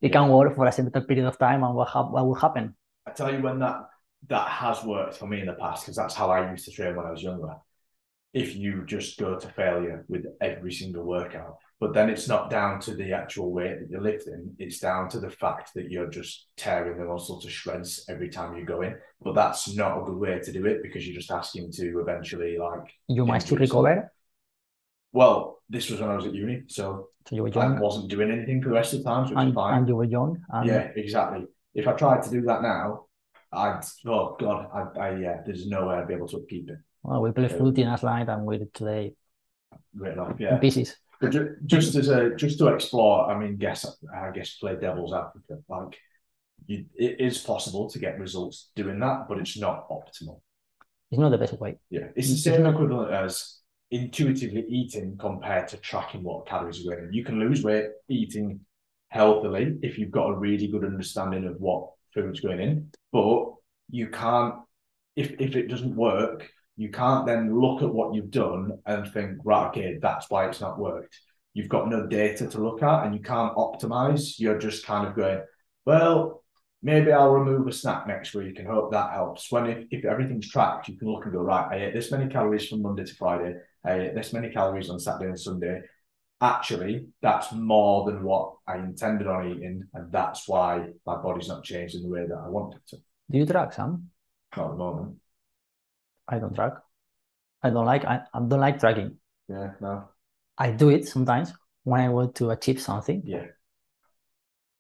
It 0.01 0.11
can 0.11 0.29
work 0.29 0.55
for 0.55 0.67
a 0.67 0.71
certain 0.71 0.91
period 1.05 1.25
of 1.25 1.39
time, 1.39 1.63
and 1.63 1.73
what 1.73 1.87
hap- 1.89 2.11
what 2.11 2.25
will 2.27 2.35
happen? 2.35 2.75
I 3.07 3.11
tell 3.11 3.33
you 3.33 3.41
when 3.41 3.59
that 3.59 3.77
that 4.27 4.47
has 4.47 4.83
worked 4.83 5.15
for 5.15 5.25
me 5.25 5.39
in 5.39 5.47
the 5.47 5.53
past 5.53 5.83
because 5.85 5.95
that's 5.95 6.13
how 6.13 6.29
I 6.29 6.51
used 6.51 6.65
to 6.65 6.71
train 6.71 6.95
when 6.95 7.05
I 7.07 7.11
was 7.11 7.23
younger. 7.23 7.55
If 8.35 8.55
you 8.55 8.83
just 8.85 9.17
go 9.17 9.39
to 9.39 9.47
failure 9.47 10.05
with 10.09 10.25
every 10.41 10.71
single 10.71 11.03
workout, 11.03 11.57
but 11.79 11.93
then 11.93 12.09
it's 12.09 12.27
not 12.27 12.49
down 12.49 12.79
to 12.81 12.93
the 12.93 13.13
actual 13.13 13.51
weight 13.51 13.79
that 13.79 13.89
you're 13.89 14.01
lifting; 14.01 14.55
it's 14.59 14.79
down 14.79 15.09
to 15.09 15.19
the 15.19 15.29
fact 15.29 15.73
that 15.75 15.89
you're 15.89 16.09
just 16.09 16.47
tearing 16.57 16.97
the 16.97 17.05
muscle 17.05 17.39
to 17.41 17.49
shreds 17.49 18.05
every 18.09 18.29
time 18.29 18.57
you 18.57 18.65
go 18.65 18.81
in. 18.81 18.95
But 19.21 19.35
that's 19.35 19.73
not 19.73 19.97
a 19.97 20.03
good 20.03 20.17
way 20.17 20.39
to 20.39 20.51
do 20.51 20.65
it 20.65 20.83
because 20.83 21.07
you're 21.07 21.15
just 21.15 21.31
asking 21.31 21.71
to 21.73 21.99
eventually 21.99 22.57
like. 22.57 22.93
You 23.07 23.25
might 23.25 23.43
still 23.43 23.57
recover. 23.57 24.11
Well, 25.13 25.61
this 25.69 25.89
was 25.89 26.01
when 26.01 26.09
I 26.09 26.15
was 26.15 26.25
at 26.25 26.33
uni, 26.33 26.63
so 26.67 27.07
So 27.27 27.35
you 27.35 27.43
were 27.43 27.57
I 27.57 27.79
wasn't 27.79 28.09
doing 28.09 28.31
anything 28.31 28.61
for 28.61 28.69
the 28.69 28.75
rest 28.75 28.93
of 28.93 28.99
the 28.99 29.09
time, 29.09 29.27
so 29.27 29.37
and, 29.37 29.53
fine. 29.53 29.79
and 29.79 29.87
you 29.87 29.95
were 29.95 30.03
young, 30.03 30.37
and 30.49 30.67
Yeah, 30.67 30.91
exactly. 30.95 31.45
If 31.73 31.87
I 31.87 31.93
tried 31.93 32.23
to 32.23 32.29
do 32.29 32.41
that 32.41 32.61
now, 32.61 33.05
I'd 33.51 33.81
oh 34.05 34.35
god, 34.37 34.67
I, 34.73 34.99
I 34.99 35.17
yeah, 35.17 35.41
there's 35.45 35.67
no 35.67 35.87
way 35.87 35.95
I'd 35.95 36.07
be 36.07 36.13
able 36.13 36.27
to 36.27 36.45
keep 36.49 36.69
it. 36.69 36.79
Well, 37.05 37.21
we 37.21 37.31
play 37.31 37.43
Yeah. 37.49 37.57
footy 37.57 37.83
last 37.83 38.03
night 38.03 38.27
and 38.29 38.45
we 38.45 38.57
did 38.57 38.73
today 38.73 39.13
Great 39.95 40.17
in 40.17 40.35
yeah. 40.39 40.57
pieces. 40.57 40.95
But 41.21 41.31
ju- 41.31 41.55
just 41.65 41.95
as 41.95 42.09
a 42.09 42.35
just 42.35 42.57
to 42.59 42.67
explore, 42.67 43.29
I 43.29 43.37
mean, 43.37 43.57
guess 43.57 43.85
I 44.13 44.31
guess 44.31 44.57
play 44.57 44.75
devil's 44.75 45.13
advocate. 45.13 45.63
Like, 45.69 45.97
you, 46.67 46.85
it 46.95 47.21
is 47.21 47.37
possible 47.37 47.89
to 47.89 47.99
get 47.99 48.19
results 48.19 48.71
doing 48.75 48.99
that, 48.99 49.27
but 49.29 49.37
it's 49.37 49.57
not 49.57 49.87
optimal. 49.89 50.41
It's 51.11 51.19
not 51.19 51.29
the 51.29 51.37
best 51.37 51.59
way. 51.59 51.77
Yeah, 51.89 52.07
it's 52.15 52.27
the 52.27 52.33
It's 52.33 52.43
same 52.43 52.65
equivalent 52.65 53.11
as 53.11 53.59
intuitively 53.91 54.65
eating 54.67 55.15
compared 55.17 55.67
to 55.69 55.77
tracking 55.77 56.23
what 56.23 56.47
calories 56.47 56.81
you're 56.81 56.95
going 56.95 57.07
in. 57.07 57.13
You 57.13 57.23
can 57.23 57.39
lose 57.39 57.63
weight 57.63 57.85
eating 58.09 58.61
healthily 59.09 59.77
if 59.83 59.97
you've 59.99 60.11
got 60.11 60.31
a 60.31 60.37
really 60.37 60.67
good 60.67 60.83
understanding 60.83 61.45
of 61.45 61.61
what 61.61 61.91
food's 62.13 62.39
going 62.41 62.59
in, 62.59 62.91
but 63.13 63.53
you 63.89 64.07
can't 64.09 64.55
if 65.15 65.35
if 65.39 65.55
it 65.55 65.67
doesn't 65.67 65.95
work, 65.95 66.49
you 66.77 66.89
can't 66.89 67.25
then 67.25 67.59
look 67.59 67.81
at 67.81 67.93
what 67.93 68.13
you've 68.13 68.31
done 68.31 68.79
and 68.85 69.11
think, 69.11 69.37
right, 69.43 69.67
okay, 69.69 69.97
that's 70.01 70.29
why 70.29 70.47
it's 70.47 70.61
not 70.61 70.79
worked. 70.79 71.19
You've 71.53 71.69
got 71.69 71.89
no 71.89 72.05
data 72.05 72.47
to 72.47 72.59
look 72.59 72.83
at 72.83 73.05
and 73.05 73.15
you 73.15 73.21
can't 73.21 73.55
optimize. 73.55 74.39
You're 74.39 74.59
just 74.59 74.85
kind 74.85 75.07
of 75.07 75.15
going, 75.15 75.41
well, 75.85 76.43
maybe 76.83 77.13
I'll 77.13 77.31
remove 77.31 77.67
a 77.67 77.71
snack 77.71 78.07
next 78.07 78.33
week 78.33 78.59
and 78.59 78.67
hope 78.67 78.91
that 78.91 79.13
helps. 79.13 79.49
When 79.51 79.67
if, 79.67 79.85
if 79.89 80.05
everything's 80.05 80.49
tracked, 80.49 80.89
you 80.89 80.97
can 80.97 81.07
look 81.07 81.23
and 81.23 81.33
go, 81.33 81.39
right, 81.39 81.67
I 81.71 81.85
ate 81.85 81.93
this 81.93 82.11
many 82.11 82.27
calories 82.27 82.67
from 82.67 82.81
Monday 82.81 83.05
to 83.05 83.15
Friday, 83.15 83.55
I 83.85 83.99
ate 83.99 84.15
this 84.15 84.33
many 84.33 84.49
calories 84.49 84.89
on 84.89 84.99
Saturday 84.99 85.29
and 85.29 85.39
Sunday. 85.39 85.81
Actually, 86.41 87.07
that's 87.21 87.53
more 87.53 88.05
than 88.05 88.21
what 88.21 88.55
I 88.67 88.77
intended 88.77 89.25
on 89.25 89.49
eating, 89.49 89.83
and 89.93 90.11
that's 90.11 90.47
why 90.49 90.89
my 91.05 91.15
body's 91.15 91.47
not 91.47 91.63
changed 91.63 91.95
in 91.95 92.03
the 92.03 92.09
way 92.09 92.25
that 92.27 92.43
I 92.45 92.49
want 92.49 92.75
it 92.75 92.81
to. 92.89 92.97
Do 93.31 93.37
you 93.37 93.45
track, 93.45 93.71
Sam? 93.71 94.09
Not 94.57 94.65
at 94.65 94.71
the 94.71 94.77
moment. 94.77 95.15
I 96.27 96.39
don't 96.39 96.53
track. 96.53 96.73
I 97.63 97.69
don't 97.69 97.85
like 97.85 98.05
I, 98.05 98.21
I 98.33 98.39
don't 98.39 98.59
like 98.59 98.79
tracking. 98.79 99.17
Yeah, 99.47 99.71
no. 99.81 100.09
I 100.57 100.71
do 100.71 100.89
it 100.89 101.07
sometimes 101.07 101.53
when 101.83 102.01
I 102.01 102.09
want 102.09 102.35
to 102.35 102.49
achieve 102.51 102.81
something. 102.81 103.21
Yeah. 103.25 103.45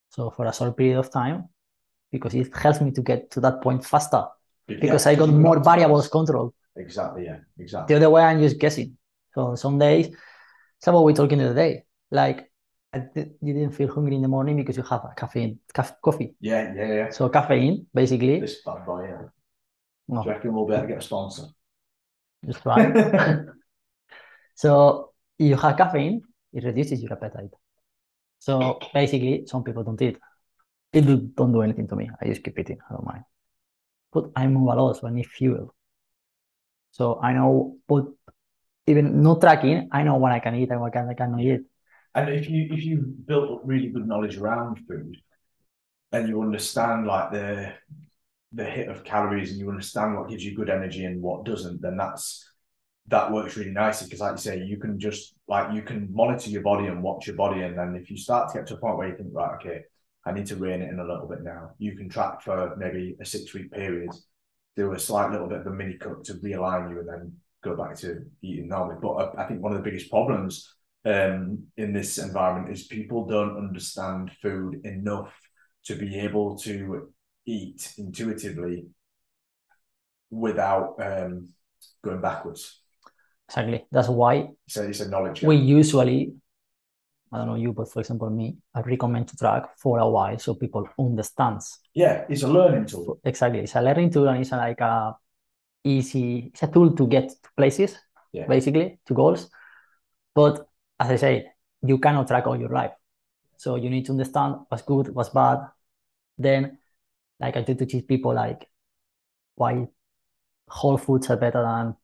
So 0.09 0.29
for 0.29 0.45
a 0.45 0.53
short 0.53 0.77
period 0.77 0.97
of 0.97 1.11
time, 1.11 1.49
because 2.11 2.33
it 2.33 2.55
helps 2.55 2.81
me 2.81 2.91
to 2.91 3.01
get 3.01 3.31
to 3.31 3.41
that 3.41 3.61
point 3.61 3.85
faster. 3.85 4.25
Yeah, 4.67 4.77
Because 4.79 5.05
I 5.05 5.15
got 5.15 5.29
more 5.29 5.59
variables 5.59 6.07
control. 6.07 6.53
Exactly, 6.75 7.25
yeah, 7.25 7.39
exactly. 7.59 7.93
The 7.93 7.97
other 7.97 8.09
way, 8.09 8.23
I'm 8.23 8.39
just 8.39 8.57
guessing. 8.59 8.97
So 9.33 9.55
some 9.55 9.77
days, 9.77 10.07
it's 10.07 10.87
about 10.87 11.03
we 11.03 11.13
talking 11.13 11.37
the 11.39 11.53
day. 11.53 11.83
Like 12.11 12.51
I 12.93 13.03
you 13.41 13.53
didn't 13.53 13.71
feel 13.71 13.93
hungry 13.93 14.15
in 14.15 14.21
the 14.21 14.27
morning 14.27 14.55
because 14.55 14.77
you 14.77 14.83
have 14.83 15.03
a 15.03 15.13
caffeine, 15.15 15.59
caf- 15.73 15.99
coffee. 16.01 16.35
Yeah, 16.39 16.73
yeah, 16.73 16.93
yeah. 16.93 17.09
So 17.11 17.29
caffeine, 17.29 17.87
basically, 17.93 18.39
This 18.39 18.61
bad 18.65 18.85
boy, 18.85 19.07
yeah. 19.09 19.21
No, 20.07 20.23
Do 20.23 20.29
you 20.29 20.35
reckon 20.35 20.53
we'll 20.53 20.65
be 20.67 20.73
able 20.73 20.83
to 20.83 20.87
get 20.87 20.97
a 20.99 21.01
sponsor? 21.01 21.43
just 22.45 22.65
right. 22.65 23.45
So 24.55 25.11
you 25.37 25.57
have 25.57 25.75
caffeine, 25.75 26.21
it 26.53 26.63
reduces 26.63 27.01
your 27.01 27.11
appetite. 27.11 27.51
So 28.39 28.79
basically, 28.93 29.45
some 29.47 29.63
people 29.63 29.83
don't 29.83 30.01
eat. 30.01 30.17
It 30.93 31.01
do, 31.01 31.17
don't 31.17 31.51
do 31.51 31.61
anything 31.61 31.87
to 31.89 31.95
me. 31.95 32.09
I 32.21 32.27
just 32.27 32.43
keep 32.43 32.57
eating. 32.57 32.77
I 32.89 32.93
don't 32.93 33.05
mind. 33.05 33.23
But 34.13 34.31
I 34.35 34.47
move 34.47 34.69
a 34.71 34.81
lot, 34.81 34.95
so 34.95 35.07
I 35.07 35.11
need 35.11 35.25
fuel. 35.25 35.75
So 36.91 37.19
I 37.21 37.33
know, 37.33 37.75
but 37.87 38.05
even 38.87 39.21
no 39.21 39.37
tracking, 39.37 39.89
I 39.91 40.03
know 40.03 40.15
what 40.15 40.31
I 40.31 40.39
can 40.39 40.55
eat 40.55 40.69
and 40.69 40.79
what 40.79 40.95
I 40.95 41.13
cannot 41.13 41.41
eat. 41.41 41.61
And 42.13 42.29
if 42.29 42.49
you 42.49 42.69
if 42.71 42.81
you 42.85 43.01
built 43.01 43.51
up 43.51 43.61
really 43.65 43.89
good 43.89 44.07
knowledge 44.07 44.37
around 44.37 44.79
food, 44.87 45.17
and 46.13 46.29
you 46.29 46.41
understand 46.41 47.05
like 47.05 47.31
the 47.31 47.73
the 48.55 48.65
hit 48.65 48.87
of 48.87 49.03
calories, 49.03 49.51
and 49.51 49.59
you 49.59 49.69
understand 49.69 50.15
what 50.15 50.29
gives 50.29 50.43
you 50.43 50.55
good 50.55 50.69
energy 50.69 51.05
and 51.05 51.21
what 51.21 51.45
doesn't, 51.45 51.81
then 51.81 51.97
that's 51.97 52.49
that 53.07 53.31
works 53.31 53.55
really 53.55 53.71
nicely 53.71 54.07
because, 54.07 54.21
like 54.21 54.31
you 54.31 54.37
say, 54.37 54.63
you 54.63 54.77
can 54.77 54.99
just 54.99 55.35
like 55.47 55.73
you 55.73 55.83
can 55.83 56.11
monitor 56.11 56.49
your 56.49 56.63
body 56.63 56.87
and 56.87 57.03
watch 57.03 57.27
your 57.27 57.35
body, 57.35 57.61
and 57.61 57.77
then 57.77 57.95
if 57.95 58.09
you 58.09 58.17
start 58.17 58.51
to 58.51 58.57
get 58.57 58.67
to 58.67 58.75
a 58.75 58.77
point 58.77 58.97
where 58.97 59.09
you 59.09 59.15
think, 59.15 59.29
right, 59.31 59.55
okay, 59.55 59.81
I 60.25 60.31
need 60.31 60.47
to 60.47 60.55
rein 60.55 60.81
it 60.81 60.89
in 60.89 60.99
a 60.99 61.05
little 61.05 61.27
bit 61.27 61.43
now, 61.43 61.71
you 61.77 61.95
can 61.95 62.09
track 62.09 62.41
for 62.41 62.75
maybe 62.77 63.15
a 63.21 63.25
six 63.25 63.53
week 63.53 63.71
period, 63.71 64.09
do 64.75 64.93
a 64.93 64.99
slight 64.99 65.31
little 65.31 65.47
bit 65.47 65.59
of 65.59 65.67
a 65.67 65.71
mini 65.71 65.97
cut 65.97 66.23
to 66.25 66.33
realign 66.35 66.89
you, 66.89 66.99
and 66.99 67.07
then 67.07 67.33
go 67.63 67.75
back 67.75 67.95
to 67.97 68.25
eating 68.41 68.69
normally. 68.69 68.97
But 69.01 69.13
I, 69.13 69.43
I 69.43 69.47
think 69.47 69.61
one 69.61 69.73
of 69.73 69.77
the 69.77 69.89
biggest 69.89 70.09
problems 70.09 70.73
um, 71.05 71.65
in 71.77 71.93
this 71.93 72.17
environment 72.17 72.73
is 72.75 72.87
people 72.87 73.27
don't 73.27 73.57
understand 73.57 74.31
food 74.41 74.81
enough 74.85 75.33
to 75.85 75.95
be 75.95 76.19
able 76.19 76.57
to 76.57 77.11
eat 77.45 77.93
intuitively 77.97 78.87
without 80.29 80.95
um, 81.01 81.49
going 82.03 82.21
backwards. 82.21 82.81
Exactly. 83.49 83.85
That's 83.91 84.09
why 84.09 84.49
So 84.67 84.83
it's 84.83 84.99
a 84.99 85.09
knowledge. 85.09 85.41
we 85.41 85.55
gap. 85.55 85.65
usually, 85.65 86.33
I 87.31 87.37
don't 87.39 87.47
know 87.47 87.55
you, 87.55 87.73
but 87.73 87.91
for 87.91 87.99
example, 87.99 88.29
me, 88.29 88.57
I 88.73 88.81
recommend 88.81 89.27
to 89.29 89.37
track 89.37 89.77
for 89.77 89.99
a 89.99 90.09
while 90.09 90.37
so 90.39 90.55
people 90.55 90.87
understands. 90.99 91.79
yeah, 91.93 92.25
it's 92.29 92.43
a 92.43 92.47
learning 92.47 92.85
tool. 92.85 93.19
Exactly. 93.23 93.59
It's 93.59 93.75
a 93.75 93.81
learning 93.81 94.11
tool 94.11 94.27
and 94.29 94.39
it's 94.41 94.51
a, 94.51 94.57
like 94.57 94.81
a 94.81 95.15
easy, 95.83 96.51
it's 96.53 96.63
a 96.63 96.67
tool 96.67 96.91
to 96.95 97.07
get 97.07 97.29
to 97.29 97.49
places, 97.57 97.97
Yeah. 98.33 98.47
basically, 98.47 98.99
to 99.07 99.13
goals. 99.13 99.49
But 100.33 100.67
as 100.99 101.11
I 101.11 101.15
say, 101.17 101.51
you 101.83 101.97
cannot 101.99 102.27
track 102.27 102.47
all 102.47 102.59
your 102.59 102.69
life. 102.69 102.91
So 103.57 103.75
you 103.77 103.89
need 103.89 104.05
to 104.07 104.11
understand 104.13 104.57
what's 104.69 104.83
good, 104.83 105.09
what's 105.15 105.29
bad. 105.29 105.59
Then, 106.37 106.79
like 107.39 107.57
I 107.57 107.63
try 107.63 107.73
to 107.75 107.85
teach 107.85 108.07
people 108.07 108.33
like 108.33 108.67
why 109.55 109.87
whole 110.67 110.97
foods 110.97 111.29
are 111.29 111.37
better 111.37 111.61
than 111.61 111.95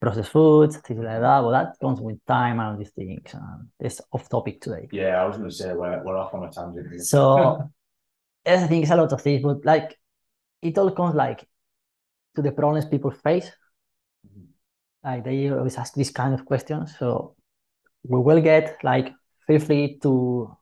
processed 0.00 0.30
foods, 0.30 0.76
things 0.78 1.00
like 1.00 1.20
that. 1.20 1.40
Well, 1.40 1.50
that 1.52 1.76
comes 1.80 2.00
with 2.00 2.24
time 2.26 2.60
and 2.60 2.68
all 2.70 2.76
these 2.76 2.90
things. 2.90 3.32
And 3.34 3.68
it's 3.80 4.00
off 4.12 4.28
topic 4.28 4.60
today. 4.60 4.88
Yeah, 4.92 5.22
I 5.22 5.26
was 5.26 5.36
going 5.36 5.48
to 5.48 5.54
say 5.54 5.72
we're, 5.72 6.02
we're 6.04 6.16
off 6.16 6.34
on 6.34 6.44
a 6.44 6.50
tangent. 6.50 6.88
here. 6.90 6.98
So 6.98 7.70
I 8.46 8.66
think 8.66 8.82
it's 8.82 8.92
a 8.92 8.96
lot 8.96 9.12
of 9.12 9.20
things, 9.22 9.42
but 9.42 9.64
like 9.64 9.98
it 10.62 10.76
all 10.78 10.90
comes 10.90 11.14
like 11.14 11.46
to 12.36 12.42
the 12.42 12.52
problems 12.52 12.86
people 12.86 13.10
face. 13.10 13.50
Mhm. 14.26 14.46
Like 15.02 15.24
they 15.24 15.50
always 15.50 15.76
ask 15.76 15.94
these 15.94 16.10
kind 16.10 16.34
of 16.34 16.44
questions. 16.44 16.96
So 16.98 17.36
we 18.06 18.18
will 18.20 18.40
get 18.40 18.76
like 18.82 19.12
feel 19.46 19.60
free 19.60 19.98
to 20.02 20.56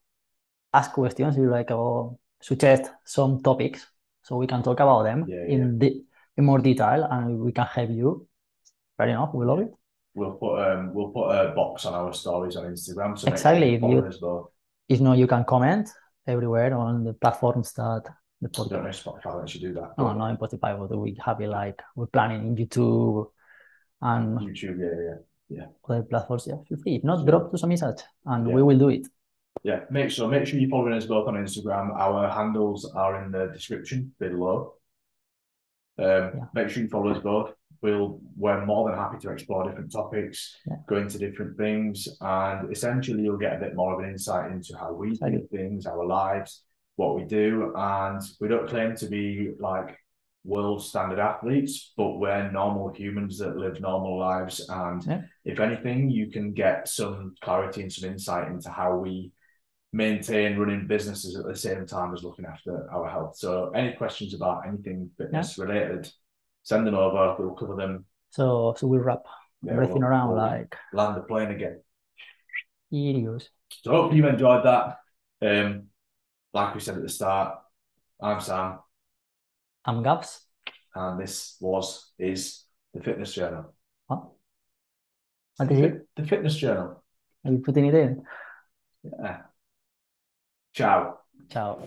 ask 0.72 0.92
questions. 0.92 1.36
You 1.36 1.50
like 1.50 1.70
or 1.70 2.18
suggest 2.42 2.90
some 3.04 3.40
topics 3.42 3.86
so 4.22 4.36
we 4.36 4.46
can 4.46 4.62
talk 4.62 4.80
about 4.80 5.02
them 5.04 5.24
Yeah, 5.28 5.44
in 5.48 5.78
the 5.78 6.02
in 6.36 6.44
more 6.44 6.58
detail 6.58 7.06
and 7.10 7.38
we 7.40 7.52
can 7.52 7.66
help 7.66 7.90
you. 7.90 8.26
Fair 8.96 9.08
enough. 9.08 9.30
We 9.34 9.44
love 9.46 9.60
it. 9.60 9.70
We'll 10.14 10.32
put 10.32 10.54
um 10.60 10.92
we'll 10.94 11.08
put 11.10 11.28
a 11.30 11.52
box 11.54 11.86
on 11.86 11.94
our 11.94 12.12
stories 12.12 12.56
on 12.56 12.64
Instagram. 12.64 13.18
So 13.18 13.28
Exactly, 13.28 13.74
if 13.74 13.82
you- 13.82 14.06
us. 14.06 14.18
If 14.88 15.00
not, 15.00 15.16
you 15.16 15.26
can 15.26 15.44
comment 15.44 15.88
everywhere 16.26 16.74
on 16.76 17.04
the 17.04 17.14
platforms 17.14 17.72
that 17.74 18.02
the 18.40 18.48
I 18.48 18.50
don't 18.52 18.70
know 18.72 18.78
podcast. 18.78 18.88
if 18.98 19.04
Spotify 19.04 19.38
lets 19.38 19.54
you 19.54 19.60
do 19.68 19.74
that. 19.74 19.90
No, 19.96 20.12
not 20.12 20.30
in 20.30 20.36
Spotify, 20.36 20.70
but 20.78 20.96
we 20.98 21.16
have 21.24 21.40
it 21.40 21.48
like 21.48 21.80
we're 21.96 22.06
planning 22.08 22.42
in 22.48 22.56
YouTube 22.56 23.26
and 24.02 24.38
YouTube, 24.40 24.78
yeah, 24.80 24.96
yeah. 25.08 25.18
yeah. 25.58 25.66
other 25.88 26.02
platforms. 26.02 26.46
Yeah, 26.46 26.56
feel 26.68 26.78
free. 26.78 26.96
If 26.96 27.04
not, 27.04 27.24
drop 27.26 27.54
us 27.54 27.62
a 27.62 27.66
message 27.66 28.02
and 28.26 28.48
Yeah. 28.48 28.54
we 28.54 28.62
will 28.62 28.78
do 28.78 28.88
it. 28.90 29.06
Yeah, 29.62 29.80
make 29.90 30.10
sure 30.10 30.28
make 30.28 30.46
sure 30.46 30.58
you're 30.58 30.70
following 30.70 30.94
us 30.94 31.06
both 31.06 31.28
on 31.28 31.34
Instagram. 31.34 31.94
Our 31.94 32.28
handles 32.28 32.90
are 32.94 33.24
in 33.24 33.30
the 33.30 33.46
description 33.52 34.12
below. 34.18 34.74
Um, 35.98 36.06
Yeah. 36.06 36.44
make 36.54 36.68
sure 36.68 36.82
you 36.82 36.88
follow 36.88 37.12
us 37.12 37.22
both. 37.22 37.54
We'll 37.80 38.20
we're 38.36 38.64
more 38.64 38.88
than 38.88 38.98
happy 38.98 39.18
to 39.18 39.30
explore 39.30 39.64
different 39.64 39.92
topics, 39.92 40.56
Yeah. 40.66 40.76
go 40.88 40.96
into 40.96 41.18
different 41.18 41.56
things, 41.56 42.08
and 42.20 42.70
essentially 42.72 43.22
you'll 43.22 43.36
get 43.38 43.56
a 43.56 43.60
bit 43.60 43.76
more 43.76 43.92
of 43.94 44.00
an 44.00 44.10
insight 44.10 44.50
into 44.50 44.76
how 44.76 44.92
we 44.94 45.12
do 45.12 45.46
things, 45.50 45.86
our 45.86 46.04
lives, 46.04 46.64
what 46.96 47.14
we 47.16 47.24
do, 47.24 47.72
and 47.76 48.20
we 48.40 48.48
don't 48.48 48.68
claim 48.68 48.96
to 48.96 49.06
be 49.06 49.52
like 49.60 49.96
world 50.44 50.82
standard 50.82 51.20
athletes, 51.20 51.92
but 51.96 52.18
we're 52.18 52.50
normal 52.50 52.88
humans 52.92 53.38
that 53.38 53.56
live 53.56 53.80
normal 53.80 54.18
lives. 54.18 54.66
And 54.68 55.04
Yeah. 55.06 55.22
if 55.44 55.60
anything, 55.60 56.10
you 56.10 56.30
can 56.32 56.52
get 56.52 56.88
some 56.88 57.36
clarity 57.40 57.82
and 57.82 57.92
some 57.92 58.10
insight 58.10 58.48
into 58.48 58.68
how 58.70 58.96
we 58.96 59.32
maintain 59.92 60.56
running 60.58 60.86
businesses 60.86 61.36
at 61.36 61.44
the 61.44 61.54
same 61.56 61.86
time 61.86 62.14
as 62.14 62.22
looking 62.24 62.46
after 62.46 62.90
our 62.90 63.08
health. 63.08 63.36
So 63.36 63.70
any 63.70 63.92
questions 63.92 64.32
about 64.34 64.66
anything 64.66 65.10
fitness 65.18 65.58
related, 65.58 66.10
send 66.62 66.86
them 66.86 66.94
over. 66.94 67.36
We'll 67.38 67.54
cover 67.54 67.76
them. 67.76 68.06
So 68.30 68.74
so 68.78 68.86
we 68.86 68.98
wrap 68.98 69.22
Yeah, 69.62 69.72
everything 69.72 69.96
we'll- 70.00 70.04
around 70.08 70.28
we'll 70.30 70.38
like 70.38 70.74
land 70.92 71.16
the 71.16 71.22
plane 71.22 71.50
again. 71.50 71.82
idiots. 72.90 73.48
So 73.82 73.90
hopefully 73.92 74.16
you've 74.18 74.32
enjoyed 74.32 74.64
that. 74.64 74.98
Um, 75.42 75.88
like 76.54 76.74
we 76.74 76.80
said 76.80 76.96
at 76.96 77.02
the 77.02 77.08
start, 77.08 77.58
I'm 78.20 78.40
Sam, 78.40 78.78
I'm 79.84 80.02
Gabs. 80.02 80.46
and 80.94 81.20
this 81.20 81.56
was 81.60 82.12
is 82.18 82.64
the 82.94 83.00
Fitness 83.02 83.32
Journal. 83.34 83.74
What? 84.06 84.28
What 85.56 85.72
is 85.72 85.80
it? 85.80 86.08
The 86.16 86.26
Fitness 86.26 86.56
Journal. 86.56 87.02
Are 87.44 87.50
you 87.52 87.58
putting 87.58 87.86
it 87.86 87.94
in? 87.94 88.24
Yeah. 89.02 89.42
Ciao. 90.72 91.24
Ciao. 91.48 91.78